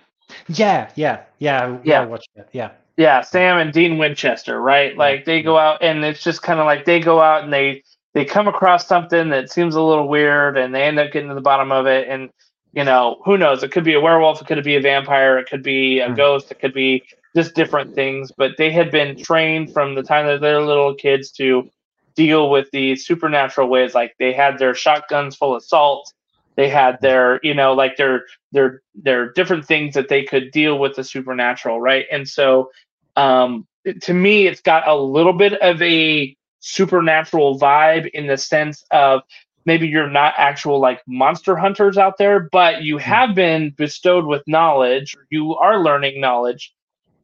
yeah, 0.48 0.90
yeah, 0.96 1.24
yeah. 1.40 1.78
Yeah. 1.84 2.02
I 2.02 2.06
watched 2.06 2.30
that. 2.36 2.50
Yeah. 2.52 2.72
Yeah, 2.98 3.22
Sam 3.22 3.58
and 3.58 3.74
Dean 3.74 3.98
Winchester, 3.98 4.62
right? 4.62 4.98
Like 4.98 5.26
they 5.26 5.42
go 5.42 5.58
out 5.58 5.84
and 5.84 6.04
it's 6.06 6.24
just 6.24 6.42
kind 6.42 6.60
of 6.62 6.66
like 6.66 6.86
they 6.86 7.02
go 7.02 7.20
out 7.20 7.44
and 7.44 7.52
they 7.52 7.84
they 8.14 8.24
come 8.24 8.48
across 8.48 8.88
something 8.88 9.30
that 9.30 9.52
seems 9.52 9.76
a 9.76 9.82
little 9.82 10.08
weird 10.08 10.58
and 10.58 10.74
they 10.74 10.84
end 10.84 10.98
up 10.98 11.12
getting 11.12 11.28
to 11.28 11.36
the 11.36 11.42
bottom 11.42 11.74
of 11.74 11.88
it 11.88 12.08
and 12.08 12.30
you 12.76 12.84
know, 12.84 13.22
who 13.26 13.38
knows? 13.38 13.64
It 13.64 13.72
could 13.72 13.86
be 13.86 13.94
a 13.94 14.02
werewolf, 14.02 14.42
it 14.42 14.48
could 14.48 14.64
be 14.64 14.76
a 14.76 14.82
vampire, 14.82 15.40
it 15.40 15.50
could 15.50 15.64
be 15.64 16.00
a 16.00 16.10
Hmm. 16.10 16.16
ghost, 16.16 16.52
it 16.52 16.60
could 16.60 16.74
be 16.74 17.04
just 17.36 17.56
different 17.56 17.96
things. 17.96 18.32
But 18.38 18.52
they 18.58 18.72
had 18.72 18.92
been 18.92 19.18
trained 19.18 19.74
from 19.74 19.96
the 19.96 20.04
time 20.04 20.28
that 20.28 20.42
they're 20.42 20.62
little 20.62 20.94
kids 20.94 21.32
to 21.34 21.70
deal 22.16 22.50
with 22.50 22.70
these 22.72 23.06
supernatural 23.06 23.70
ways. 23.70 23.96
Like 23.96 24.16
they 24.20 24.34
had 24.34 24.60
their 24.60 24.76
shotguns 24.76 25.36
full 25.36 25.56
of 25.56 25.64
salt. 25.64 26.12
They 26.58 26.70
had 26.70 27.00
their, 27.02 27.40
you 27.44 27.54
know, 27.54 27.74
like 27.74 27.98
their 27.98 28.26
their 28.52 28.82
their 28.94 29.32
different 29.32 29.66
things 29.66 29.94
that 29.96 30.10
they 30.10 30.24
could 30.24 30.52
deal 30.52 30.78
with 30.78 30.96
the 30.96 31.04
supernatural, 31.04 31.82
right? 31.82 32.06
And 32.12 32.28
so, 32.28 32.72
um, 33.16 33.68
to 34.02 34.14
me, 34.14 34.48
it's 34.48 34.62
got 34.62 34.88
a 34.88 34.96
little 34.96 35.34
bit 35.34 35.54
of 35.62 35.82
a 35.82 36.36
supernatural 36.60 37.60
vibe 37.60 38.10
in 38.12 38.28
the 38.28 38.38
sense 38.38 38.84
of 38.92 39.22
maybe 39.66 39.88
you're 39.88 40.10
not 40.10 40.34
actual 40.38 40.80
like 40.80 41.02
monster 41.08 41.56
hunters 41.56 41.98
out 41.98 42.18
there, 42.18 42.50
but 42.52 42.84
you 42.84 42.98
have 42.98 43.36
been 43.36 43.74
bestowed 43.78 44.26
with 44.26 44.44
knowledge. 44.48 45.18
You 45.30 45.56
are 45.56 45.82
learning 45.84 46.22
knowledge 46.22 46.74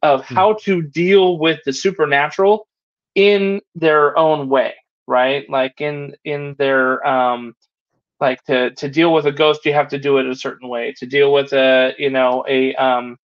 of 0.02 0.24
how 0.24 0.54
to 0.64 0.82
deal 0.82 1.38
with 1.38 1.60
the 1.64 1.72
supernatural 1.72 2.68
in 3.14 3.60
their 3.74 4.16
own 4.18 4.48
way, 4.48 4.74
right? 5.06 5.48
Like 5.50 5.80
in 5.80 6.14
in 6.24 6.56
their 6.58 7.06
um 7.06 7.54
like 8.20 8.42
to 8.44 8.70
to 8.76 8.88
deal 8.88 9.12
with 9.12 9.26
a 9.26 9.32
ghost 9.32 9.64
you 9.66 9.72
have 9.74 9.88
to 9.88 9.98
do 9.98 10.18
it 10.18 10.26
a 10.26 10.34
certain 10.34 10.68
way. 10.68 10.94
To 10.98 11.06
deal 11.06 11.32
with 11.32 11.52
a, 11.52 11.94
you 11.98 12.10
know, 12.10 12.44
a 12.48 12.74
um 12.76 13.16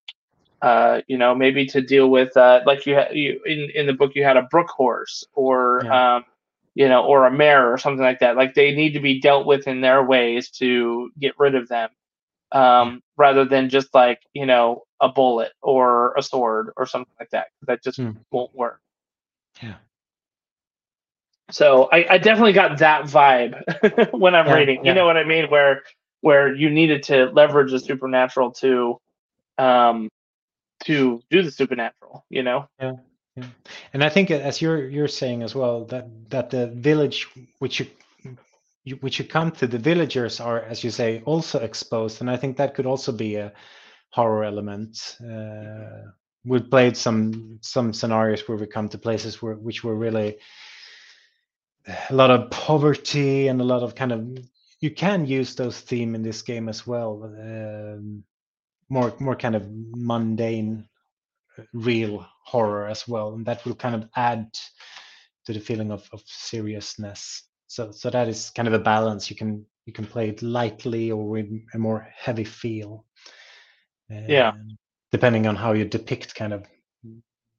uh 0.63 1.03
you 1.09 1.19
know, 1.19 1.35
maybe 1.35 1.67
to 1.67 1.81
deal 1.83 2.11
with 2.11 2.37
uh 2.37 2.61
like 2.67 2.87
you 2.87 2.95
had 2.95 3.15
you 3.17 3.41
in 3.47 3.71
in 3.75 3.87
the 3.87 3.93
book 3.95 4.13
you 4.15 4.25
had 4.25 4.37
a 4.37 4.43
brook 4.43 4.69
horse 4.71 5.25
or 5.35 5.91
Yeah. 5.91 5.95
um 5.95 6.25
you 6.79 6.89
know, 6.89 7.05
or 7.05 7.27
a 7.27 7.33
mayor 7.33 7.73
or 7.73 7.79
something 7.79 8.05
like 8.05 8.21
that. 8.21 8.37
Like 8.37 8.55
they 8.55 8.73
need 8.75 8.93
to 8.95 9.01
be 9.01 9.21
dealt 9.21 9.47
with 9.47 9.67
in 9.69 9.83
their 9.83 10.05
ways 10.05 10.51
to 10.53 11.11
get 11.21 11.35
rid 11.39 11.57
of 11.57 11.69
them, 11.69 11.91
um, 12.53 13.03
rather 13.17 13.45
than 13.45 13.69
just 13.71 13.95
like 13.95 14.21
you 14.35 14.47
know 14.47 14.85
a 15.01 15.09
bullet 15.09 15.53
or 15.63 16.15
a 16.17 16.23
sword 16.23 16.71
or 16.77 16.87
something 16.87 17.13
like 17.21 17.31
that. 17.31 17.49
That 17.67 17.83
just 17.83 18.01
Hmm. 18.01 18.13
won't 18.31 18.55
work. 18.55 18.81
Yeah. 19.63 19.77
So 21.51 21.89
I, 21.93 22.07
I 22.15 22.19
definitely 22.19 22.53
got 22.55 22.79
that 22.79 23.05
vibe 23.05 24.13
when 24.19 24.35
I'm 24.37 24.47
Yeah, 24.47 24.55
reading. 24.55 24.85
You 24.85 24.93
yeah. 24.93 24.95
know 24.95 25.07
what 25.07 25.17
I 25.17 25.25
mean? 25.25 25.51
Where 25.51 25.83
where 26.23 26.55
you 26.55 26.71
needed 26.71 27.05
to 27.05 27.27
leverage 27.27 27.73
the 27.73 27.81
supernatural 27.81 28.53
to 28.53 28.99
um 29.59 30.09
to 30.85 31.23
do 31.31 31.43
the 31.43 31.51
supernatural. 31.51 32.25
You 32.31 32.45
know? 32.45 32.69
And 33.93 34.05
I 34.05 34.09
think, 34.09 34.31
uh, 34.31 34.35
as 34.35 34.61
you're 34.61 34.89
you're 34.89 35.09
saying 35.09 35.43
as 35.43 35.55
well, 35.55 35.85
that 35.87 36.07
that 36.31 36.51
the 36.51 36.69
village 36.69 37.27
which 37.59 37.81
you, 37.81 37.87
you 38.85 38.97
which 38.97 39.19
you 39.19 39.25
come 39.25 39.51
to, 39.53 39.67
the 39.67 39.79
villagers 39.79 40.41
are, 40.41 40.61
as 40.61 40.85
you 40.85 40.91
say, 40.91 41.23
also 41.25 41.61
exposed, 41.61 42.21
and 42.21 42.31
I 42.31 42.37
think 42.37 42.57
that 42.57 42.75
could 42.75 42.87
also 42.87 43.13
be 43.13 43.37
a 43.37 43.53
horror 44.11 44.45
element. 44.45 45.17
Uh, 45.21 46.11
we've 46.45 46.71
played 46.71 46.97
some 46.97 47.59
some 47.63 47.93
scenarios 47.93 48.49
where 48.49 48.59
we 48.59 48.67
come 48.67 48.89
to 48.89 48.99
places 48.99 49.43
where 49.43 49.55
which 49.55 49.85
were 49.85 49.97
really 49.97 50.39
a 52.11 52.15
lot 52.15 52.31
of 52.31 52.51
poverty 52.51 53.49
and 53.49 53.61
a 53.61 53.65
lot 53.65 53.83
of 53.83 53.95
kind 53.95 54.13
of 54.13 54.39
you 54.81 54.91
can 54.91 55.27
use 55.27 55.55
those 55.55 55.81
theme 55.81 56.15
in 56.15 56.23
this 56.23 56.43
game 56.43 56.69
as 56.69 56.87
well. 56.87 57.25
Um, 57.25 58.25
more 58.89 59.15
more 59.19 59.37
kind 59.37 59.57
of 59.57 59.67
mundane 59.71 60.89
real 61.73 62.27
horror 62.49 62.89
as 62.89 63.07
well 63.09 63.35
and 63.35 63.47
that 63.47 63.65
will 63.65 63.75
kind 63.75 63.95
of 63.95 64.09
add 64.17 64.49
to 65.47 65.53
the 65.53 65.61
feeling 65.61 65.91
of, 65.93 66.09
of 66.13 66.23
seriousness. 66.27 67.45
So 67.69 67.93
so 67.93 68.11
that 68.11 68.29
is 68.29 68.51
kind 68.51 68.69
of 68.69 68.75
a 68.75 68.79
balance. 68.79 69.31
You 69.31 69.37
can 69.37 69.67
you 69.87 69.93
can 69.93 70.07
play 70.07 70.29
it 70.31 70.43
lightly 70.43 71.11
or 71.13 71.29
with 71.29 71.47
a 71.75 71.79
more 71.79 72.09
heavy 72.17 72.45
feel 72.45 73.05
Yeah. 74.29 74.51
Um, 74.51 74.79
depending 75.13 75.47
on 75.47 75.57
how 75.57 75.73
you 75.73 75.85
depict 75.85 76.35
kind 76.35 76.53
of 76.53 76.67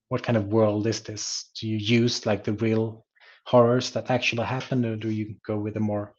what 0.10 0.24
kind 0.24 0.38
of 0.38 0.48
world 0.54 0.88
is 0.88 1.02
this? 1.02 1.50
Do 1.60 1.68
you 1.68 1.78
use 1.78 2.26
like 2.26 2.44
the 2.44 2.54
real 2.54 3.06
horrors 3.46 3.92
that 3.92 4.12
actually 4.12 4.46
happen 4.46 4.86
or 4.86 4.96
do 4.96 5.10
you 5.10 5.36
go 5.46 5.58
with 5.60 5.78
a 5.78 5.80
more 5.80 6.14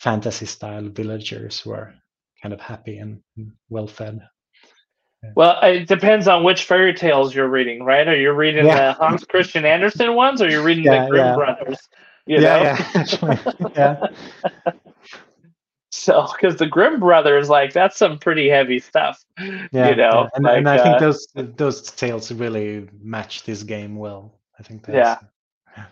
fantasy 0.00 0.46
style 0.46 0.88
villagers 0.88 1.60
who 1.60 1.72
are 1.72 1.94
kind 2.42 2.52
of 2.54 2.60
happy 2.60 2.98
and 2.98 3.22
well 3.70 3.86
fed 3.86 4.20
Well, 5.34 5.58
it 5.62 5.88
depends 5.88 6.28
on 6.28 6.44
which 6.44 6.64
fairy 6.64 6.94
tales 6.94 7.34
you're 7.34 7.48
reading, 7.48 7.84
right? 7.84 8.06
Are 8.06 8.16
you 8.16 8.32
reading 8.32 8.66
Yeah. 8.66 8.92
the 8.92 8.92
Hans 8.94 9.24
Christian 9.24 9.64
Andersen 9.64 10.14
ones, 10.14 10.40
or 10.42 10.48
you're 10.48 10.62
reading 10.62 10.84
Yeah, 10.84 11.04
the 11.04 11.10
Grimm 11.10 11.26
yeah. 11.26 11.34
brothers? 11.34 11.78
You 12.26 12.40
know? 12.40 12.62
yeah 12.62 13.06
yeah 13.22 13.66
yeah 13.76 14.72
So, 15.90 16.26
because 16.32 16.56
the 16.56 16.66
Grimm 16.66 16.98
brothers, 16.98 17.48
like, 17.48 17.72
that's 17.72 17.96
some 17.96 18.18
pretty 18.18 18.48
heavy 18.48 18.80
stuff. 18.80 19.24
Yeah, 19.38 19.90
you 19.90 19.94
know, 19.96 20.22
yeah. 20.22 20.28
and, 20.34 20.44
like, 20.44 20.58
and 20.58 20.68
I 20.68 20.82
think 20.82 20.96
uh, 20.96 20.98
those 20.98 21.28
those 21.34 21.82
tales 21.82 22.32
really 22.32 22.88
match 23.00 23.44
this 23.44 23.62
game 23.62 23.94
well. 23.94 24.40
I 24.58 24.64
think 24.64 24.84
that's, 24.84 24.96
Yeah. 25.76 25.84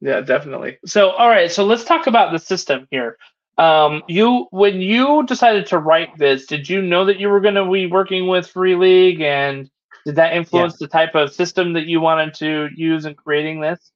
Yeah, 0.00 0.20
definitely. 0.20 0.78
So, 0.86 1.10
all 1.10 1.28
right, 1.28 1.50
so 1.50 1.64
let's 1.64 1.84
talk 1.84 2.06
about 2.06 2.32
the 2.32 2.38
system 2.38 2.86
here. 2.90 3.16
Um, 3.56 4.02
you, 4.08 4.46
when 4.50 4.80
you 4.80 5.24
decided 5.26 5.66
to 5.66 5.78
write 5.78 6.16
this, 6.18 6.46
did 6.46 6.68
you 6.68 6.82
know 6.82 7.04
that 7.04 7.20
you 7.20 7.28
were 7.28 7.40
going 7.40 7.54
to 7.54 7.70
be 7.70 7.86
working 7.86 8.26
with 8.26 8.48
Free 8.48 8.74
League, 8.74 9.20
and 9.20 9.70
did 10.04 10.16
that 10.16 10.34
influence 10.34 10.76
the 10.78 10.88
type 10.88 11.14
of 11.14 11.32
system 11.32 11.72
that 11.74 11.86
you 11.86 12.00
wanted 12.00 12.34
to 12.34 12.68
use 12.76 13.06
in 13.06 13.14
creating 13.14 13.60
this? 13.60 13.92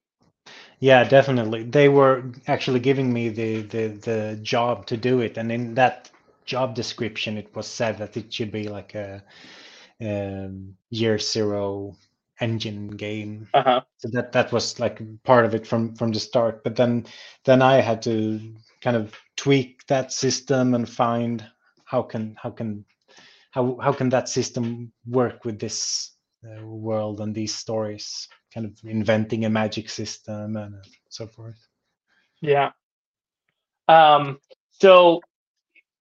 yeah, 0.81 1.05
definitely. 1.05 1.65
They 1.65 1.89
were 1.89 2.25
actually 2.47 2.81
giving 2.81 3.13
me 3.13 3.29
the, 3.31 3.63
the 3.63 3.89
the 3.89 4.39
job 4.43 4.87
to 4.87 4.97
do 4.97 5.21
it, 5.21 5.37
and 5.37 5.51
in 5.51 5.75
that 5.75 6.11
job 6.45 6.75
description, 6.75 7.37
it 7.37 7.55
was 7.55 7.67
said 7.67 7.99
that 7.99 8.17
it 8.17 8.33
should 8.33 8.53
be 8.53 8.69
like 8.69 8.95
a 8.95 9.23
um, 10.01 10.77
year 10.91 11.19
zero 11.19 11.97
engine 12.41 12.91
game. 12.91 13.49
Uh 13.53 13.63
huh. 13.63 13.81
so 13.99 14.09
that 14.13 14.33
that 14.33 14.53
was 14.53 14.79
like 14.79 15.01
part 15.25 15.45
of 15.45 15.55
it 15.55 15.67
from 15.67 15.95
from 15.97 16.13
the 16.13 16.21
start 16.21 16.63
but 16.63 16.77
then 16.77 17.05
then 17.45 17.63
i 17.63 17.81
had 17.81 18.01
to 18.03 18.41
kind 18.81 18.97
of 18.97 19.15
tweak 19.37 19.87
that 19.89 20.13
system 20.13 20.75
and 20.75 20.89
find 20.89 21.45
how 21.85 22.03
can 22.03 22.37
how 22.41 22.51
can 22.51 22.85
how 23.51 23.79
how 23.81 23.93
can 23.93 24.09
that 24.11 24.29
system 24.29 24.93
work 25.07 25.45
with 25.45 25.59
this 25.59 26.13
uh, 26.45 26.65
world 26.65 27.21
and 27.21 27.35
these 27.35 27.55
stories 27.55 28.29
kind 28.55 28.67
of 28.67 28.73
inventing 28.85 29.45
a 29.45 29.51
magic 29.51 29.89
system 29.91 30.57
and 30.57 30.75
so 31.09 31.27
forth 31.27 31.59
Yeah. 32.41 32.71
Um, 33.89 34.39
so 34.71 35.21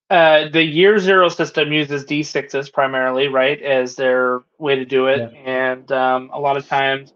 uh, 0.10 0.50
the 0.50 0.64
year 0.64 1.00
zero 1.00 1.30
system 1.30 1.72
uses 1.74 2.06
D6s 2.06 2.72
primarily, 2.72 3.28
right, 3.28 3.62
as 3.62 3.96
their 3.96 4.42
way 4.58 4.76
to 4.76 4.86
do 4.86 5.08
it. 5.08 5.34
And 5.46 5.92
um, 5.92 6.30
a 6.34 6.40
lot 6.40 6.58
of 6.58 6.68
times 6.68 7.14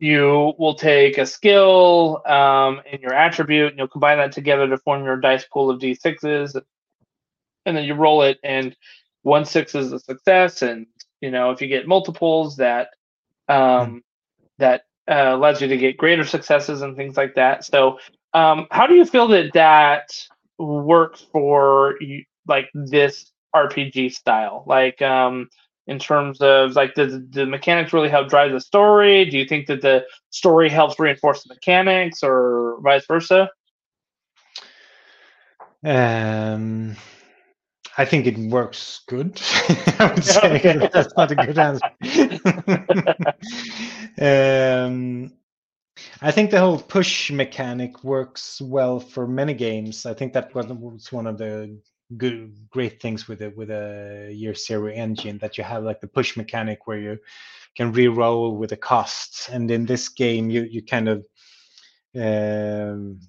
you 0.00 0.54
will 0.58 0.74
take 0.74 1.18
a 1.18 1.26
skill 1.26 2.22
um, 2.26 2.80
and 2.90 3.02
your 3.02 3.12
attribute 3.12 3.68
and 3.68 3.78
you'll 3.78 3.86
combine 3.88 4.16
that 4.16 4.32
together 4.32 4.66
to 4.66 4.78
form 4.78 5.04
your 5.04 5.18
dice 5.18 5.44
pool 5.44 5.70
of 5.70 5.78
D6s. 5.78 6.60
And 7.66 7.76
then 7.76 7.84
you 7.84 7.94
roll 7.94 8.22
it, 8.22 8.38
and 8.42 8.74
one 9.22 9.44
six 9.44 9.74
is 9.74 9.92
a 9.92 9.98
success. 9.98 10.62
And, 10.62 10.86
you 11.20 11.30
know, 11.30 11.50
if 11.50 11.60
you 11.60 11.68
get 11.68 11.86
multiples, 11.86 12.56
that 12.56 12.88
um, 13.48 14.02
that 14.58 14.84
uh, 15.08 15.34
allows 15.34 15.60
you 15.60 15.68
to 15.68 15.76
get 15.76 15.98
greater 15.98 16.24
successes 16.24 16.80
and 16.80 16.96
things 16.96 17.18
like 17.18 17.34
that. 17.34 17.64
So, 17.64 17.98
um, 18.32 18.66
how 18.70 18.86
do 18.86 18.94
you 18.94 19.04
feel 19.04 19.28
that 19.28 19.52
that 19.52 20.12
works 20.58 21.26
for 21.30 21.96
you, 22.00 22.24
like 22.48 22.70
this 22.72 23.30
RPG 23.54 24.14
style? 24.14 24.64
Like, 24.66 25.02
um, 25.02 25.50
in 25.90 25.98
terms 25.98 26.40
of 26.40 26.76
like, 26.76 26.94
does 26.94 27.18
the 27.30 27.44
mechanics 27.44 27.92
really 27.92 28.08
help 28.08 28.28
drive 28.28 28.52
the 28.52 28.60
story? 28.60 29.28
Do 29.28 29.36
you 29.36 29.44
think 29.44 29.66
that 29.66 29.82
the 29.82 30.04
story 30.30 30.70
helps 30.70 30.98
reinforce 30.98 31.42
the 31.42 31.52
mechanics, 31.54 32.22
or 32.22 32.78
vice 32.82 33.04
versa? 33.06 33.50
um 35.84 36.96
I 37.98 38.04
think 38.04 38.26
it 38.26 38.38
works 38.38 39.00
good. 39.08 39.40
I 39.98 40.12
would 40.14 40.24
say 40.24 40.88
that's 40.92 41.14
not 41.16 41.32
a 41.32 41.36
good 41.36 41.58
answer. 41.58 41.90
um, 44.20 45.32
I 46.22 46.30
think 46.30 46.50
the 46.50 46.60
whole 46.60 46.78
push 46.78 47.30
mechanic 47.30 48.02
works 48.04 48.60
well 48.62 49.00
for 49.00 49.26
many 49.26 49.52
games. 49.54 50.06
I 50.06 50.14
think 50.14 50.32
that 50.34 50.54
was- 50.54 50.68
was 50.68 51.12
one 51.12 51.26
of 51.26 51.36
the 51.36 51.78
good, 52.16 52.68
great 52.70 53.00
things 53.00 53.28
with 53.28 53.42
it 53.42 53.56
with 53.56 53.70
a 53.70 54.30
year 54.32 54.54
zero 54.54 54.92
engine 54.92 55.38
that 55.38 55.58
you 55.58 55.64
have 55.64 55.84
like 55.84 56.00
the 56.00 56.06
push 56.06 56.36
mechanic 56.36 56.86
where 56.86 56.98
you 56.98 57.18
can 57.76 57.92
re-roll 57.92 58.56
with 58.56 58.70
the 58.70 58.76
costs, 58.76 59.48
and 59.48 59.70
in 59.70 59.86
this 59.86 60.08
game 60.08 60.50
you 60.50 60.62
you 60.62 60.82
kind 60.82 61.08
of 61.08 61.24
um, 62.16 63.20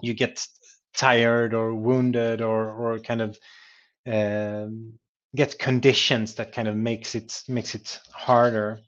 you 0.00 0.14
get 0.14 0.46
tired 0.94 1.54
or 1.54 1.74
wounded 1.74 2.40
or 2.40 2.70
or 2.70 2.98
kind 2.98 3.20
of 3.20 3.38
um, 4.06 4.94
get 5.34 5.58
conditions 5.58 6.34
that 6.34 6.52
kind 6.52 6.68
of 6.68 6.76
makes 6.76 7.14
it 7.14 7.42
makes 7.48 7.74
it 7.74 8.00
harder. 8.12 8.80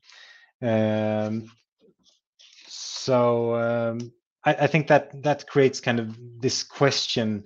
Um, 0.63 1.51
so 2.67 3.55
um, 3.55 4.13
I, 4.45 4.55
I, 4.55 4.67
think 4.67 4.87
that 4.89 5.23
that 5.23 5.47
creates 5.47 5.81
kind 5.81 6.01
of 6.01 6.17
this 6.41 6.63
question: 6.63 7.45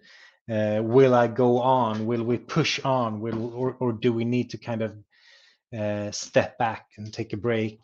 uh, 0.50 0.80
Will 0.82 1.14
I 1.14 1.26
go 1.28 1.60
on? 1.60 2.06
Will 2.06 2.22
we 2.22 2.38
push 2.38 2.80
on? 2.84 3.20
Will 3.20 3.54
or, 3.54 3.76
or 3.80 3.92
do 3.92 4.12
we 4.12 4.24
need 4.24 4.50
to 4.50 4.58
kind 4.58 4.82
of 4.82 4.96
uh, 5.78 6.10
step 6.10 6.58
back 6.58 6.86
and 6.96 7.12
take 7.12 7.32
a 7.32 7.36
break? 7.36 7.80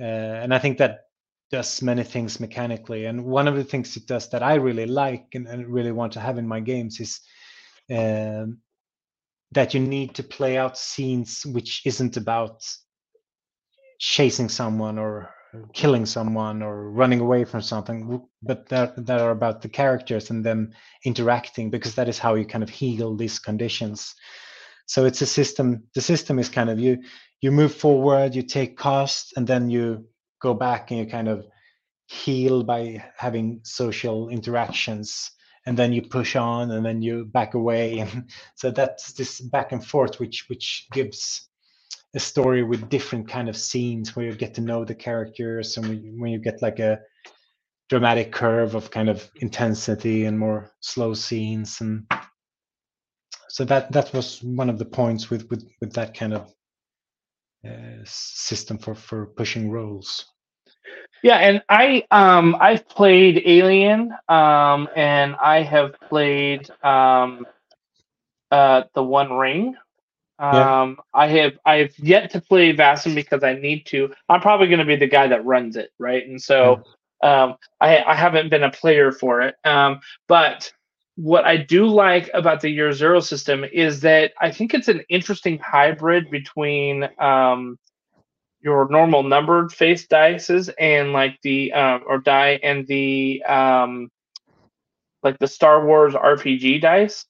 Uh, 0.00 0.02
and 0.42 0.52
I 0.52 0.58
think 0.58 0.78
that 0.78 1.00
does 1.50 1.82
many 1.82 2.02
things 2.02 2.40
mechanically. 2.40 3.04
And 3.06 3.24
one 3.24 3.46
of 3.46 3.54
the 3.54 3.64
things 3.64 3.96
it 3.96 4.06
does 4.06 4.28
that 4.30 4.42
I 4.42 4.54
really 4.54 4.86
like 4.86 5.26
and, 5.34 5.46
and 5.46 5.66
really 5.68 5.92
want 5.92 6.12
to 6.14 6.20
have 6.20 6.38
in 6.38 6.48
my 6.48 6.60
games 6.60 6.98
is 6.98 7.20
um, 7.90 8.58
that 9.52 9.72
you 9.72 9.80
need 9.80 10.14
to 10.16 10.22
play 10.24 10.56
out 10.56 10.76
scenes 10.76 11.46
which 11.46 11.82
isn't 11.86 12.16
about 12.16 12.64
chasing 14.00 14.48
someone 14.48 14.98
or 14.98 15.30
killing 15.72 16.06
someone 16.06 16.62
or 16.62 16.90
running 16.90 17.20
away 17.20 17.44
from 17.44 17.62
something 17.62 18.22
but 18.42 18.68
that, 18.68 19.06
that 19.06 19.20
are 19.20 19.30
about 19.30 19.62
the 19.62 19.68
characters 19.68 20.30
and 20.30 20.44
them 20.44 20.72
interacting 21.04 21.70
because 21.70 21.94
that 21.94 22.08
is 22.08 22.18
how 22.18 22.34
you 22.34 22.44
kind 22.44 22.64
of 22.64 22.70
heal 22.70 23.16
these 23.16 23.38
conditions. 23.38 24.14
So 24.86 25.04
it's 25.04 25.22
a 25.22 25.26
system 25.26 25.84
the 25.94 26.00
system 26.00 26.38
is 26.38 26.48
kind 26.48 26.70
of 26.70 26.78
you 26.78 26.98
you 27.40 27.50
move 27.50 27.74
forward 27.74 28.34
you 28.34 28.42
take 28.42 28.76
cost 28.76 29.32
and 29.36 29.46
then 29.46 29.70
you 29.70 30.06
go 30.40 30.54
back 30.54 30.90
and 30.90 31.00
you 31.00 31.06
kind 31.06 31.28
of 31.28 31.46
heal 32.06 32.62
by 32.62 33.02
having 33.16 33.60
social 33.64 34.28
interactions. 34.28 35.30
And 35.66 35.78
then 35.78 35.94
you 35.94 36.02
push 36.02 36.36
on 36.36 36.70
and 36.70 36.84
then 36.84 37.00
you 37.00 37.24
back 37.24 37.54
away. 37.54 38.00
And 38.00 38.30
so 38.54 38.70
that's 38.70 39.12
this 39.14 39.40
back 39.40 39.72
and 39.72 39.84
forth 39.84 40.20
which 40.20 40.44
which 40.48 40.86
gives 40.92 41.48
a 42.14 42.20
story 42.20 42.62
with 42.62 42.88
different 42.88 43.28
kind 43.28 43.48
of 43.48 43.56
scenes 43.56 44.14
where 44.14 44.26
you 44.26 44.34
get 44.34 44.54
to 44.54 44.60
know 44.60 44.84
the 44.84 44.94
characters 44.94 45.76
and 45.76 46.20
when 46.20 46.32
you 46.32 46.38
get 46.38 46.62
like 46.62 46.78
a 46.78 46.98
dramatic 47.88 48.32
curve 48.32 48.74
of 48.74 48.90
kind 48.90 49.08
of 49.08 49.28
intensity 49.36 50.24
and 50.24 50.38
more 50.38 50.70
slow 50.80 51.12
scenes 51.14 51.80
and 51.80 52.06
so 53.48 53.64
that 53.64 53.90
that 53.92 54.12
was 54.12 54.42
one 54.42 54.70
of 54.70 54.78
the 54.78 54.84
points 54.84 55.30
with 55.30 55.48
with 55.50 55.68
with 55.80 55.92
that 55.92 56.14
kind 56.14 56.34
of 56.34 56.52
uh, 57.68 58.02
system 58.04 58.78
for 58.78 58.94
for 58.94 59.26
pushing 59.26 59.70
rolls 59.70 60.26
yeah, 61.24 61.36
and 61.38 61.62
I 61.70 62.04
um 62.10 62.54
I've 62.60 62.86
played 62.86 63.42
Alien 63.46 64.12
um 64.28 64.88
and 64.94 65.34
I 65.36 65.62
have 65.62 65.94
played 66.08 66.70
um 66.82 67.46
uh 68.50 68.82
the 68.94 69.02
One 69.02 69.32
Ring. 69.32 69.74
Um 70.38 70.98
yeah. 71.14 71.20
I 71.20 71.26
have 71.28 71.58
I've 71.64 71.98
yet 71.98 72.30
to 72.32 72.40
play 72.40 72.74
Vaesen 72.74 73.14
because 73.14 73.42
I 73.44 73.54
need 73.54 73.86
to. 73.86 74.12
I'm 74.28 74.40
probably 74.40 74.68
going 74.68 74.80
to 74.80 74.84
be 74.84 74.96
the 74.96 75.06
guy 75.06 75.28
that 75.28 75.44
runs 75.44 75.76
it, 75.76 75.90
right? 75.98 76.26
And 76.26 76.40
so 76.40 76.82
um 77.22 77.54
I 77.80 78.02
I 78.02 78.14
haven't 78.14 78.50
been 78.50 78.64
a 78.64 78.70
player 78.70 79.12
for 79.12 79.42
it. 79.42 79.54
Um 79.64 80.00
but 80.28 80.72
what 81.16 81.44
I 81.44 81.56
do 81.56 81.86
like 81.86 82.28
about 82.34 82.60
the 82.60 82.70
Year 82.70 82.92
Zero 82.92 83.20
system 83.20 83.64
is 83.64 84.00
that 84.00 84.32
I 84.40 84.50
think 84.50 84.74
it's 84.74 84.88
an 84.88 85.02
interesting 85.08 85.58
hybrid 85.58 86.30
between 86.30 87.08
um 87.18 87.78
your 88.64 88.88
normal 88.88 89.22
numbered 89.22 89.70
face 89.72 90.06
dices 90.06 90.70
and 90.80 91.12
like 91.12 91.38
the 91.42 91.70
um, 91.74 92.02
or 92.08 92.18
die 92.18 92.58
and 92.62 92.86
the 92.86 93.44
um, 93.44 94.10
like 95.22 95.38
the 95.38 95.46
Star 95.46 95.84
Wars 95.86 96.14
RPG 96.14 96.80
dice 96.80 97.26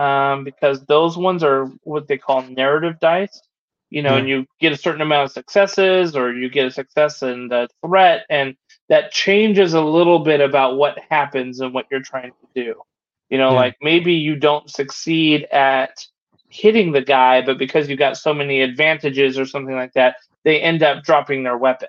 um, 0.00 0.44
because 0.44 0.84
those 0.86 1.18
ones 1.18 1.42
are 1.42 1.66
what 1.82 2.08
they 2.08 2.16
call 2.16 2.42
narrative 2.42 2.98
dice. 3.00 3.42
You 3.90 4.02
know, 4.02 4.16
and 4.16 4.28
you 4.28 4.46
get 4.60 4.70
a 4.72 4.76
certain 4.76 5.00
amount 5.00 5.24
of 5.24 5.32
successes, 5.32 6.14
or 6.14 6.32
you 6.32 6.48
get 6.48 6.66
a 6.66 6.70
success 6.70 7.24
in 7.24 7.48
the 7.48 7.68
threat, 7.84 8.24
and 8.30 8.54
that 8.88 9.10
changes 9.10 9.74
a 9.74 9.80
little 9.80 10.20
bit 10.20 10.40
about 10.40 10.76
what 10.76 10.96
happens 11.10 11.58
and 11.58 11.74
what 11.74 11.86
you're 11.90 12.00
trying 12.00 12.30
to 12.30 12.46
do. 12.54 12.82
You 13.30 13.38
know, 13.38 13.50
yeah. 13.50 13.56
like 13.56 13.76
maybe 13.82 14.12
you 14.12 14.36
don't 14.36 14.70
succeed 14.70 15.44
at 15.50 16.06
hitting 16.48 16.92
the 16.92 17.02
guy, 17.02 17.42
but 17.42 17.58
because 17.58 17.88
you 17.88 17.96
got 17.96 18.16
so 18.16 18.32
many 18.32 18.60
advantages 18.60 19.36
or 19.36 19.44
something 19.44 19.74
like 19.74 19.92
that, 19.94 20.16
they 20.44 20.60
end 20.60 20.84
up 20.84 21.02
dropping 21.02 21.42
their 21.42 21.58
weapon, 21.58 21.88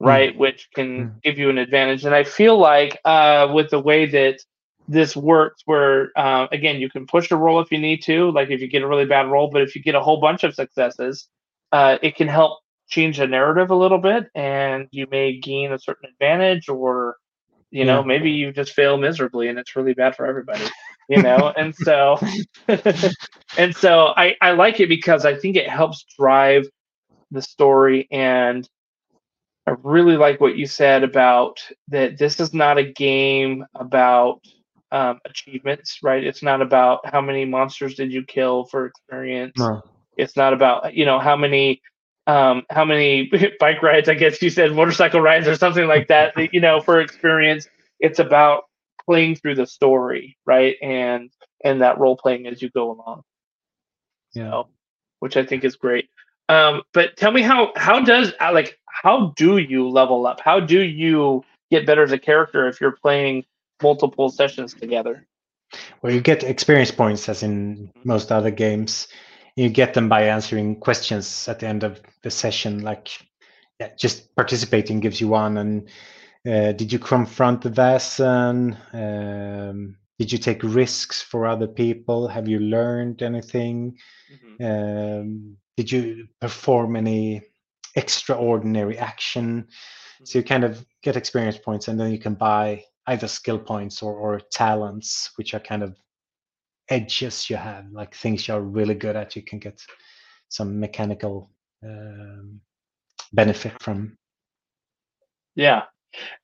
hmm. 0.00 0.06
right? 0.06 0.34
Mm. 0.34 0.38
Which 0.38 0.68
can 0.74 1.06
mm. 1.06 1.22
give 1.22 1.38
you 1.38 1.48
an 1.48 1.56
advantage. 1.56 2.04
And 2.04 2.14
I 2.14 2.24
feel 2.24 2.58
like 2.58 3.00
uh, 3.06 3.48
with 3.54 3.70
the 3.70 3.80
way 3.80 4.04
that 4.04 4.40
this 4.88 5.16
works, 5.16 5.62
where 5.64 6.10
uh, 6.16 6.46
again, 6.52 6.80
you 6.80 6.90
can 6.90 7.06
push 7.06 7.30
a 7.30 7.36
roll 7.36 7.60
if 7.60 7.70
you 7.70 7.78
need 7.78 8.02
to, 8.04 8.30
like 8.32 8.50
if 8.50 8.60
you 8.60 8.68
get 8.68 8.82
a 8.82 8.88
really 8.88 9.04
bad 9.04 9.30
roll, 9.30 9.50
but 9.50 9.62
if 9.62 9.74
you 9.74 9.82
get 9.82 9.94
a 9.94 10.00
whole 10.00 10.20
bunch 10.20 10.44
of 10.44 10.54
successes, 10.54 11.28
uh, 11.72 11.98
it 12.02 12.16
can 12.16 12.28
help 12.28 12.58
change 12.88 13.18
the 13.18 13.26
narrative 13.26 13.70
a 13.70 13.74
little 13.74 13.98
bit 13.98 14.28
and 14.34 14.86
you 14.90 15.06
may 15.10 15.38
gain 15.38 15.72
a 15.72 15.78
certain 15.78 16.10
advantage 16.10 16.68
or 16.68 17.16
you 17.70 17.86
know 17.86 18.00
yeah. 18.00 18.06
maybe 18.06 18.30
you 18.30 18.52
just 18.52 18.74
fail 18.74 18.98
miserably 18.98 19.48
and 19.48 19.58
it's 19.58 19.74
really 19.74 19.94
bad 19.94 20.14
for 20.14 20.26
everybody 20.26 20.62
you 21.08 21.22
know 21.22 21.54
and 21.56 21.74
so 21.74 22.18
and 23.56 23.74
so 23.74 24.12
I, 24.14 24.36
I 24.42 24.50
like 24.50 24.78
it 24.78 24.90
because 24.90 25.24
i 25.24 25.34
think 25.34 25.56
it 25.56 25.66
helps 25.66 26.04
drive 26.18 26.66
the 27.30 27.40
story 27.40 28.08
and 28.10 28.68
I 29.66 29.74
really 29.84 30.16
like 30.16 30.40
what 30.40 30.56
you 30.56 30.66
said 30.66 31.04
about 31.04 31.60
that 31.88 32.18
this 32.18 32.40
is 32.40 32.52
not 32.52 32.78
a 32.78 32.92
game 32.92 33.64
about 33.74 34.40
um, 34.92 35.18
achievements, 35.24 35.98
right? 36.02 36.22
It's 36.22 36.42
not 36.42 36.60
about 36.60 37.00
how 37.10 37.20
many 37.20 37.44
monsters 37.44 37.94
did 37.94 38.12
you 38.12 38.22
kill 38.24 38.66
for 38.66 38.86
experience. 38.86 39.58
No. 39.58 39.82
It's 40.16 40.36
not 40.36 40.52
about 40.52 40.94
you 40.94 41.06
know 41.06 41.18
how 41.18 41.34
many 41.34 41.80
um, 42.26 42.62
how 42.70 42.84
many 42.84 43.30
bike 43.60 43.82
rides, 43.82 44.08
I 44.08 44.14
guess 44.14 44.40
you 44.42 44.50
said 44.50 44.72
motorcycle 44.72 45.20
rides 45.20 45.48
or 45.48 45.56
something 45.56 45.88
like 45.88 46.08
that, 46.08 46.34
you 46.52 46.60
know, 46.60 46.80
for 46.80 47.00
experience. 47.00 47.66
It's 47.98 48.18
about 48.18 48.64
playing 49.06 49.36
through 49.36 49.56
the 49.56 49.66
story, 49.66 50.36
right? 50.44 50.76
And 50.82 51.30
and 51.64 51.80
that 51.80 51.98
role 51.98 52.16
playing 52.16 52.46
as 52.46 52.60
you 52.60 52.70
go 52.70 52.92
along. 52.92 53.22
Yeah. 54.34 54.50
So, 54.50 54.68
which 55.20 55.36
I 55.36 55.44
think 55.44 55.64
is 55.64 55.76
great. 55.76 56.08
Um, 56.48 56.82
but 56.92 57.16
tell 57.16 57.32
me 57.32 57.40
how 57.40 57.72
how 57.76 58.00
does 58.00 58.34
uh, 58.40 58.52
like 58.52 58.78
how 58.86 59.32
do 59.36 59.56
you 59.56 59.88
level 59.88 60.26
up? 60.26 60.40
How 60.40 60.60
do 60.60 60.80
you 60.80 61.42
get 61.70 61.86
better 61.86 62.02
as 62.02 62.12
a 62.12 62.18
character 62.18 62.68
if 62.68 62.78
you're 62.78 62.96
playing 63.02 63.44
multiple 63.82 64.28
sessions 64.28 64.74
together? 64.74 65.26
Well, 66.02 66.12
you 66.12 66.20
get 66.20 66.44
experience 66.44 66.90
points 66.90 67.28
as 67.28 67.42
in 67.42 67.90
most 68.04 68.30
other 68.30 68.50
games. 68.50 69.08
You 69.56 69.68
get 69.68 69.94
them 69.94 70.08
by 70.08 70.24
answering 70.24 70.80
questions 70.80 71.48
at 71.48 71.58
the 71.58 71.66
end 71.66 71.82
of 71.82 72.00
the 72.22 72.30
session, 72.30 72.82
like 72.82 73.10
yeah, 73.80 73.90
just 73.98 74.34
participating 74.36 75.00
gives 75.00 75.20
you 75.20 75.28
one. 75.28 75.58
And 75.58 75.88
uh, 76.46 76.72
did 76.72 76.92
you 76.92 76.98
confront 76.98 77.62
the 77.62 77.70
Vaesen? 77.70 78.76
Um, 78.92 79.96
did 80.18 80.32
you 80.32 80.38
take 80.38 80.62
risks 80.62 81.22
for 81.22 81.46
other 81.46 81.66
people? 81.66 82.28
Have 82.28 82.48
you 82.48 82.58
learned 82.58 83.22
anything? 83.22 83.98
Mm-hmm. 84.32 84.64
Um, 84.64 85.56
did 85.76 85.90
you 85.90 86.28
perform 86.40 86.96
any 86.96 87.42
extraordinary 87.96 88.98
action? 88.98 89.68
So 90.24 90.38
you 90.38 90.44
kind 90.44 90.64
of 90.64 90.84
get 91.02 91.16
experience 91.16 91.58
points, 91.58 91.88
and 91.88 91.98
then 91.98 92.12
you 92.12 92.18
can 92.18 92.34
buy 92.34 92.84
either 93.06 93.28
skill 93.28 93.58
points 93.58 94.02
or, 94.02 94.14
or 94.14 94.40
talents, 94.52 95.30
which 95.36 95.54
are 95.54 95.60
kind 95.60 95.82
of 95.82 95.96
edges 96.88 97.48
you 97.48 97.56
have, 97.56 97.86
like 97.92 98.14
things 98.14 98.46
you're 98.46 98.60
really 98.60 98.94
good 98.94 99.16
at. 99.16 99.36
You 99.36 99.42
can 99.42 99.58
get 99.58 99.80
some 100.48 100.78
mechanical 100.78 101.50
um, 101.84 102.60
benefit 103.32 103.80
from. 103.82 104.16
Yeah, 105.54 105.84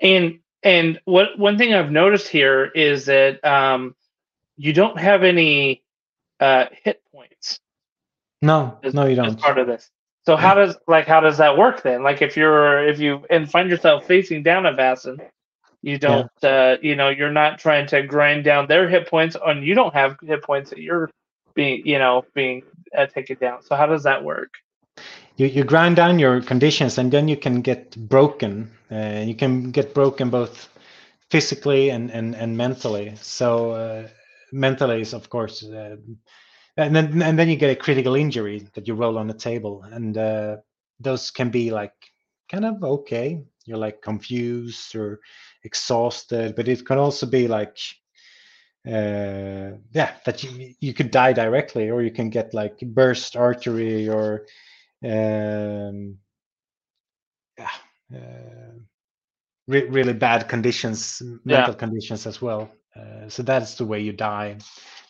and 0.01 0.41
and 0.63 1.01
what 1.05 1.39
one 1.39 1.59
thing 1.59 1.75
I've 1.75 1.93
noticed 1.93 2.29
here 2.29 2.67
is 2.67 3.07
that 3.07 3.45
um, 3.45 3.95
you 4.57 4.73
don't 4.73 4.99
have 4.99 5.23
any 5.23 5.83
uh, 6.41 6.67
hit 6.83 7.03
points. 7.13 7.61
No, 8.43 8.79
as, 8.83 8.95
no, 8.95 9.07
you 9.07 9.17
don't. 9.17 9.39
part 9.39 9.59
of 9.59 9.67
this. 9.67 9.91
So 10.27 10.37
how 10.37 10.55
does 10.55 10.77
like 10.87 11.07
how 11.07 11.21
does 11.21 11.39
that 11.39 11.57
work 11.57 11.83
then? 11.83 12.03
Like 12.03 12.21
if 12.21 12.37
you're 12.37 12.87
if 12.87 12.99
you 12.99 13.25
and 13.31 13.51
find 13.51 13.71
yourself 13.71 14.07
facing 14.07 14.43
down 14.43 14.67
a 14.67 14.73
Vaesen, 14.73 15.19
you 15.83 15.99
don't 15.99 16.31
yeah. 16.43 16.49
uh, 16.49 16.77
you 16.83 16.97
know 16.97 17.09
you're 17.09 17.33
not 17.33 17.59
trying 17.59 17.87
to 17.89 18.03
grind 18.03 18.45
down 18.45 18.67
their 18.67 18.89
hit 18.89 19.09
points, 19.09 19.37
and 19.45 19.65
you 19.65 19.75
don't 19.75 19.95
have 19.95 20.17
hit 20.23 20.43
points 20.43 20.71
that 20.71 20.79
you're 20.79 21.11
being 21.55 21.87
you 21.87 21.99
know 21.99 22.25
being 22.35 22.63
uh, 22.97 23.07
taken 23.07 23.37
down. 23.41 23.63
So 23.63 23.77
how 23.77 23.87
does 23.87 24.03
that 24.03 24.23
work? 24.23 24.55
You 25.37 25.47
you 25.47 25.65
grind 25.65 25.97
down 25.97 26.19
your 26.19 26.41
conditions, 26.41 26.99
and 26.99 27.13
then 27.13 27.29
you 27.29 27.37
can 27.37 27.63
get 27.63 27.97
broken. 28.09 28.71
Uh, 28.91 29.23
you 29.25 29.35
can 29.35 29.71
get 29.71 29.95
broken 29.95 30.31
both 30.31 30.69
physically 31.31 31.91
and 31.91 32.11
and 32.11 32.35
and 32.35 32.57
mentally. 32.57 33.15
So 33.21 33.73
uh, 33.73 34.09
mentally 34.53 35.03
is 35.03 35.13
of 35.13 35.29
course 35.29 35.63
uh, 35.65 35.97
and 36.79 36.95
then 36.95 37.23
and 37.23 37.39
then 37.39 37.49
you 37.49 37.57
get 37.57 37.71
a 37.71 37.77
critical 37.77 38.15
injury 38.15 38.67
that 38.75 38.87
you 38.87 38.95
roll 38.95 39.19
on 39.19 39.27
the 39.27 39.35
table, 39.35 39.85
and 39.91 40.17
uh, 40.17 40.57
those 41.01 41.31
can 41.31 41.51
be 41.51 41.71
like 41.71 41.93
kind 42.51 42.65
of 42.65 42.83
okay. 42.83 43.43
You're 43.65 43.79
like 43.79 44.01
confused 44.01 44.95
or 44.95 45.21
exhausted, 45.65 46.55
but 46.57 46.69
it 46.69 46.85
can 46.87 46.99
also 46.99 47.27
be 47.27 47.49
like 47.49 47.79
uh, 48.87 49.73
yeah, 49.93 50.13
that 50.25 50.43
you 50.43 50.75
you 50.81 50.95
could 50.95 51.11
die 51.11 51.33
directly, 51.33 51.91
or 51.91 52.03
you 52.03 52.11
can 52.11 52.31
get 52.31 52.55
like 52.55 52.79
burst 52.81 53.37
artery 53.37 54.09
or 54.09 54.47
um, 55.05 56.17
yeah, 57.59 57.71
uh, 58.15 58.79
re- 59.67 59.89
really 59.89 60.15
bad 60.15 60.49
conditions, 60.49 61.21
mental 61.45 61.75
yeah. 61.75 61.79
conditions 61.79 62.27
as 62.27 62.41
well. 62.41 62.71
Uh, 62.97 63.29
so 63.29 63.43
that's 63.43 63.75
the 63.75 63.85
way 63.85 64.01
you 64.01 64.13
die, 64.13 64.57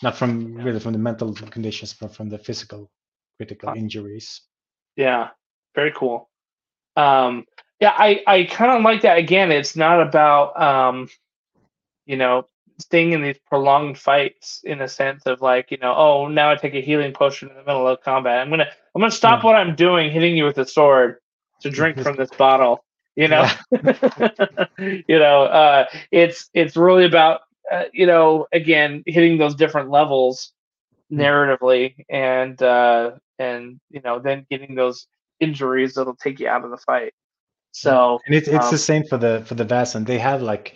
not 0.03 0.17
from 0.17 0.55
really 0.55 0.81
from 0.81 0.93
the 0.93 0.99
mental 0.99 1.33
conditions, 1.33 1.95
but 1.95 2.15
from 2.15 2.29
the 2.29 2.39
physical 2.39 2.91
critical 3.37 3.73
injuries. 3.75 4.43
Yeah, 4.97 5.29
very 5.75 5.93
cool. 5.95 6.29
Um, 6.97 7.45
yeah, 7.81 7.95
I 7.97 8.23
I 8.27 8.45
kind 8.45 8.73
of 8.73 8.83
like 8.83 9.03
that. 9.03 9.19
Again, 9.19 9.53
it's 9.53 9.77
not 9.77 10.01
about 10.03 10.61
um, 10.61 11.09
you 12.07 12.17
know 12.17 12.47
staying 12.81 13.13
in 13.13 13.23
these 13.23 13.39
prolonged 13.49 13.99
fights 13.99 14.61
in 14.65 14.81
a 14.81 14.89
sense 14.89 15.27
of 15.27 15.41
like 15.41 15.71
you 15.71 15.79
know 15.79 15.95
oh 15.95 16.29
now 16.29 16.51
I 16.51 16.57
take 16.57 16.75
a 16.75 16.81
healing 16.81 17.13
potion 17.13 17.49
in 17.49 17.57
the 17.57 17.63
middle 17.63 17.87
of 17.87 18.01
combat. 18.03 18.39
I'm 18.39 18.51
gonna 18.51 18.69
I'm 18.95 19.01
gonna 19.01 19.11
stop 19.11 19.43
yeah. 19.43 19.47
what 19.47 19.57
I'm 19.57 19.77
doing, 19.77 20.11
hitting 20.11 20.37
you 20.37 20.45
with 20.45 20.59
a 20.59 20.67
sword 20.67 21.19
to 21.61 21.71
drink 21.71 22.01
from 22.01 22.17
this 22.17 22.31
bottle. 22.31 22.85
You 23.17 23.29
know, 23.29 23.49
you 24.79 25.19
know, 25.19 25.43
uh, 25.43 25.87
it's 26.11 26.49
it's 26.55 26.77
really 26.77 27.05
about 27.05 27.41
uh, 27.71 27.85
you 27.93 28.07
know 28.07 28.47
again 28.53 29.03
hitting 29.07 29.39
those 29.39 29.55
different 29.55 29.91
levels 29.91 30.53
hmm. 31.11 31.21
narratively 31.21 32.05
and 32.09 32.61
uh, 32.63 33.13
and 33.39 33.81
you 33.91 34.01
know 34.03 34.19
then 34.19 34.47
getting 34.51 34.75
those 34.75 35.07
injuries 35.41 35.95
that'll 35.95 36.17
take 36.17 36.41
you 36.41 36.49
out 36.49 36.65
of 36.65 36.71
the 36.71 36.77
fight. 36.77 37.13
So 37.81 38.21
and 38.27 38.35
it's 38.35 38.49
it's 38.49 38.67
um, 38.67 38.71
the 38.73 38.79
same 38.79 39.05
for 39.05 39.19
the 39.19 39.43
for 39.47 39.55
the 39.55 39.65
Vaesen. 39.65 40.05
They 40.05 40.19
have 40.19 40.43
like 40.43 40.75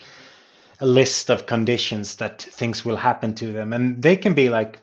a 0.81 0.87
list 0.87 1.31
of 1.31 1.47
conditions 1.47 2.17
that 2.17 2.43
things 2.43 2.85
will 2.85 2.97
happen 2.97 3.35
to 3.35 3.53
them, 3.53 3.73
and 3.73 4.01
they 4.01 4.17
can 4.17 4.35
be 4.35 4.49
like 4.49 4.79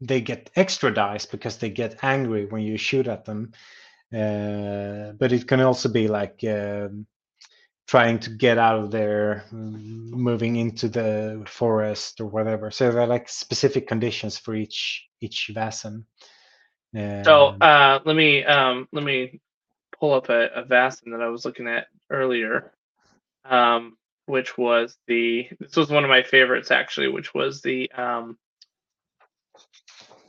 they 0.00 0.20
get 0.20 0.50
extra 0.56 0.92
dice 0.92 1.26
because 1.26 1.58
they 1.58 1.70
get 1.70 2.02
angry 2.02 2.46
when 2.46 2.62
you 2.62 2.76
shoot 2.76 3.06
at 3.06 3.24
them. 3.24 3.52
Uh, 4.12 5.12
but 5.18 5.32
it 5.32 5.46
can 5.46 5.60
also 5.60 5.88
be 5.88 6.08
like 6.08 6.42
um, 6.44 7.06
trying 7.86 8.18
to 8.18 8.30
get 8.30 8.58
out 8.58 8.78
of 8.78 8.90
there, 8.90 9.44
moving 9.52 10.56
into 10.56 10.88
the 10.88 11.42
forest 11.46 12.20
or 12.20 12.26
whatever. 12.26 12.70
So 12.70 12.90
there 12.90 13.02
are 13.02 13.06
like 13.06 13.28
specific 13.28 13.86
conditions 13.86 14.36
for 14.36 14.54
each 14.54 15.06
each 15.20 15.50
Vaesen. 15.54 16.04
Um, 16.94 17.24
so 17.24 17.54
uh, 17.60 18.00
let 18.04 18.16
me 18.16 18.44
um, 18.44 18.88
let 18.92 19.04
me 19.04 19.40
pull 20.02 20.14
up 20.14 20.30
a, 20.30 20.48
a 20.48 20.64
Vaesen 20.64 21.12
that 21.12 21.22
I 21.22 21.28
was 21.28 21.44
looking 21.44 21.68
at 21.68 21.86
earlier, 22.10 22.72
um, 23.44 23.96
which 24.26 24.58
was 24.58 24.96
the 25.06 25.48
this 25.60 25.76
was 25.76 25.90
one 25.90 26.02
of 26.02 26.10
my 26.10 26.24
favorites 26.24 26.72
actually, 26.72 27.06
which 27.06 27.32
was 27.32 27.62
the 27.62 27.88
um, 27.92 28.36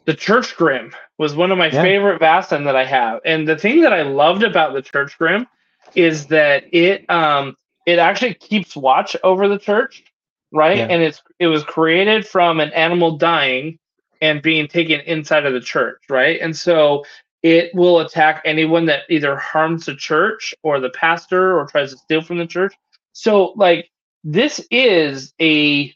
the 0.05 0.13
Church 0.13 0.55
Grim 0.55 0.93
was 1.17 1.35
one 1.35 1.51
of 1.51 1.57
my 1.57 1.71
yeah. 1.71 1.81
favorite 1.81 2.21
Vaesen 2.21 2.65
that 2.65 2.75
I 2.75 2.85
have. 2.85 3.21
And 3.25 3.47
the 3.47 3.57
thing 3.57 3.81
that 3.81 3.93
I 3.93 4.03
loved 4.03 4.43
about 4.43 4.75
the 4.75 4.83
Church 4.83 5.17
Grim 5.17 5.47
is 5.95 6.27
that 6.27 6.65
it 6.71 7.09
um 7.09 7.57
it 7.87 7.97
actually 7.97 8.35
keeps 8.35 8.75
watch 8.75 9.15
over 9.23 9.47
the 9.47 9.57
church, 9.57 10.03
right? 10.51 10.77
Yeah. 10.77 10.87
And 10.87 11.01
it's 11.01 11.19
it 11.39 11.47
was 11.47 11.63
created 11.63 12.27
from 12.27 12.59
an 12.59 12.71
animal 12.73 13.17
dying 13.17 13.79
and 14.21 14.39
being 14.39 14.67
taken 14.67 14.99
inside 14.99 15.47
of 15.47 15.53
the 15.53 15.61
church, 15.61 16.03
right? 16.11 16.39
And 16.39 16.55
so 16.55 17.05
it 17.43 17.73
will 17.75 17.99
attack 17.99 18.41
anyone 18.45 18.85
that 18.85 19.03
either 19.09 19.35
harms 19.35 19.85
the 19.85 19.95
church 19.95 20.53
or 20.63 20.79
the 20.79 20.89
pastor 20.89 21.59
or 21.59 21.67
tries 21.67 21.91
to 21.91 21.97
steal 21.97 22.21
from 22.21 22.37
the 22.37 22.47
church. 22.47 22.73
So 23.11 23.53
like 23.55 23.91
this 24.23 24.65
is 24.71 25.33
a 25.41 25.93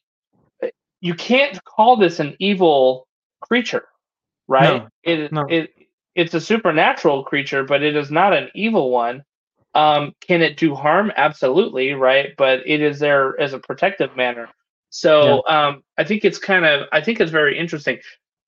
you 1.00 1.14
can't 1.16 1.64
call 1.64 1.98
this 1.98 2.20
an 2.20 2.36
evil 2.40 3.08
creature 3.42 3.86
right? 4.48 4.84
No, 4.84 4.90
it, 5.04 5.32
no. 5.32 5.42
it 5.48 5.72
it's 6.16 6.34
a 6.34 6.42
supernatural 6.42 7.24
creature, 7.24 7.64
but 7.64 7.84
it 7.84 7.96
is 7.96 8.10
not 8.10 8.34
an 8.34 8.50
evil 8.56 8.90
one. 8.90 9.24
Um, 9.76 10.14
can 10.22 10.42
it 10.42 10.58
do 10.58 10.74
harm? 10.74 11.12
Absolutely, 11.16 11.94
right? 11.94 12.34
But 12.38 12.62
it 12.66 12.82
is 12.82 13.00
there 13.00 13.40
as 13.40 13.54
a 13.54 13.60
protective 13.60 14.16
manner. 14.16 14.50
So 14.90 15.44
yeah. 15.48 15.68
um, 15.68 15.84
I 15.98 16.04
think 16.04 16.26
it's 16.26 16.40
kind 16.40 16.66
of 16.66 16.88
I 16.92 17.02
think 17.02 17.20
it's 17.20 17.32
very 17.32 17.58
interesting. 17.58 18.00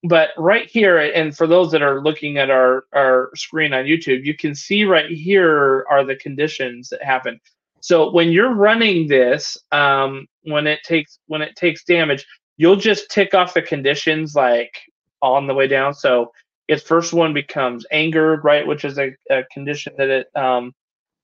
But 0.04 0.30
right 0.38 0.70
here, 0.70 0.98
and 0.98 1.36
for 1.36 1.46
those 1.46 1.72
that 1.72 1.82
are 1.82 2.02
looking 2.02 2.38
at 2.38 2.50
our 2.50 2.86
our 2.94 3.32
screen 3.36 3.74
on 3.74 3.86
YouTube, 3.86 4.24
you 4.24 4.34
can 4.34 4.56
see 4.56 4.86
right 4.86 5.10
here 5.10 5.86
are 5.90 6.06
the 6.06 6.16
conditions 6.16 6.90
that 6.90 7.04
happen. 7.04 7.40
So 7.82 8.12
when 8.12 8.32
you're 8.32 8.54
running 8.54 9.08
this, 9.08 9.58
um, 9.72 10.28
when 10.44 10.68
it 10.68 10.80
takes 10.84 11.20
when 11.28 11.42
it 11.42 11.56
takes 11.58 11.84
damage, 11.84 12.26
you'll 12.56 12.78
just 12.78 13.12
tick 13.12 13.34
off 13.34 13.54
the 13.54 13.62
conditions 13.62 14.36
like 14.36 14.74
on 15.22 15.48
the 15.48 15.54
way 15.54 15.68
down. 15.68 15.94
So 15.94 16.32
its 16.70 16.84
first 16.84 17.12
one 17.12 17.34
becomes 17.34 17.86
angered, 17.92 18.44
right, 18.44 18.66
which 18.66 18.86
is 18.86 18.98
a, 19.00 19.12
a 19.30 19.44
condition 19.52 19.94
that 19.98 20.10
it, 20.10 20.28
um, 20.36 20.74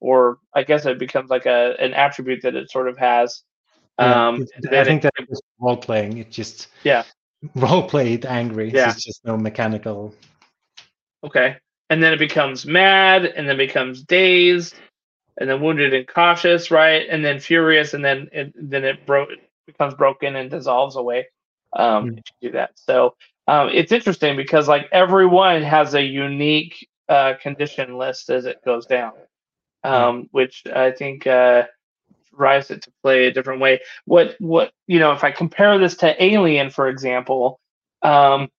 or 0.01 0.39
I 0.53 0.63
guess 0.63 0.85
it 0.85 0.99
becomes 0.99 1.29
like 1.29 1.45
a 1.45 1.75
an 1.79 1.93
attribute 1.93 2.41
that 2.41 2.55
it 2.55 2.69
sort 2.71 2.89
of 2.89 2.97
has. 2.97 3.43
Um, 3.97 4.45
I 4.69 4.83
think 4.83 5.03
that 5.03 5.11
it, 5.17 5.29
that 5.29 5.41
role 5.59 5.77
playing. 5.77 6.17
It 6.17 6.29
just 6.29 6.67
yeah 6.83 7.03
role 7.55 7.83
played 7.83 8.25
angry. 8.25 8.71
Yeah. 8.71 8.89
it's 8.89 9.03
just 9.03 9.25
no 9.25 9.37
mechanical. 9.37 10.13
Okay, 11.23 11.57
and 11.89 12.01
then 12.01 12.13
it 12.13 12.19
becomes 12.19 12.65
mad, 12.65 13.25
and 13.25 13.47
then 13.47 13.57
becomes 13.57 14.03
dazed, 14.03 14.75
and 15.37 15.49
then 15.49 15.61
wounded 15.61 15.93
and 15.93 16.07
cautious, 16.07 16.71
right, 16.71 17.05
and 17.09 17.23
then 17.23 17.39
furious, 17.39 17.93
and 17.93 18.03
then 18.03 18.29
it, 18.31 18.53
then 18.55 18.83
it 18.83 19.05
broke 19.05 19.29
becomes 19.65 19.93
broken 19.95 20.35
and 20.35 20.49
dissolves 20.49 20.95
away. 20.95 21.27
Um, 21.73 22.11
mm. 22.11 22.23
do 22.41 22.51
that. 22.51 22.71
So 22.75 23.15
um, 23.47 23.69
it's 23.69 23.91
interesting 23.91 24.35
because 24.37 24.67
like 24.67 24.87
everyone 24.91 25.61
has 25.63 25.93
a 25.93 26.01
unique 26.01 26.87
uh, 27.09 27.33
condition 27.41 27.97
list 27.97 28.29
as 28.29 28.45
it 28.45 28.63
goes 28.63 28.85
down, 28.85 29.13
um, 29.83 30.29
which 30.31 30.63
I 30.73 30.91
think 30.91 31.27
uh, 31.27 31.63
drives 32.37 32.71
it 32.71 32.81
to 32.83 32.91
play 33.03 33.25
a 33.25 33.31
different 33.31 33.61
way. 33.61 33.79
What 34.05 34.35
what 34.39 34.71
you 34.87 34.99
know, 34.99 35.11
if 35.11 35.23
I 35.23 35.31
compare 35.31 35.77
this 35.77 35.95
to 35.97 36.23
Alien, 36.23 36.69
for 36.69 36.87
example, 36.87 37.59
um, 38.01 38.49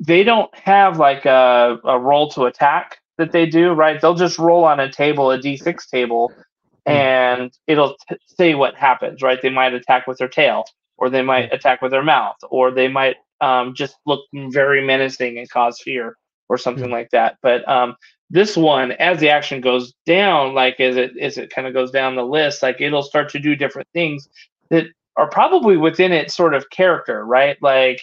they 0.00 0.24
don't 0.24 0.54
have 0.56 0.98
like 0.98 1.24
a, 1.24 1.78
a 1.84 1.98
roll 1.98 2.30
to 2.30 2.44
attack 2.44 2.98
that 3.18 3.32
they 3.32 3.46
do, 3.46 3.72
right? 3.72 4.00
They'll 4.00 4.14
just 4.14 4.38
roll 4.38 4.64
on 4.64 4.80
a 4.80 4.90
table, 4.90 5.30
a 5.30 5.38
d6 5.38 5.88
table, 5.88 6.32
hmm. 6.86 6.92
and 6.92 7.52
it'll 7.66 7.96
t- 8.08 8.16
say 8.26 8.54
what 8.54 8.74
happens, 8.74 9.22
right? 9.22 9.40
They 9.40 9.50
might 9.50 9.74
attack 9.74 10.06
with 10.06 10.18
their 10.18 10.28
tail, 10.28 10.64
or 10.98 11.10
they 11.10 11.22
might 11.22 11.48
hmm. 11.48 11.54
attack 11.54 11.82
with 11.82 11.92
their 11.92 12.02
mouth, 12.02 12.36
or 12.50 12.70
they 12.70 12.88
might 12.88 13.16
um, 13.40 13.74
just 13.74 13.96
look 14.06 14.20
very 14.32 14.84
menacing 14.84 15.38
and 15.38 15.48
cause 15.48 15.80
fear 15.80 16.16
or 16.48 16.58
something 16.58 16.84
mm-hmm. 16.84 16.92
like 16.92 17.10
that. 17.10 17.38
But 17.42 17.68
um, 17.68 17.96
this 18.34 18.56
one, 18.56 18.90
as 18.90 19.20
the 19.20 19.30
action 19.30 19.60
goes 19.60 19.94
down, 20.06 20.54
like 20.54 20.80
as 20.80 20.96
it 20.96 21.16
as 21.18 21.38
it 21.38 21.50
kind 21.50 21.68
of 21.68 21.72
goes 21.72 21.92
down 21.92 22.16
the 22.16 22.24
list, 22.24 22.64
like 22.64 22.80
it'll 22.80 23.04
start 23.04 23.28
to 23.28 23.38
do 23.38 23.54
different 23.54 23.86
things 23.94 24.28
that 24.70 24.86
are 25.16 25.28
probably 25.28 25.76
within 25.76 26.10
its 26.10 26.34
sort 26.34 26.52
of 26.52 26.68
character, 26.68 27.24
right? 27.24 27.56
Like 27.62 28.00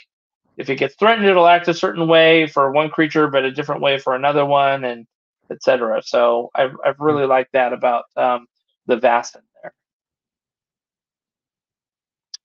if 0.55 0.69
it 0.69 0.77
gets 0.77 0.95
threatened, 0.95 1.27
it'll 1.27 1.47
act 1.47 1.67
a 1.67 1.73
certain 1.73 2.07
way 2.07 2.47
for 2.47 2.71
one 2.71 2.89
creature, 2.89 3.27
but 3.27 3.43
a 3.43 3.51
different 3.51 3.81
way 3.81 3.97
for 3.97 4.15
another 4.15 4.45
one, 4.45 4.85
and 4.85 5.05
etc. 5.51 6.01
So 6.01 6.49
I've 6.55 6.77
I've 6.85 6.95
hmm. 6.95 7.03
really 7.03 7.25
liked 7.25 7.51
that 7.51 7.73
about 7.73 8.05
um, 8.15 8.47
the 8.87 8.93
in 8.93 9.41
there. 9.61 9.73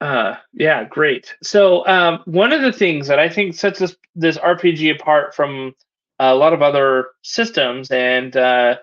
Uh, 0.01 0.37
yeah, 0.53 0.83
great. 0.83 1.37
So 1.41 1.87
um, 1.87 2.19
one 2.25 2.53
of 2.53 2.63
the 2.63 2.73
things 2.73 3.07
that 3.07 3.21
I 3.21 3.29
think 3.29 3.55
sets 3.55 3.79
this 3.79 3.95
this 4.17 4.39
RPG 4.39 5.01
apart 5.01 5.37
from 5.37 5.73
a 6.19 6.35
lot 6.35 6.53
of 6.53 6.63
other 6.63 7.09
systems, 7.23 7.91
and 7.91 8.37
uh, 8.37 8.77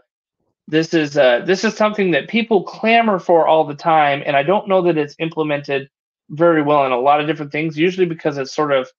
this 0.67 0.93
is 0.93 1.17
uh, 1.17 1.41
this 1.45 1.63
is 1.63 1.75
something 1.75 2.11
that 2.11 2.29
people 2.29 2.63
clamor 2.63 3.19
for 3.19 3.47
all 3.47 3.63
the 3.65 3.75
time, 3.75 4.23
and 4.25 4.35
I 4.35 4.43
don't 4.43 4.67
know 4.67 4.81
that 4.83 4.97
it's 4.97 5.15
implemented 5.19 5.89
very 6.29 6.61
well 6.61 6.85
in 6.85 6.91
a 6.91 6.99
lot 6.99 7.19
of 7.19 7.27
different 7.27 7.51
things. 7.51 7.77
Usually 7.77 8.05
because 8.05 8.37
it's 8.37 8.53
sort 8.53 8.71
of 8.71 8.89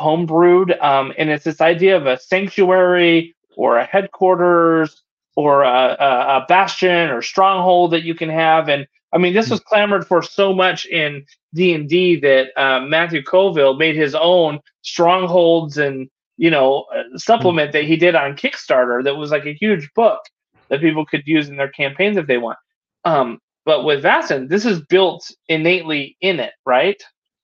homebrewed, 0.00 0.82
um, 0.82 1.12
and 1.18 1.30
it's 1.30 1.44
this 1.44 1.60
idea 1.60 1.96
of 1.96 2.06
a 2.06 2.18
sanctuary 2.18 3.34
or 3.56 3.78
a 3.78 3.84
headquarters 3.84 5.02
or 5.36 5.62
a, 5.62 5.96
a, 5.98 6.36
a 6.38 6.46
bastion 6.48 7.10
or 7.10 7.22
stronghold 7.22 7.92
that 7.92 8.02
you 8.02 8.14
can 8.14 8.28
have, 8.28 8.68
and 8.68 8.86
I 9.12 9.18
mean, 9.18 9.34
this 9.34 9.50
was 9.50 9.60
clamored 9.60 10.06
for 10.06 10.22
so 10.22 10.54
much 10.54 10.86
in 10.86 11.26
D 11.54 11.74
and 11.74 11.88
D 11.88 12.18
that 12.20 12.48
uh, 12.56 12.80
Matthew 12.80 13.22
Colville 13.22 13.74
made 13.74 13.94
his 13.94 14.14
own 14.14 14.60
strongholds 14.80 15.76
and 15.76 16.08
you 16.36 16.50
know 16.50 16.86
uh, 16.94 17.02
supplement 17.16 17.72
that 17.72 17.84
he 17.84 17.96
did 17.96 18.14
on 18.14 18.36
Kickstarter. 18.36 19.04
That 19.04 19.16
was 19.16 19.30
like 19.30 19.46
a 19.46 19.54
huge 19.54 19.90
book 19.94 20.20
that 20.68 20.80
people 20.80 21.04
could 21.04 21.22
use 21.26 21.48
in 21.48 21.56
their 21.56 21.70
campaigns 21.70 22.16
if 22.16 22.26
they 22.26 22.38
want. 22.38 22.58
Um, 23.04 23.38
but 23.64 23.84
with 23.84 24.02
Vaesen, 24.02 24.48
this 24.48 24.64
is 24.64 24.80
built 24.86 25.30
innately 25.48 26.16
in 26.20 26.40
it, 26.40 26.52
right? 26.66 27.00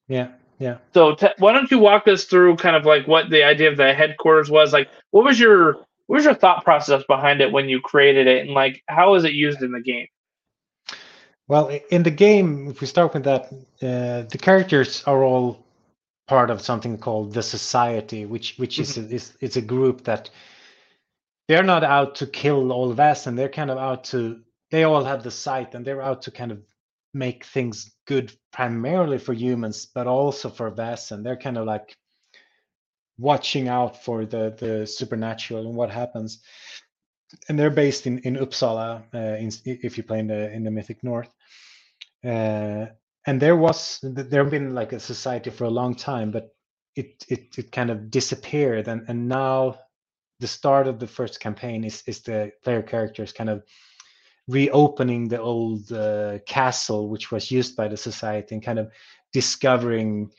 Yeah, 0.09 0.28
yeah. 0.59 0.78
So 0.95 1.14
t- 1.14 1.28
why 1.39 1.53
don't 1.53 1.70
you 1.70 1.78
walk 1.78 2.09
us 2.09 2.24
through 2.24 2.57
kind 2.57 2.74
of 2.74 2.84
like 2.84 3.07
what 3.07 3.30
the 3.30 3.45
idea 3.45 3.70
of 3.70 3.76
the 3.76 3.95
headquarters 3.95 4.51
was? 4.51 4.72
Like, 4.72 4.89
what 5.11 5.24
was 5.24 5.39
your 5.39 5.74
what 6.07 6.16
was 6.16 6.24
your 6.24 6.34
thought 6.34 6.64
process 6.64 7.03
behind 7.07 7.41
it 7.41 7.53
when 7.53 7.68
you 7.68 7.80
created 7.80 8.26
it, 8.26 8.47
and 8.47 8.55
like 8.55 8.82
how 8.89 9.14
is 9.14 9.24
it 9.24 9.32
used 9.32 9.62
in 9.62 9.72
the 9.72 9.80
game? 9.80 10.07
Well, 11.47 11.70
in 11.91 12.03
the 12.03 12.11
game, 12.11 12.68
if 12.68 12.80
we 12.80 12.86
start 12.86 13.14
with 13.14 13.24
that, 13.24 13.47
uh, 13.82 14.28
the 14.28 14.39
characters 14.41 15.03
are 15.05 15.22
all 15.24 15.64
part 16.29 16.51
of 16.51 16.61
something 16.61 16.99
called 16.99 17.33
the 17.33 17.43
Society, 17.43 18.26
which 18.26 18.57
which 18.59 18.76
mm-hmm. 18.76 19.07
is, 19.07 19.12
is 19.12 19.37
it's 19.41 19.57
a 19.57 19.62
group 19.62 20.05
that 20.05 20.31
they're 21.49 21.64
not 21.64 21.83
out 21.83 22.14
to 22.16 22.26
kill 22.26 22.70
all 22.70 22.95
Vaesen. 22.95 23.35
They're 23.35 23.49
kind 23.49 23.70
of 23.70 23.79
out 23.79 24.05
to 24.05 24.41
they 24.70 24.85
all 24.85 25.05
have 25.05 25.22
the 25.22 25.31
sight 25.31 25.74
and 25.74 25.85
they're 25.85 26.03
out 26.03 26.22
to 26.22 26.31
kind 26.31 26.53
of 26.53 26.62
make 27.14 27.45
things 27.45 27.91
good 28.07 28.31
primarily 28.53 29.18
for 29.18 29.33
humans, 29.33 29.87
but 29.87 30.07
also 30.07 30.51
for 30.51 30.70
Vaesen. 30.70 31.24
They're 31.24 31.37
kind 31.37 31.57
of 31.57 31.64
like 31.66 31.97
watching 33.18 33.68
out 33.68 34.05
for 34.05 34.26
the 34.26 34.55
the 34.59 34.87
supernatural 34.87 35.66
and 35.66 35.74
what 35.74 35.91
happens. 35.91 36.41
And 37.49 37.59
they're 37.59 37.70
based 37.70 38.07
in 38.07 38.18
in 38.20 38.37
Uppsala, 38.37 39.03
uh, 39.14 39.37
in, 39.39 39.51
if 39.64 39.97
you 39.97 40.05
play 40.05 40.18
in 40.18 40.26
the 40.29 40.53
in 40.53 40.62
the 40.64 40.70
Mythic 40.70 41.03
North. 41.03 41.31
Uh, 42.22 42.87
and 43.29 43.43
there 43.43 43.57
was 43.57 43.99
there 44.03 44.43
have 44.43 44.51
been 44.51 44.74
like 44.74 44.95
a 44.95 44.99
society 44.99 45.51
for 45.51 45.64
a 45.64 45.70
long 45.70 45.95
time, 45.95 46.31
but 46.31 46.49
it 46.97 47.26
it 47.29 47.59
it 47.59 47.70
kind 47.72 47.91
of 47.91 48.11
disappeared, 48.11 48.89
and 48.89 49.05
and 49.07 49.29
now 49.29 49.79
the 50.41 50.47
start 50.47 50.87
of 50.89 50.99
the 50.99 51.07
first 51.07 51.39
campaign 51.39 51.85
is 51.85 52.03
is 52.07 52.22
the 52.22 52.51
player 52.64 52.81
characters 52.81 53.31
kind 53.31 53.51
of 53.51 53.62
reopening 54.47 55.29
the 55.29 55.39
old 55.39 55.93
uh, 55.93 56.39
castle 56.47 57.11
which 57.11 57.31
was 57.31 57.51
used 57.51 57.76
by 57.76 57.87
the 57.87 57.99
society 57.99 58.55
and 58.55 58.64
kind 58.64 58.79
of 58.79 58.91
discovering 59.35 60.33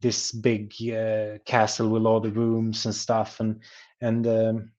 this 0.00 0.32
big 0.32 0.74
uh, 0.90 1.38
castle 1.46 1.88
with 1.90 2.04
all 2.04 2.18
the 2.18 2.32
rooms 2.32 2.86
and 2.86 2.94
stuff. 2.94 3.38
And 3.38 3.60
and 4.00 4.26
um, 4.26 4.72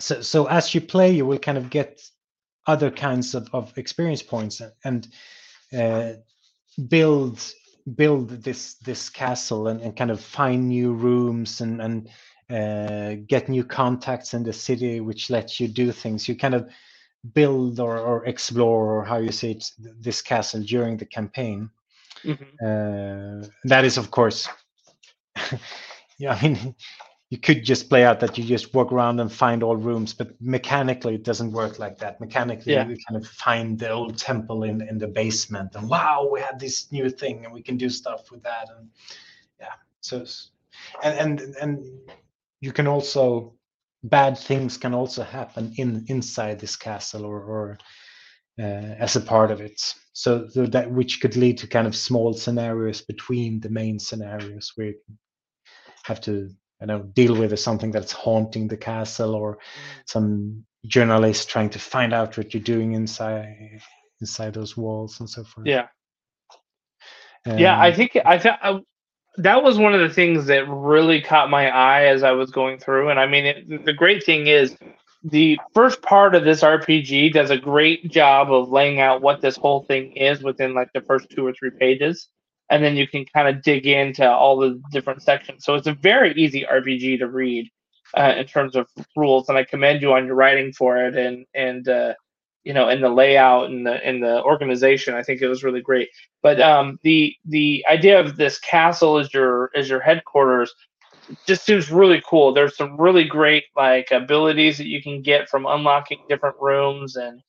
so 0.00 0.20
so 0.20 0.46
as 0.46 0.74
you 0.74 0.80
play 0.80 1.12
you 1.12 1.26
will 1.26 1.38
kind 1.38 1.58
of 1.58 1.70
get 1.70 2.02
other 2.66 2.90
kinds 2.90 3.36
of, 3.36 3.48
of 3.52 3.78
experience 3.78 4.22
points. 4.22 4.60
And 4.84 5.06
uh, 5.72 6.14
build 6.88 7.52
build 7.96 8.30
this 8.30 8.74
this 8.74 9.08
castle 9.08 9.68
and, 9.68 9.80
and 9.80 9.96
kind 9.96 10.10
of 10.10 10.20
find 10.20 10.68
new 10.68 10.92
rooms 10.92 11.60
and 11.60 11.80
and 11.80 12.08
uh, 12.50 13.16
get 13.26 13.48
new 13.48 13.64
contacts 13.64 14.34
in 14.34 14.42
the 14.42 14.52
city 14.52 15.00
which 15.00 15.30
lets 15.30 15.58
you 15.58 15.68
do 15.68 15.90
things 15.90 16.28
you 16.28 16.36
kind 16.36 16.54
of 16.54 16.68
build 17.34 17.80
or, 17.80 17.98
or 17.98 18.24
explore 18.26 18.92
or 18.96 19.04
how 19.04 19.16
you 19.16 19.32
say 19.32 19.52
it, 19.52 19.70
this 20.00 20.20
castle 20.20 20.62
during 20.62 20.96
the 20.96 21.06
campaign 21.06 21.70
mm-hmm. 22.24 22.42
uh, 22.64 23.46
that 23.64 23.84
is 23.84 23.96
of 23.96 24.10
course 24.10 24.48
yeah 26.18 26.38
i 26.40 26.48
mean 26.48 26.74
you 27.32 27.38
could 27.38 27.64
just 27.64 27.88
play 27.88 28.04
out 28.04 28.20
that 28.20 28.36
you 28.36 28.44
just 28.44 28.74
walk 28.74 28.92
around 28.92 29.18
and 29.18 29.32
find 29.32 29.62
all 29.62 29.74
rooms 29.74 30.12
but 30.12 30.28
mechanically 30.38 31.14
it 31.14 31.22
doesn't 31.22 31.50
work 31.50 31.78
like 31.78 31.96
that. 31.96 32.20
Mechanically 32.20 32.74
yeah. 32.74 32.86
you 32.86 32.98
kind 33.08 33.16
of 33.16 33.26
find 33.26 33.78
the 33.78 33.90
old 33.90 34.18
temple 34.18 34.64
in 34.64 34.86
in 34.86 34.98
the 34.98 35.08
basement 35.08 35.74
and 35.74 35.88
wow 35.88 36.28
we 36.30 36.42
had 36.42 36.60
this 36.60 36.92
new 36.92 37.08
thing 37.08 37.46
and 37.46 37.54
we 37.54 37.62
can 37.62 37.78
do 37.78 37.88
stuff 37.88 38.30
with 38.30 38.42
that. 38.42 38.68
And 38.76 38.90
yeah 39.58 39.76
so 40.02 40.26
and 41.02 41.40
and 41.40 41.56
and 41.62 41.82
you 42.60 42.70
can 42.70 42.86
also 42.86 43.54
bad 44.04 44.36
things 44.36 44.76
can 44.76 44.92
also 44.92 45.22
happen 45.22 45.72
in 45.78 46.04
inside 46.08 46.60
this 46.60 46.76
castle 46.76 47.24
or, 47.24 47.40
or 47.42 47.78
uh, 48.58 48.94
as 49.06 49.16
a 49.16 49.20
part 49.20 49.50
of 49.50 49.62
it. 49.62 49.80
So, 50.12 50.48
so, 50.48 50.66
that 50.66 50.90
which 50.90 51.22
could 51.22 51.36
lead 51.36 51.56
to 51.58 51.66
kind 51.66 51.86
of 51.86 51.96
small 51.96 52.34
scenarios 52.34 53.00
between 53.00 53.60
the 53.60 53.70
main 53.70 53.98
scenarios 53.98 54.72
where 54.74 54.88
you 54.88 54.94
have 56.04 56.20
to 56.22 56.50
you 56.82 56.86
know 56.86 57.00
deal 57.14 57.34
with 57.34 57.52
is 57.52 57.62
something 57.62 57.90
that's 57.90 58.12
haunting 58.12 58.68
the 58.68 58.76
castle 58.76 59.34
or 59.34 59.58
some 60.06 60.64
journalist 60.86 61.48
trying 61.48 61.70
to 61.70 61.78
find 61.78 62.12
out 62.12 62.36
what 62.36 62.52
you're 62.52 62.62
doing 62.62 62.92
inside 62.92 63.80
inside 64.20 64.52
those 64.52 64.76
walls 64.76 65.20
and 65.20 65.30
so 65.30 65.42
forth 65.44 65.66
yeah 65.66 65.86
um, 67.46 67.58
yeah 67.58 67.80
i 67.80 67.90
think 67.92 68.16
i 68.26 68.38
think 68.38 68.56
that 69.38 69.62
was 69.62 69.78
one 69.78 69.94
of 69.94 70.00
the 70.00 70.14
things 70.14 70.46
that 70.46 70.68
really 70.68 71.20
caught 71.20 71.48
my 71.48 71.68
eye 71.68 72.04
as 72.04 72.22
I 72.22 72.32
was 72.32 72.50
going 72.50 72.78
through. 72.78 73.08
And 73.08 73.18
I 73.18 73.26
mean, 73.26 73.46
it, 73.46 73.84
the 73.84 73.92
great 73.92 74.24
thing 74.24 74.46
is 74.46 74.76
the 75.24 75.58
first 75.74 76.02
part 76.02 76.34
of 76.34 76.44
this 76.44 76.62
RPG 76.62 77.32
does 77.32 77.50
a 77.50 77.56
great 77.56 78.10
job 78.10 78.52
of 78.52 78.68
laying 78.68 79.00
out 79.00 79.22
what 79.22 79.40
this 79.40 79.56
whole 79.56 79.84
thing 79.84 80.12
is 80.12 80.42
within 80.42 80.74
like 80.74 80.90
the 80.92 81.00
first 81.00 81.30
two 81.30 81.46
or 81.46 81.52
three 81.52 81.70
pages. 81.70 82.28
And 82.72 82.82
then 82.82 82.96
you 82.96 83.06
can 83.06 83.24
kind 83.26 83.48
of 83.48 83.62
dig 83.62 83.86
into 83.86 84.28
all 84.28 84.56
the 84.56 84.80
different 84.90 85.22
sections. 85.22 85.64
So 85.64 85.74
it's 85.74 85.86
a 85.86 85.94
very 85.94 86.32
easy 86.34 86.64
RPG 86.64 87.18
to 87.18 87.28
read 87.28 87.70
uh, 88.16 88.34
in 88.36 88.46
terms 88.46 88.76
of 88.76 88.86
rules. 89.14 89.48
And 89.48 89.58
I 89.58 89.64
commend 89.64 90.02
you 90.02 90.12
on 90.12 90.26
your 90.26 90.34
writing 90.34 90.72
for 90.72 90.96
it. 90.96 91.16
And, 91.16 91.46
and, 91.54 91.88
uh, 91.88 92.14
you 92.64 92.72
know, 92.72 92.88
in 92.88 93.00
the 93.00 93.08
layout 93.08 93.70
and 93.70 93.86
the 93.86 94.08
in 94.08 94.20
the 94.20 94.42
organization. 94.42 95.14
I 95.14 95.22
think 95.22 95.42
it 95.42 95.48
was 95.48 95.64
really 95.64 95.80
great. 95.80 96.08
But 96.42 96.60
um, 96.60 96.98
the 97.02 97.34
the 97.44 97.84
idea 97.90 98.20
of 98.20 98.36
this 98.36 98.58
castle 98.58 99.18
as 99.18 99.32
your 99.34 99.70
as 99.74 99.88
your 99.88 100.00
headquarters 100.00 100.72
just 101.46 101.64
seems 101.64 101.90
really 101.90 102.22
cool. 102.28 102.52
There's 102.52 102.76
some 102.76 103.00
really 103.00 103.24
great 103.24 103.64
like 103.76 104.10
abilities 104.10 104.78
that 104.78 104.86
you 104.86 105.02
can 105.02 105.22
get 105.22 105.48
from 105.48 105.66
unlocking 105.66 106.20
different 106.28 106.56
rooms, 106.60 107.16
and 107.16 107.42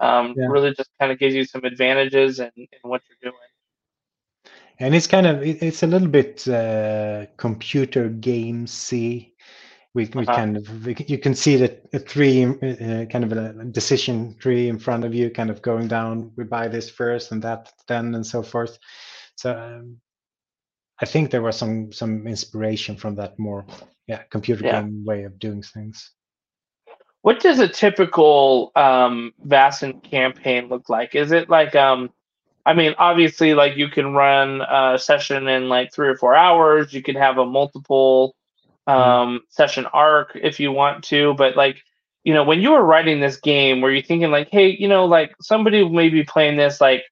um, 0.00 0.34
yeah. 0.36 0.46
really 0.46 0.74
just 0.74 0.90
kind 0.98 1.12
of 1.12 1.18
gives 1.18 1.34
you 1.34 1.44
some 1.44 1.64
advantages 1.64 2.40
in 2.40 2.50
what 2.82 3.02
you're 3.08 3.32
doing. 3.32 3.47
And 4.80 4.94
it's 4.94 5.08
kind 5.08 5.26
of 5.26 5.42
it's 5.42 5.82
a 5.82 5.86
little 5.86 6.08
bit 6.08 6.46
uh, 6.46 7.26
computer 7.36 8.08
gamesy 8.08 9.32
we, 9.94 10.04
we 10.14 10.22
uh-huh. 10.22 10.36
kind 10.36 10.56
of 10.56 10.86
we, 10.86 10.94
you 11.08 11.18
can 11.18 11.34
see 11.34 11.56
that 11.56 11.82
a 11.92 11.98
tree 11.98 12.44
uh, 12.44 13.04
kind 13.06 13.24
of 13.24 13.32
a 13.32 13.64
decision 13.64 14.36
tree 14.38 14.68
in 14.68 14.78
front 14.78 15.04
of 15.04 15.14
you 15.14 15.30
kind 15.30 15.50
of 15.50 15.62
going 15.62 15.88
down 15.88 16.30
we 16.36 16.44
buy 16.44 16.68
this 16.68 16.88
first 16.90 17.32
and 17.32 17.42
that 17.42 17.72
then 17.88 18.14
and 18.14 18.26
so 18.26 18.42
forth 18.42 18.78
so 19.36 19.56
um, 19.56 19.96
i 21.00 21.06
think 21.06 21.30
there 21.30 21.42
was 21.42 21.56
some 21.56 21.90
some 21.92 22.26
inspiration 22.26 22.96
from 22.96 23.14
that 23.14 23.38
more 23.38 23.66
yeah 24.06 24.22
computer 24.30 24.64
yeah. 24.64 24.82
game 24.82 25.04
way 25.04 25.24
of 25.24 25.38
doing 25.38 25.62
things 25.62 26.12
what 27.22 27.40
does 27.40 27.58
a 27.58 27.68
typical 27.68 28.70
um 28.76 29.32
Vaesen 29.46 30.02
campaign 30.02 30.68
look 30.68 30.88
like 30.88 31.14
is 31.14 31.32
it 31.32 31.48
like 31.48 31.74
um 31.74 32.10
I 32.68 32.74
mean, 32.74 32.94
obviously, 32.98 33.54
like 33.54 33.76
you 33.76 33.88
can 33.88 34.12
run 34.12 34.60
a 34.60 34.98
session 34.98 35.48
in 35.48 35.68
like 35.68 35.92
three 35.92 36.08
or 36.08 36.16
four 36.16 36.36
hours. 36.36 36.92
You 36.92 37.02
can 37.02 37.16
have 37.16 37.38
a 37.38 37.46
multiple 37.46 38.36
Mm-hmm. 38.88 39.00
um, 39.00 39.40
session 39.50 39.84
arc 39.92 40.32
if 40.34 40.58
you 40.58 40.72
want 40.72 41.04
to. 41.04 41.34
But 41.34 41.56
like, 41.56 41.82
you 42.24 42.32
know, 42.32 42.42
when 42.42 42.60
you 42.60 42.70
were 42.70 42.82
writing 42.82 43.20
this 43.20 43.36
game, 43.36 43.80
were 43.80 43.92
you 43.92 44.02
thinking 44.02 44.30
like, 44.30 44.48
hey, 44.50 44.74
you 44.78 44.88
know, 44.88 45.04
like 45.04 45.34
somebody 45.42 45.86
may 45.86 46.08
be 46.08 46.24
playing 46.24 46.56
this 46.56 46.80
like 46.80 47.04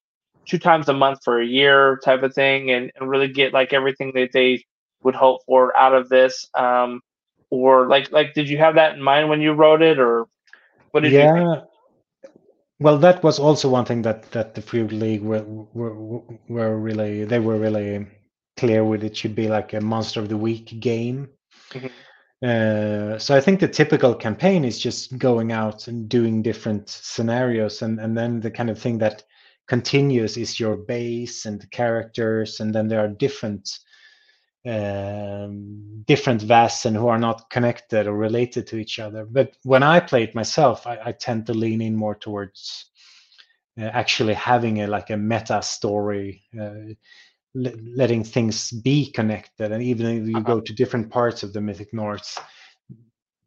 two 0.47 0.59
times 0.59 0.89
a 0.89 0.95
month 0.95 1.21
for 1.23 1.41
a 1.41 1.47
year 1.47 1.99
type 2.03 2.23
of 2.23 2.35
thing 2.35 2.71
and, 2.71 2.91
and 2.97 3.11
really 3.11 3.29
get 3.29 3.53
like 3.53 3.75
everything 3.75 4.13
that 4.15 4.31
they 4.33 4.65
would 5.03 5.15
hope 5.15 5.45
for 5.45 5.77
out 5.77 5.95
of 5.95 6.09
this? 6.09 6.49
Um, 6.55 7.03
or 7.51 7.87
like 7.89 8.11
like 8.11 8.33
did 8.33 8.49
you 8.49 8.57
have 8.59 8.77
that 8.77 8.95
in 8.95 9.03
mind 9.03 9.29
when 9.29 9.43
you 9.43 9.53
wrote 9.53 9.83
it 9.83 9.99
or 9.99 10.27
what 10.93 11.03
did 11.03 11.13
yeah. 11.13 11.35
you 11.35 11.55
think? 11.55 11.65
Well, 12.79 12.99
that 12.99 13.23
was 13.23 13.39
also 13.39 13.71
one 13.71 13.87
thing 13.87 14.03
that 14.03 14.31
that 14.33 14.55
the 14.55 14.63
Free 14.63 14.83
League 14.83 15.23
were, 15.23 15.43
were 15.45 16.23
were 16.49 16.79
really 16.79 17.25
they 17.25 17.39
were 17.39 17.59
really 17.59 18.07
clear 18.57 18.85
with. 18.85 19.05
It 19.05 19.17
should 19.17 19.35
be 19.35 19.49
like 19.49 19.73
a 19.73 19.81
Monster 19.81 20.21
of 20.21 20.29
the 20.29 20.37
Week 20.37 20.79
game, 20.81 21.29
Mm-hmm. 21.73 21.87
Uh, 22.45 23.19
so 23.19 23.35
I 23.35 23.41
think 23.41 23.61
the 23.61 23.69
typical 23.69 24.15
campaign 24.15 24.65
is 24.65 24.79
just 24.79 25.17
going 25.19 25.53
out 25.53 25.89
and 25.89 26.09
doing 26.09 26.43
different 26.43 26.89
scenarios, 26.89 27.83
and 27.83 27.99
and 27.99 28.17
then 28.17 28.41
the 28.41 28.51
kind 28.51 28.71
of 28.71 28.79
thing 28.79 28.99
that 28.99 29.25
continues 29.69 30.37
is 30.37 30.61
your 30.61 30.77
base 30.77 31.47
and 31.47 31.61
the 31.61 31.67
characters, 31.69 32.61
and 32.61 32.75
then 32.75 32.89
there 32.89 33.01
are 33.01 33.09
different 33.09 33.79
um, 34.67 36.03
different 36.07 36.43
and 36.43 36.97
who 36.97 37.09
are 37.09 37.19
not 37.19 37.49
connected 37.51 38.07
or 38.07 38.17
related 38.17 38.67
to 38.69 38.77
each 38.77 38.99
other. 38.99 39.25
But 39.25 39.57
when 39.63 39.83
I 39.83 40.01
play 40.01 40.25
it 40.25 40.35
myself, 40.35 40.87
I, 40.87 40.99
I 41.05 41.13
tend 41.13 41.47
to 41.47 41.55
lean 41.55 41.81
in 41.81 41.95
more 41.95 42.17
towards 42.17 42.87
uh, 43.79 43.85
actually 43.85 44.35
having 44.35 44.83
a 44.83 44.87
like 44.87 45.11
a 45.11 45.17
meta 45.17 45.63
story. 45.63 46.43
Uh, 46.59 46.95
letting 47.59 48.23
things 48.23 48.71
be 48.71 49.11
connected 49.13 49.73
and 49.73 49.83
even 49.83 50.07
if 50.07 50.29
you 50.29 50.37
uh-huh. 50.37 50.45
go 50.45 50.61
to 50.61 50.75
different 50.75 51.11
parts 51.11 51.43
of 51.43 51.55
the 51.55 51.61
mythic 51.61 51.91
north 51.95 52.39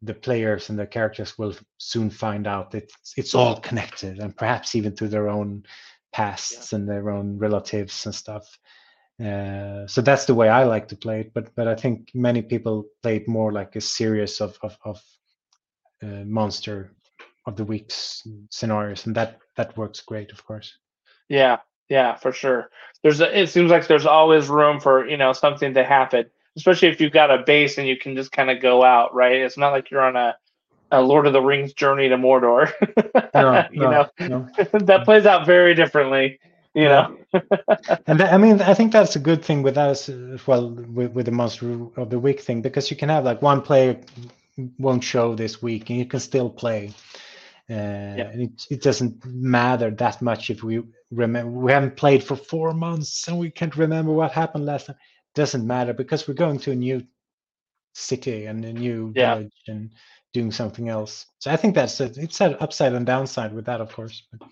the 0.02 0.14
players 0.14 0.68
and 0.68 0.76
the 0.76 0.86
characters 0.86 1.38
will 1.38 1.54
soon 1.78 2.10
find 2.10 2.48
out 2.48 2.72
that 2.72 2.90
it's 3.16 3.36
all 3.36 3.60
connected 3.60 4.18
and 4.18 4.36
perhaps 4.36 4.74
even 4.74 4.96
to 4.96 5.06
their 5.06 5.28
own 5.28 5.62
pasts 6.12 6.72
yeah. 6.72 6.78
and 6.78 6.88
their 6.88 7.08
own 7.08 7.38
relatives 7.38 8.04
and 8.04 8.14
stuff 8.14 8.58
uh, 9.20 9.86
so 9.86 10.00
that's 10.00 10.24
the 10.24 10.34
way 10.34 10.48
I 10.48 10.64
like 10.64 10.88
to 10.88 10.96
play 10.96 11.20
it, 11.20 11.34
but 11.34 11.54
but 11.54 11.68
I 11.68 11.74
think 11.74 12.10
many 12.14 12.40
people 12.42 12.86
play 13.02 13.16
it 13.16 13.28
more 13.28 13.52
like 13.52 13.76
a 13.76 13.80
series 13.80 14.40
of 14.40 14.58
of, 14.62 14.78
of 14.84 15.02
uh, 16.02 16.24
monster 16.24 16.92
of 17.46 17.56
the 17.56 17.64
weeks 17.64 18.26
scenarios, 18.50 19.06
and 19.06 19.14
that 19.16 19.38
that 19.56 19.76
works 19.76 20.00
great, 20.00 20.32
of 20.32 20.44
course. 20.44 20.72
Yeah, 21.28 21.58
yeah, 21.90 22.14
for 22.14 22.32
sure. 22.32 22.70
There's 23.02 23.20
a, 23.20 23.38
it 23.38 23.48
seems 23.48 23.70
like 23.70 23.86
there's 23.86 24.06
always 24.06 24.48
room 24.48 24.80
for 24.80 25.06
you 25.06 25.18
know 25.18 25.34
something 25.34 25.74
to 25.74 25.84
happen, 25.84 26.26
especially 26.56 26.88
if 26.88 27.00
you've 27.00 27.12
got 27.12 27.30
a 27.30 27.42
base 27.44 27.76
and 27.76 27.86
you 27.86 27.98
can 27.98 28.16
just 28.16 28.32
kind 28.32 28.50
of 28.50 28.62
go 28.62 28.82
out. 28.82 29.14
Right? 29.14 29.36
It's 29.36 29.58
not 29.58 29.72
like 29.72 29.90
you're 29.90 30.02
on 30.02 30.16
a, 30.16 30.34
a 30.92 31.02
Lord 31.02 31.26
of 31.26 31.34
the 31.34 31.42
Rings 31.42 31.74
journey 31.74 32.08
to 32.08 32.16
Mordor. 32.16 32.72
No, 33.32 33.64
you 33.70 33.80
no, 33.80 33.90
know 33.90 34.08
no. 34.28 34.48
that 34.80 35.04
plays 35.04 35.24
out 35.24 35.46
very 35.46 35.74
differently. 35.74 36.40
You 36.74 36.84
know. 36.84 37.16
and 38.06 38.20
that, 38.20 38.32
I 38.32 38.38
mean, 38.38 38.60
I 38.62 38.74
think 38.74 38.92
that's 38.92 39.16
a 39.16 39.20
good 39.20 39.44
thing 39.44 39.62
with 39.62 39.76
us 39.76 40.08
as 40.08 40.46
well 40.46 40.70
with, 40.70 41.12
with 41.12 41.26
the 41.26 41.32
monster 41.32 41.72
of 41.96 42.10
the 42.10 42.18
week 42.18 42.40
thing 42.40 42.62
because 42.62 42.90
you 42.90 42.96
can 42.96 43.08
have 43.08 43.24
like 43.24 43.42
one 43.42 43.62
player 43.62 43.98
won't 44.78 45.04
show 45.04 45.34
this 45.34 45.62
week 45.62 45.90
and 45.90 45.98
you 45.98 46.06
can 46.06 46.20
still 46.20 46.50
play. 46.50 46.92
Uh, 47.68 48.18
yeah. 48.18 48.30
it, 48.34 48.66
it 48.68 48.82
doesn't 48.82 49.24
matter 49.24 49.90
that 49.92 50.20
much 50.20 50.50
if 50.50 50.64
we 50.64 50.82
remember 51.12 51.52
we 51.52 51.70
haven't 51.70 51.96
played 51.96 52.22
for 52.22 52.34
four 52.34 52.74
months 52.74 53.28
and 53.28 53.38
we 53.38 53.48
can't 53.48 53.76
remember 53.76 54.12
what 54.12 54.32
happened 54.32 54.66
last 54.66 54.86
time. 54.86 54.96
Doesn't 55.34 55.66
matter 55.66 55.92
because 55.92 56.26
we're 56.26 56.34
going 56.34 56.58
to 56.60 56.72
a 56.72 56.74
new 56.74 57.06
city 57.94 58.46
and 58.46 58.64
a 58.64 58.72
new 58.72 59.12
yeah. 59.14 59.36
village 59.36 59.62
and 59.68 59.90
doing 60.32 60.50
something 60.50 60.88
else. 60.88 61.26
So 61.38 61.50
I 61.50 61.56
think 61.56 61.74
that's 61.74 62.00
it. 62.00 62.18
It's 62.18 62.40
an 62.40 62.56
upside 62.60 62.92
and 62.92 63.06
downside 63.06 63.52
with 63.52 63.66
that, 63.66 63.80
of 63.80 63.92
course. 63.92 64.22
But. 64.32 64.48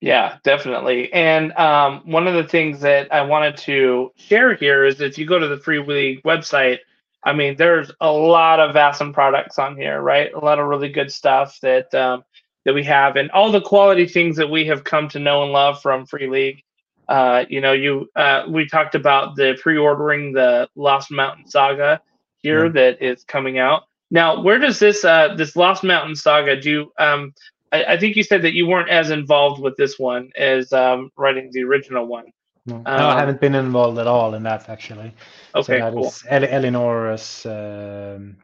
Yeah, 0.00 0.36
definitely. 0.44 1.12
And 1.12 1.52
um, 1.52 2.02
one 2.04 2.26
of 2.26 2.34
the 2.34 2.44
things 2.44 2.80
that 2.80 3.12
I 3.12 3.22
wanted 3.22 3.56
to 3.58 4.12
share 4.16 4.54
here 4.54 4.84
is 4.84 5.00
if 5.00 5.16
you 5.16 5.26
go 5.26 5.38
to 5.38 5.48
the 5.48 5.58
Free 5.58 5.82
League 5.82 6.22
website, 6.22 6.78
I 7.24 7.32
mean, 7.32 7.56
there's 7.56 7.90
a 8.00 8.10
lot 8.10 8.60
of 8.60 8.74
Vaesen 8.74 9.12
products 9.12 9.58
on 9.58 9.76
here, 9.76 10.00
right? 10.00 10.32
A 10.32 10.38
lot 10.38 10.58
of 10.58 10.66
really 10.66 10.90
good 10.90 11.10
stuff 11.10 11.58
that 11.60 11.92
um, 11.94 12.24
that 12.64 12.74
we 12.74 12.84
have, 12.84 13.16
and 13.16 13.30
all 13.30 13.50
the 13.50 13.60
quality 13.60 14.06
things 14.06 14.36
that 14.36 14.50
we 14.50 14.66
have 14.66 14.84
come 14.84 15.08
to 15.08 15.18
know 15.18 15.42
and 15.42 15.52
love 15.52 15.80
from 15.80 16.06
Free 16.06 16.28
League. 16.28 16.62
Uh, 17.08 17.44
you 17.48 17.60
know, 17.60 17.72
you 17.72 18.08
uh, 18.16 18.44
we 18.48 18.68
talked 18.68 18.94
about 18.94 19.34
the 19.34 19.58
pre-ordering 19.60 20.32
the 20.32 20.68
Lost 20.76 21.10
Mountain 21.10 21.48
Saga 21.48 22.00
here 22.38 22.66
yeah. 22.66 22.72
that 22.72 23.02
is 23.02 23.24
coming 23.24 23.58
out. 23.58 23.84
Now, 24.10 24.40
where 24.40 24.58
does 24.58 24.78
this 24.78 25.04
uh, 25.04 25.34
this 25.36 25.56
Lost 25.56 25.82
Mountain 25.82 26.16
Saga 26.16 26.60
do? 26.60 26.92
Um, 26.98 27.32
I, 27.72 27.84
I, 27.84 27.98
think 27.98 28.16
you 28.16 28.22
said 28.22 28.42
that 28.42 28.54
you 28.54 28.66
weren't 28.66 28.88
as 28.88 29.10
involved 29.10 29.60
with 29.60 29.76
this 29.76 29.98
one 29.98 30.30
as 30.36 30.72
um, 30.72 31.10
writing 31.16 31.50
the 31.52 31.62
original 31.64 32.06
one. 32.06 32.26
No, 32.66 32.76
um, 32.76 32.82
no, 32.84 33.08
I 33.08 33.20
haven't 33.20 33.40
been 33.40 33.54
involved 33.54 33.98
at 33.98 34.06
all 34.06 34.34
in 34.34 34.42
that 34.42 34.68
actually. 34.68 35.14
Okay, 35.54 35.78
so 35.78 35.84
that 35.84 35.92
cool. 35.92 36.06
is 36.08 36.24
Eleanor's 36.28 37.46
um, 37.46 38.36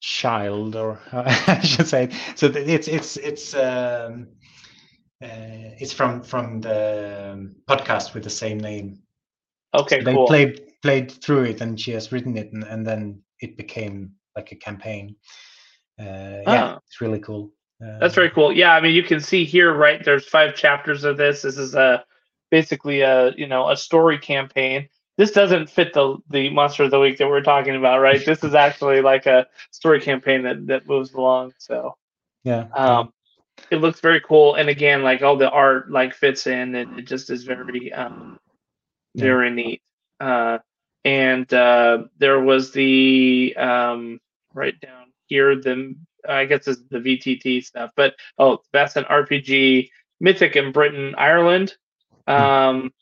child, 0.00 0.74
or 0.76 0.98
I 1.12 1.60
should 1.60 1.86
say. 1.86 2.10
So 2.34 2.46
it's 2.46 2.88
it's 2.88 3.16
it's 3.16 3.54
um, 3.54 4.28
uh, 5.22 5.76
it's 5.78 5.92
from 5.92 6.22
from 6.22 6.60
the 6.60 7.54
podcast 7.68 8.14
with 8.14 8.24
the 8.24 8.30
same 8.30 8.58
name. 8.58 9.02
Okay, 9.72 10.00
so 10.00 10.04
they 10.04 10.14
cool. 10.14 10.26
played 10.26 10.80
played 10.82 11.12
through 11.12 11.44
it, 11.44 11.60
and 11.60 11.80
she 11.80 11.92
has 11.92 12.10
written 12.10 12.36
it, 12.36 12.52
and, 12.52 12.64
and 12.64 12.84
then 12.84 13.22
it 13.40 13.56
became 13.56 14.12
like 14.34 14.50
a 14.50 14.56
campaign. 14.56 15.14
Uh, 15.98 16.42
yeah, 16.46 16.74
oh. 16.74 16.80
it's 16.86 17.00
really 17.00 17.20
cool. 17.20 17.52
That's 17.80 18.14
very 18.14 18.30
cool. 18.30 18.52
Yeah, 18.52 18.74
I 18.74 18.80
mean, 18.80 18.94
you 18.94 19.02
can 19.02 19.20
see 19.20 19.44
here, 19.44 19.72
right? 19.72 20.04
There's 20.04 20.26
five 20.26 20.54
chapters 20.54 21.04
of 21.04 21.16
this. 21.16 21.42
This 21.42 21.56
is 21.56 21.74
a 21.74 22.04
basically 22.50 23.00
a 23.00 23.32
you 23.36 23.46
know 23.46 23.70
a 23.70 23.76
story 23.76 24.18
campaign. 24.18 24.88
This 25.16 25.30
doesn't 25.30 25.70
fit 25.70 25.94
the 25.94 26.18
the 26.28 26.50
monster 26.50 26.84
of 26.84 26.90
the 26.90 27.00
week 27.00 27.18
that 27.18 27.28
we're 27.28 27.42
talking 27.42 27.76
about, 27.76 28.00
right? 28.00 28.24
this 28.24 28.44
is 28.44 28.54
actually 28.54 29.00
like 29.00 29.26
a 29.26 29.46
story 29.70 30.00
campaign 30.00 30.42
that 30.42 30.66
that 30.66 30.86
moves 30.86 31.12
along. 31.14 31.54
So 31.58 31.96
yeah, 32.44 32.66
um, 32.74 33.12
it 33.70 33.76
looks 33.76 34.00
very 34.00 34.20
cool. 34.20 34.56
And 34.56 34.68
again, 34.68 35.02
like 35.02 35.22
all 35.22 35.36
the 35.36 35.50
art 35.50 35.90
like 35.90 36.14
fits 36.14 36.46
in, 36.46 36.74
and 36.74 36.98
it 36.98 37.06
just 37.06 37.30
is 37.30 37.44
very 37.44 37.92
um 37.92 38.38
very 39.14 39.48
yeah. 39.48 39.54
neat. 39.54 39.82
Uh, 40.20 40.58
and 41.04 41.52
uh, 41.54 42.04
there 42.18 42.40
was 42.40 42.72
the 42.72 43.54
um, 43.56 44.20
right 44.52 44.78
down 44.80 45.12
here 45.26 45.56
the 45.56 45.94
I 46.28 46.44
guess 46.44 46.66
it's 46.66 46.80
the 46.90 46.98
VTT 46.98 47.64
stuff, 47.64 47.90
but 47.96 48.14
oh, 48.38 48.58
that's 48.72 48.96
an 48.96 49.04
RPG 49.04 49.90
Mythic 50.20 50.56
in 50.56 50.72
Britain, 50.72 51.14
Ireland, 51.16 51.74
hmm. 52.26 52.34
um, 52.34 52.92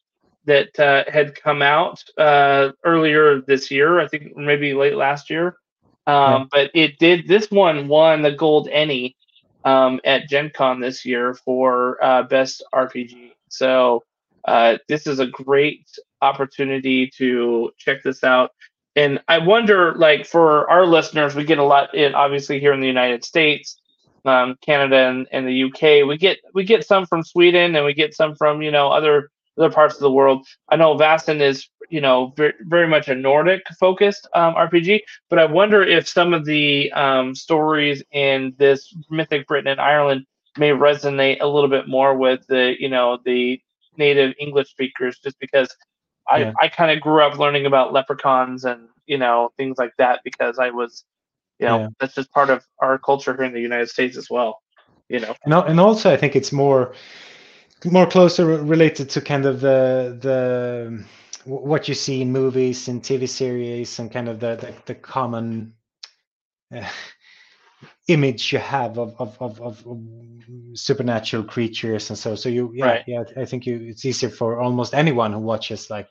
that 0.44 0.78
uh, 0.78 1.04
had 1.10 1.34
come 1.34 1.62
out 1.62 2.02
uh, 2.16 2.70
earlier 2.84 3.40
this 3.40 3.70
year. 3.70 4.00
I 4.00 4.08
think 4.08 4.36
maybe 4.36 4.74
late 4.74 4.96
last 4.96 5.30
year. 5.30 5.56
Um. 6.06 6.48
But 6.50 6.70
it 6.74 6.98
did. 6.98 7.28
This 7.28 7.50
one 7.50 7.88
won 7.88 8.22
the 8.22 8.32
gold 8.32 8.68
ENnie 8.68 9.14
um, 9.64 10.00
at 10.04 10.28
Gen 10.28 10.50
Con 10.54 10.80
this 10.80 11.04
year 11.04 11.34
for 11.34 12.02
uh, 12.02 12.22
best 12.22 12.62
RPG. 12.74 13.32
So 13.48 14.04
uh, 14.46 14.78
this 14.88 15.06
is 15.06 15.18
a 15.18 15.26
great 15.26 15.86
opportunity 16.22 17.10
to 17.18 17.70
check 17.78 18.02
this 18.02 18.24
out. 18.24 18.52
And 18.98 19.20
I 19.28 19.38
wonder, 19.38 19.94
like, 19.94 20.26
for 20.26 20.68
our 20.68 20.84
listeners, 20.84 21.36
we 21.36 21.44
get 21.44 21.58
a 21.58 21.64
lot 21.64 21.94
in 21.94 22.16
obviously 22.16 22.58
here 22.58 22.72
in 22.72 22.80
the 22.80 22.88
United 22.88 23.24
States, 23.24 23.80
um, 24.24 24.56
Canada, 24.60 24.96
and, 24.96 25.28
and 25.30 25.46
the 25.46 25.62
UK. 25.62 26.04
We 26.04 26.16
get 26.18 26.38
we 26.52 26.64
get 26.64 26.84
some 26.84 27.06
from 27.06 27.22
Sweden, 27.22 27.76
and 27.76 27.84
we 27.84 27.94
get 27.94 28.12
some 28.12 28.34
from 28.34 28.60
you 28.60 28.72
know 28.72 28.88
other 28.88 29.30
other 29.56 29.70
parts 29.70 29.94
of 29.94 30.00
the 30.00 30.10
world. 30.10 30.44
I 30.68 30.74
know 30.74 30.96
Vaesen 30.96 31.40
is 31.40 31.68
you 31.90 32.00
know 32.00 32.32
very, 32.36 32.54
very 32.62 32.88
much 32.88 33.06
a 33.06 33.14
Nordic 33.14 33.62
focused 33.78 34.26
um, 34.34 34.56
RPG, 34.56 35.02
but 35.30 35.38
I 35.38 35.44
wonder 35.44 35.80
if 35.80 36.08
some 36.08 36.34
of 36.34 36.44
the 36.44 36.90
um, 36.90 37.36
stories 37.36 38.02
in 38.10 38.52
this 38.58 38.92
Mythic 39.10 39.46
Britain 39.46 39.68
and 39.68 39.80
Ireland 39.80 40.26
may 40.56 40.70
resonate 40.70 41.40
a 41.40 41.46
little 41.46 41.70
bit 41.70 41.86
more 41.86 42.16
with 42.16 42.44
the 42.48 42.74
you 42.80 42.88
know 42.88 43.20
the 43.24 43.60
native 43.96 44.34
English 44.40 44.70
speakers, 44.70 45.20
just 45.22 45.38
because 45.38 45.68
I, 46.28 46.38
yeah. 46.38 46.52
I 46.60 46.68
kind 46.68 46.90
of 46.90 47.00
grew 47.00 47.22
up 47.22 47.38
learning 47.38 47.66
about 47.66 47.92
leprechauns 47.92 48.64
and 48.64 48.88
you 49.06 49.18
know 49.18 49.52
things 49.56 49.78
like 49.78 49.92
that 49.98 50.20
because 50.24 50.58
I 50.58 50.70
was, 50.70 51.04
you 51.58 51.66
know, 51.66 51.78
yeah. 51.80 51.88
that's 51.98 52.14
just 52.14 52.30
part 52.32 52.50
of 52.50 52.64
our 52.80 52.98
culture 52.98 53.34
here 53.34 53.44
in 53.44 53.52
the 53.52 53.60
United 53.60 53.88
States 53.88 54.16
as 54.16 54.28
well. 54.30 54.60
You 55.08 55.20
know, 55.20 55.34
and 55.44 55.54
and 55.54 55.80
also 55.80 56.12
I 56.12 56.16
think 56.16 56.36
it's 56.36 56.52
more 56.52 56.94
more 57.84 58.06
closer 58.06 58.44
related 58.44 59.08
to 59.10 59.20
kind 59.20 59.46
of 59.46 59.60
the 59.60 60.18
the 60.20 61.04
what 61.44 61.88
you 61.88 61.94
see 61.94 62.20
in 62.20 62.30
movies 62.30 62.88
and 62.88 63.02
TV 63.02 63.28
series 63.28 63.98
and 63.98 64.12
kind 64.12 64.28
of 64.28 64.40
the 64.40 64.56
the, 64.56 64.74
the 64.86 64.94
common. 64.94 65.74
Uh, 66.74 66.86
image 68.08 68.52
you 68.52 68.58
have 68.58 68.98
of, 68.98 69.14
of, 69.18 69.40
of, 69.40 69.60
of, 69.60 69.84
supernatural 70.72 71.42
creatures 71.44 72.08
and 72.08 72.18
so 72.18 72.34
so 72.34 72.48
you 72.48 72.72
yeah 72.74 72.84
right. 72.86 73.04
yeah 73.06 73.22
i 73.36 73.44
think 73.44 73.66
you 73.66 73.80
it's 73.82 74.04
easier 74.04 74.30
for 74.30 74.60
almost 74.60 74.94
anyone 74.94 75.32
who 75.32 75.38
watches 75.38 75.90
like 75.90 76.08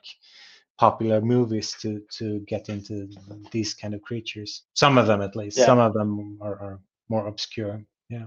popular 0.78 1.20
movies 1.20 1.76
to 1.80 2.00
to 2.10 2.40
get 2.40 2.68
into 2.68 3.08
these 3.50 3.74
kind 3.74 3.94
of 3.94 4.02
creatures. 4.02 4.62
Some 4.74 4.96
of 4.96 5.06
them 5.06 5.20
at 5.20 5.34
least. 5.36 5.58
Yeah. 5.58 5.66
some 5.66 5.78
of 5.80 5.92
them 5.92 6.38
are, 6.40 6.54
are 6.54 6.80
more 7.08 7.26
obscure. 7.26 7.82
Yeah. 8.08 8.26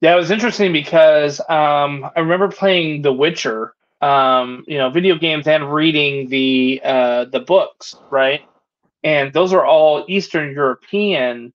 Yeah 0.00 0.12
it 0.12 0.16
was 0.16 0.30
interesting 0.30 0.72
because 0.72 1.40
um 1.48 2.10
i 2.14 2.20
remember 2.20 2.48
playing 2.48 3.02
the 3.02 3.12
witcher 3.12 3.74
um 4.02 4.64
you 4.68 4.76
know 4.76 4.90
video 4.90 5.16
games 5.16 5.46
and 5.46 5.72
reading 5.72 6.28
the 6.28 6.80
uh 6.84 7.24
the 7.24 7.40
books 7.40 7.96
right? 8.10 8.42
And 9.02 9.32
those 9.32 9.52
are 9.52 9.64
all 9.64 10.04
eastern 10.08 10.52
european 10.52 11.52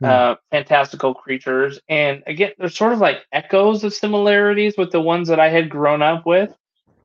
Hmm. 0.00 0.04
uh, 0.04 0.34
fantastical 0.52 1.12
creatures. 1.12 1.80
And 1.88 2.22
again, 2.26 2.52
there's 2.58 2.76
sort 2.76 2.92
of 2.92 3.00
like 3.00 3.18
echoes 3.32 3.82
of 3.82 3.92
similarities 3.92 4.74
with 4.78 4.92
the 4.92 5.00
ones 5.00 5.28
that 5.28 5.40
I 5.40 5.48
had 5.48 5.68
grown 5.68 6.02
up 6.02 6.24
with. 6.24 6.54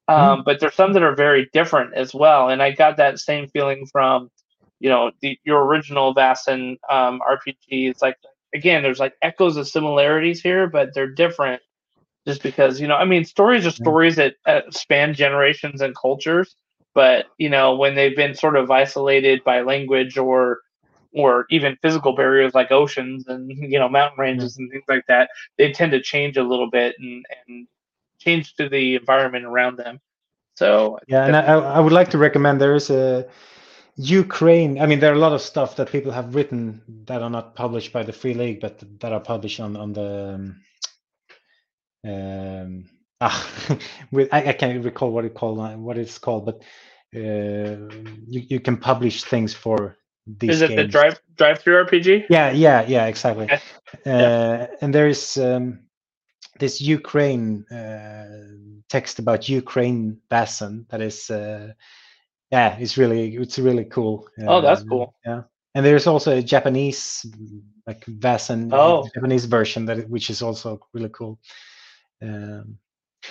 Um, 0.08 0.42
mm. 0.42 0.46
But 0.46 0.60
there's 0.60 0.76
some 0.76 0.94
that 0.94 1.04
are 1.04 1.16
very 1.16 1.50
different 1.54 1.94
as 1.96 2.14
well. 2.14 2.50
And 2.50 2.62
I 2.62 2.72
got 2.72 2.98
that 2.98 3.20
same 3.20 3.48
feeling 3.48 3.88
from, 3.92 4.30
you 4.80 4.90
know, 4.90 5.12
the, 5.22 5.40
your 5.44 5.64
original 5.66 6.14
Vaesen 6.14 6.78
um, 6.90 7.20
RPG. 7.22 7.90
It's 7.90 8.02
like, 8.02 8.18
again, 8.54 8.84
there's 8.84 9.00
like 9.00 9.16
echoes 9.22 9.58
of 9.58 9.68
similarities 9.68 10.42
here, 10.42 10.68
but 10.68 10.94
they're 10.94 11.08
different 11.08 11.62
just 12.28 12.44
because, 12.44 12.80
you 12.80 12.88
know, 12.88 12.96
I 12.96 13.06
mean, 13.06 13.26
stories 13.26 13.66
are 13.66 13.72
stories 13.72 14.18
that 14.18 14.36
uh, 14.46 14.62
span 14.70 15.14
generations 15.14 15.82
and 15.82 15.96
cultures. 15.96 16.56
But, 16.94 17.26
you 17.40 17.50
know, 17.50 17.76
when 17.76 17.96
they've 17.96 18.16
been 18.16 18.36
sort 18.36 18.56
of 18.56 18.70
isolated 18.70 19.44
by 19.44 19.62
language 19.62 20.18
or 20.18 20.60
or 21.14 21.46
even 21.50 21.78
physical 21.82 22.16
barriers 22.16 22.54
like 22.54 22.72
oceans 22.72 23.28
and 23.28 23.50
you 23.72 23.80
know 23.80 23.90
mountain 23.90 24.20
ranges 24.20 24.58
and 24.58 24.70
things 24.72 24.84
like 24.88 25.06
that 25.08 25.30
they 25.58 25.72
tend 25.72 25.92
to 25.92 26.02
change 26.02 26.38
a 26.38 26.44
little 26.44 26.70
bit 26.70 26.96
and, 27.00 27.26
and 27.48 27.68
change 28.20 28.56
to 28.56 28.70
the 28.70 28.96
environment 28.96 29.46
around 29.46 29.78
them. 29.78 30.00
So 30.56 31.00
yeah 31.08 31.26
and 31.26 31.36
I, 31.36 31.42
I 31.44 31.80
would 31.80 31.94
like 31.94 32.10
to 32.12 32.18
recommend 32.18 32.62
there 32.62 32.76
is 32.76 32.90
a 32.90 33.28
ukraine 33.96 34.82
i 34.82 34.88
mean 34.88 35.00
there 35.00 35.12
are 35.12 35.16
a 35.16 35.20
lot 35.20 35.34
of 35.34 35.42
stuff 35.42 35.76
that 35.76 35.92
people 35.92 36.12
have 36.12 36.34
written 36.34 36.82
that 37.06 37.22
are 37.22 37.30
not 37.30 37.56
published 37.56 37.94
by 37.94 38.02
the 38.02 38.12
free 38.12 38.34
league 38.34 38.60
but 38.60 38.84
that 39.00 39.14
are 39.14 39.20
published 39.20 39.60
on 39.60 39.76
on 39.78 39.94
the 39.94 40.34
um, 40.34 42.12
um 42.12 42.86
ah, 43.22 43.80
with 44.12 44.30
I, 44.34 44.50
I, 44.50 44.54
can't 44.54 44.84
recall 44.84 45.12
what 45.12 45.26
it 45.26 45.36
called 45.36 45.60
what 45.80 45.98
it's 45.98 46.18
called 46.18 46.46
but 46.48 46.64
uh, 47.16 47.78
you, 48.28 48.42
you 48.50 48.60
can 48.60 48.78
publish 48.78 49.24
things 49.24 49.54
for 49.54 49.96
Is 50.42 50.62
it 50.62 50.70
games. 50.70 50.82
the 50.82 50.88
drive 50.88 51.22
DriveThruRPG? 51.36 52.26
Yeah, 52.30 52.52
yeah, 52.52 52.86
yeah, 52.88 53.06
exactly. 53.08 53.46
Okay. 53.46 53.56
Uh, 53.56 53.60
yeah. 54.06 54.68
And 54.82 54.94
there 54.94 55.08
is 55.08 55.38
um, 55.38 55.80
this 56.60 56.80
Ukraine 56.80 57.66
uh, 57.70 58.26
text 58.90 59.20
about 59.20 59.50
Ukraine 59.50 60.20
Vaesen 60.32 60.88
that 60.90 61.02
is, 61.02 61.30
uh, 61.30 61.74
yeah, 62.52 62.78
it's 62.78 62.98
really 62.98 63.36
it's 63.36 63.60
really 63.60 63.86
cool. 63.86 64.28
oh, 64.48 64.62
that's 64.62 64.84
cool. 64.84 65.14
Yeah, 65.26 65.44
and 65.76 65.86
there's 65.86 66.08
also 66.08 66.38
a 66.38 66.42
Japanese 66.42 67.26
like 67.86 68.06
Vaesen 68.06 68.70
oh. 68.72 69.10
Japanese 69.14 69.46
version 69.46 69.86
that 69.88 70.10
which 70.10 70.30
is 70.30 70.42
also 70.42 70.80
really 70.94 71.10
cool. 71.10 71.40
Um, 72.22 72.78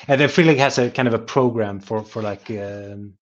And 0.08 0.20
then 0.20 0.28
Free 0.28 0.56
has 0.56 0.78
a 0.78 0.90
kind 0.90 1.08
of 1.08 1.14
a 1.14 1.18
program 1.18 1.80
for 1.80 2.02
for 2.02 2.22
like 2.22 2.50
um, 2.50 3.14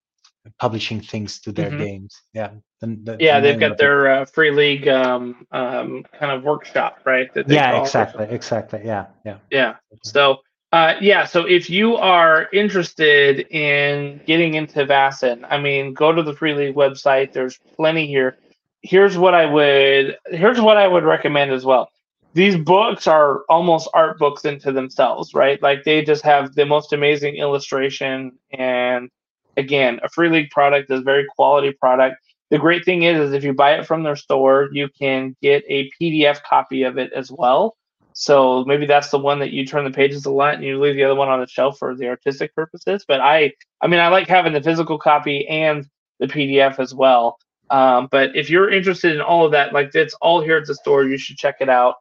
publishing 0.59 1.01
things 1.01 1.39
to 1.41 1.51
their 1.51 1.69
Mhm. 1.71 1.77
games. 1.77 2.21
Yeah. 2.33 2.51
The- 2.81 2.97
the- 3.03 3.17
Yeah, 3.19 3.39
the 3.39 3.47
they've 3.47 3.59
got 3.59 3.77
their 3.77 4.09
uh, 4.11 4.25
free 4.25 4.51
league 4.51 4.87
um, 4.87 5.45
um, 5.51 6.03
kind 6.19 6.31
of 6.31 6.43
workshop, 6.43 6.99
right? 7.05 7.31
that 7.33 7.47
they 7.47 7.55
Yeah, 7.55 7.79
exactly, 7.81 8.27
exactly. 8.29 8.81
Yeah, 8.83 9.05
yeah. 9.23 9.37
Yeah. 9.51 9.75
So, 10.03 10.37
uh, 10.71 10.95
yeah. 10.99 11.25
So 11.25 11.45
if 11.47 11.69
you 11.69 11.95
are 11.97 12.47
interested 12.51 13.41
in 13.51 14.21
getting 14.25 14.55
into 14.55 14.85
Vaesen, 14.85 15.45
I 15.49 15.59
mean, 15.59 15.93
go 15.93 16.11
to 16.11 16.23
the 16.23 16.33
Free 16.33 16.53
League 16.55 16.75
website. 16.75 17.33
There's 17.33 17.59
plenty 17.75 18.07
here. 18.07 18.37
Here's 18.81 19.15
what 19.17 19.35
I 19.35 19.45
would. 19.45 20.17
Here's 20.31 20.59
what 20.59 20.77
I 20.77 20.87
would 20.87 21.03
recommend 21.03 21.51
as 21.51 21.63
well. 21.65 21.91
These 22.33 22.55
books 22.57 23.05
are 23.07 23.41
almost 23.49 23.89
art 23.93 24.17
books 24.17 24.45
into 24.45 24.71
themselves, 24.71 25.33
right? 25.35 25.61
Like 25.61 25.83
they 25.83 26.03
just 26.03 26.23
have 26.23 26.55
the 26.55 26.65
most 26.65 26.93
amazing 26.93 27.35
illustration, 27.35 28.31
and 28.51 29.09
again, 29.57 29.99
a 30.03 30.09
Free 30.09 30.29
League 30.29 30.49
product 30.49 30.91
is 30.91 31.01
very 31.01 31.25
quality 31.35 31.71
product. 31.71 32.17
The 32.49 32.57
great 32.57 32.83
thing 32.83 33.03
is, 33.03 33.19
is 33.19 33.33
if 33.33 33.43
you 33.43 33.53
buy 33.53 33.75
it 33.75 33.87
from 33.87 34.03
their 34.03 34.15
store, 34.15 34.69
you 34.73 34.89
can 34.89 35.35
get 35.41 35.63
a 35.69 35.89
PDF 35.99 36.43
copy 36.43 36.83
of 36.83 36.97
it 36.97 37.13
as 37.13 37.31
well. 37.31 37.75
So 38.13 38.65
maybe 38.65 38.85
that's 38.85 39.09
the 39.09 39.19
one 39.19 39.39
that 39.39 39.51
you 39.51 39.65
turn 39.65 39.85
the 39.85 39.91
pages 39.91 40.25
a 40.25 40.31
lot 40.31 40.55
and 40.55 40.63
you 40.63 40.79
leave 40.81 40.95
the 40.95 41.03
other 41.03 41.15
one 41.15 41.29
on 41.29 41.39
the 41.39 41.47
shelf 41.47 41.77
for 41.77 41.95
the 41.95 42.09
artistic 42.09 42.53
purposes. 42.53 43.05
But 43.07 43.21
I, 43.21 43.53
I 43.81 43.87
mean, 43.87 43.99
I 44.01 44.09
like 44.09 44.27
having 44.27 44.53
the 44.53 44.61
physical 44.61 44.97
copy 44.99 45.47
and 45.47 45.87
the 46.19 46.27
PDF 46.27 46.77
as 46.79 46.93
well. 46.93 47.37
Um, 47.69 48.09
but 48.11 48.35
if 48.35 48.49
you're 48.49 48.69
interested 48.69 49.15
in 49.15 49.21
all 49.21 49.45
of 49.45 49.53
that, 49.53 49.71
like 49.73 49.95
it's 49.95 50.13
all 50.15 50.41
here 50.41 50.57
at 50.57 50.67
the 50.67 50.75
store, 50.75 51.05
you 51.05 51.17
should 51.17 51.37
check 51.37 51.55
it 51.61 51.69
out. 51.69 51.95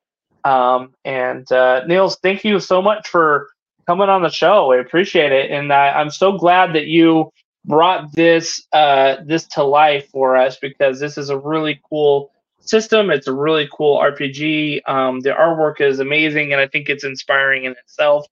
Um, 0.44 0.94
and 1.04 1.50
uh, 1.52 1.82
thank 2.22 2.44
you 2.44 2.58
so 2.58 2.82
much 2.82 3.08
for 3.08 3.48
coming 3.90 4.08
on 4.08 4.22
the 4.22 4.30
show. 4.30 4.70
I 4.70 4.76
appreciate 4.76 5.32
it, 5.32 5.50
and 5.50 5.72
I, 5.72 5.90
I'm 5.90 6.10
so 6.10 6.38
glad 6.38 6.74
that 6.74 6.86
you 6.86 7.32
brought 7.64 8.12
this 8.12 8.64
uh, 8.72 9.16
this 9.26 9.48
to 9.48 9.64
life 9.64 10.08
for 10.12 10.36
us 10.36 10.56
because 10.62 11.00
this 11.00 11.18
is 11.18 11.28
a 11.28 11.36
really 11.36 11.80
cool 11.88 12.30
system. 12.60 13.10
It's 13.10 13.26
a 13.26 13.32
really 13.32 13.68
cool 13.76 13.98
RPG. 13.98 14.88
Um, 14.88 15.18
the 15.22 15.30
artwork 15.30 15.80
is 15.80 15.98
amazing, 15.98 16.52
and 16.52 16.60
I 16.60 16.68
think 16.68 16.88
it's 16.88 17.02
inspiring 17.02 17.64
in 17.64 17.72
itself. 17.72 18.26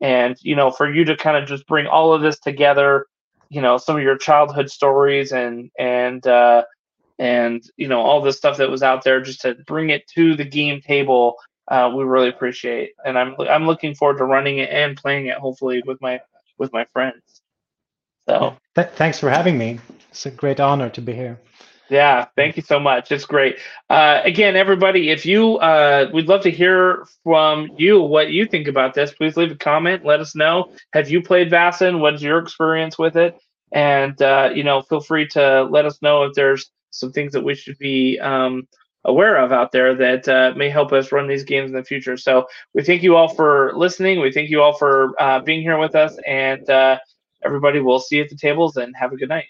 And 0.00 0.34
you 0.40 0.56
know, 0.56 0.70
for 0.70 0.90
you 0.90 1.04
to 1.04 1.14
kind 1.14 1.36
of 1.36 1.46
just 1.46 1.66
bring 1.66 1.86
all 1.86 2.14
of 2.14 2.22
this 2.22 2.38
together, 2.38 3.04
you 3.50 3.60
know, 3.60 3.76
some 3.76 3.96
of 3.96 4.02
your 4.02 4.16
childhood 4.16 4.70
stories 4.70 5.30
and 5.30 5.70
and 5.78 6.26
uh, 6.26 6.62
and 7.18 7.62
you 7.76 7.86
know 7.86 8.00
all 8.00 8.22
the 8.22 8.32
stuff 8.32 8.56
that 8.56 8.70
was 8.70 8.82
out 8.82 9.04
there, 9.04 9.20
just 9.20 9.42
to 9.42 9.56
bring 9.66 9.90
it 9.90 10.08
to 10.14 10.36
the 10.36 10.46
game 10.46 10.80
table, 10.80 11.36
uh, 11.72 11.90
we 11.94 12.04
really 12.04 12.28
appreciate. 12.28 12.92
And 13.04 13.18
I'm 13.18 13.34
I'm 13.40 13.66
looking 13.66 13.94
forward 13.94 14.18
to 14.18 14.24
running 14.24 14.58
it 14.58 14.68
and 14.70 14.96
playing 14.96 15.26
it, 15.26 15.38
hopefully 15.38 15.82
with 15.86 16.00
my 16.02 16.20
with 16.58 16.72
my 16.72 16.84
friends. 16.92 17.22
So. 18.28 18.56
Th- 18.76 18.90
thanks 18.90 19.18
for 19.18 19.30
having 19.30 19.56
me. 19.56 19.80
It's 20.10 20.26
a 20.26 20.30
great 20.30 20.60
honor 20.60 20.90
to 20.90 21.00
be 21.00 21.14
here. 21.14 21.40
Yeah, 21.88 22.26
thank 22.36 22.56
you 22.56 22.62
so 22.62 22.78
much. 22.78 23.10
It's 23.10 23.24
great. 23.24 23.58
Uh, 23.90 24.20
again, 24.24 24.54
everybody, 24.54 25.10
if 25.10 25.26
you, 25.26 25.56
uh, 25.56 26.10
we'd 26.14 26.28
love 26.28 26.42
to 26.42 26.50
hear 26.50 27.06
from 27.24 27.68
you 27.76 28.00
what 28.00 28.30
you 28.30 28.46
think 28.46 28.68
about 28.68 28.94
this. 28.94 29.12
Please 29.12 29.36
leave 29.36 29.50
a 29.50 29.56
comment. 29.56 30.04
Let 30.04 30.20
us 30.20 30.34
know. 30.34 30.72
Have 30.92 31.10
you 31.10 31.22
played 31.22 31.50
Vaesen? 31.50 32.00
What's 32.00 32.22
your 32.22 32.38
experience 32.38 32.98
with 32.98 33.16
it? 33.16 33.38
And 33.72 34.20
uh, 34.22 34.50
you 34.54 34.62
know, 34.62 34.82
feel 34.82 35.00
free 35.00 35.26
to 35.28 35.64
let 35.64 35.86
us 35.86 36.00
know 36.02 36.24
if 36.24 36.34
there's 36.34 36.70
some 36.90 37.12
things 37.12 37.32
that 37.32 37.44
we 37.44 37.54
should 37.54 37.78
be 37.78 38.20
um, 38.20 38.68
aware 39.04 39.36
of 39.36 39.52
out 39.52 39.72
there 39.72 39.94
that 39.94 40.28
uh, 40.28 40.52
may 40.56 40.68
help 40.68 40.92
us 40.92 41.12
run 41.12 41.26
these 41.26 41.44
games 41.44 41.70
in 41.70 41.76
the 41.76 41.84
future. 41.84 42.16
So 42.16 42.46
we 42.74 42.82
thank 42.82 43.02
you 43.02 43.16
all 43.16 43.28
for 43.28 43.72
listening. 43.74 44.20
We 44.20 44.32
thank 44.32 44.50
you 44.50 44.62
all 44.62 44.74
for 44.74 45.20
uh, 45.20 45.40
being 45.40 45.62
here 45.62 45.78
with 45.78 45.94
us, 45.94 46.16
and 46.26 46.68
uh, 46.70 46.98
everybody, 47.44 47.80
we'll 47.80 48.00
see 48.00 48.16
you 48.16 48.22
at 48.22 48.30
the 48.30 48.36
tables 48.36 48.76
and 48.76 48.94
have 48.96 49.12
a 49.12 49.16
good 49.16 49.28
night. 49.28 49.46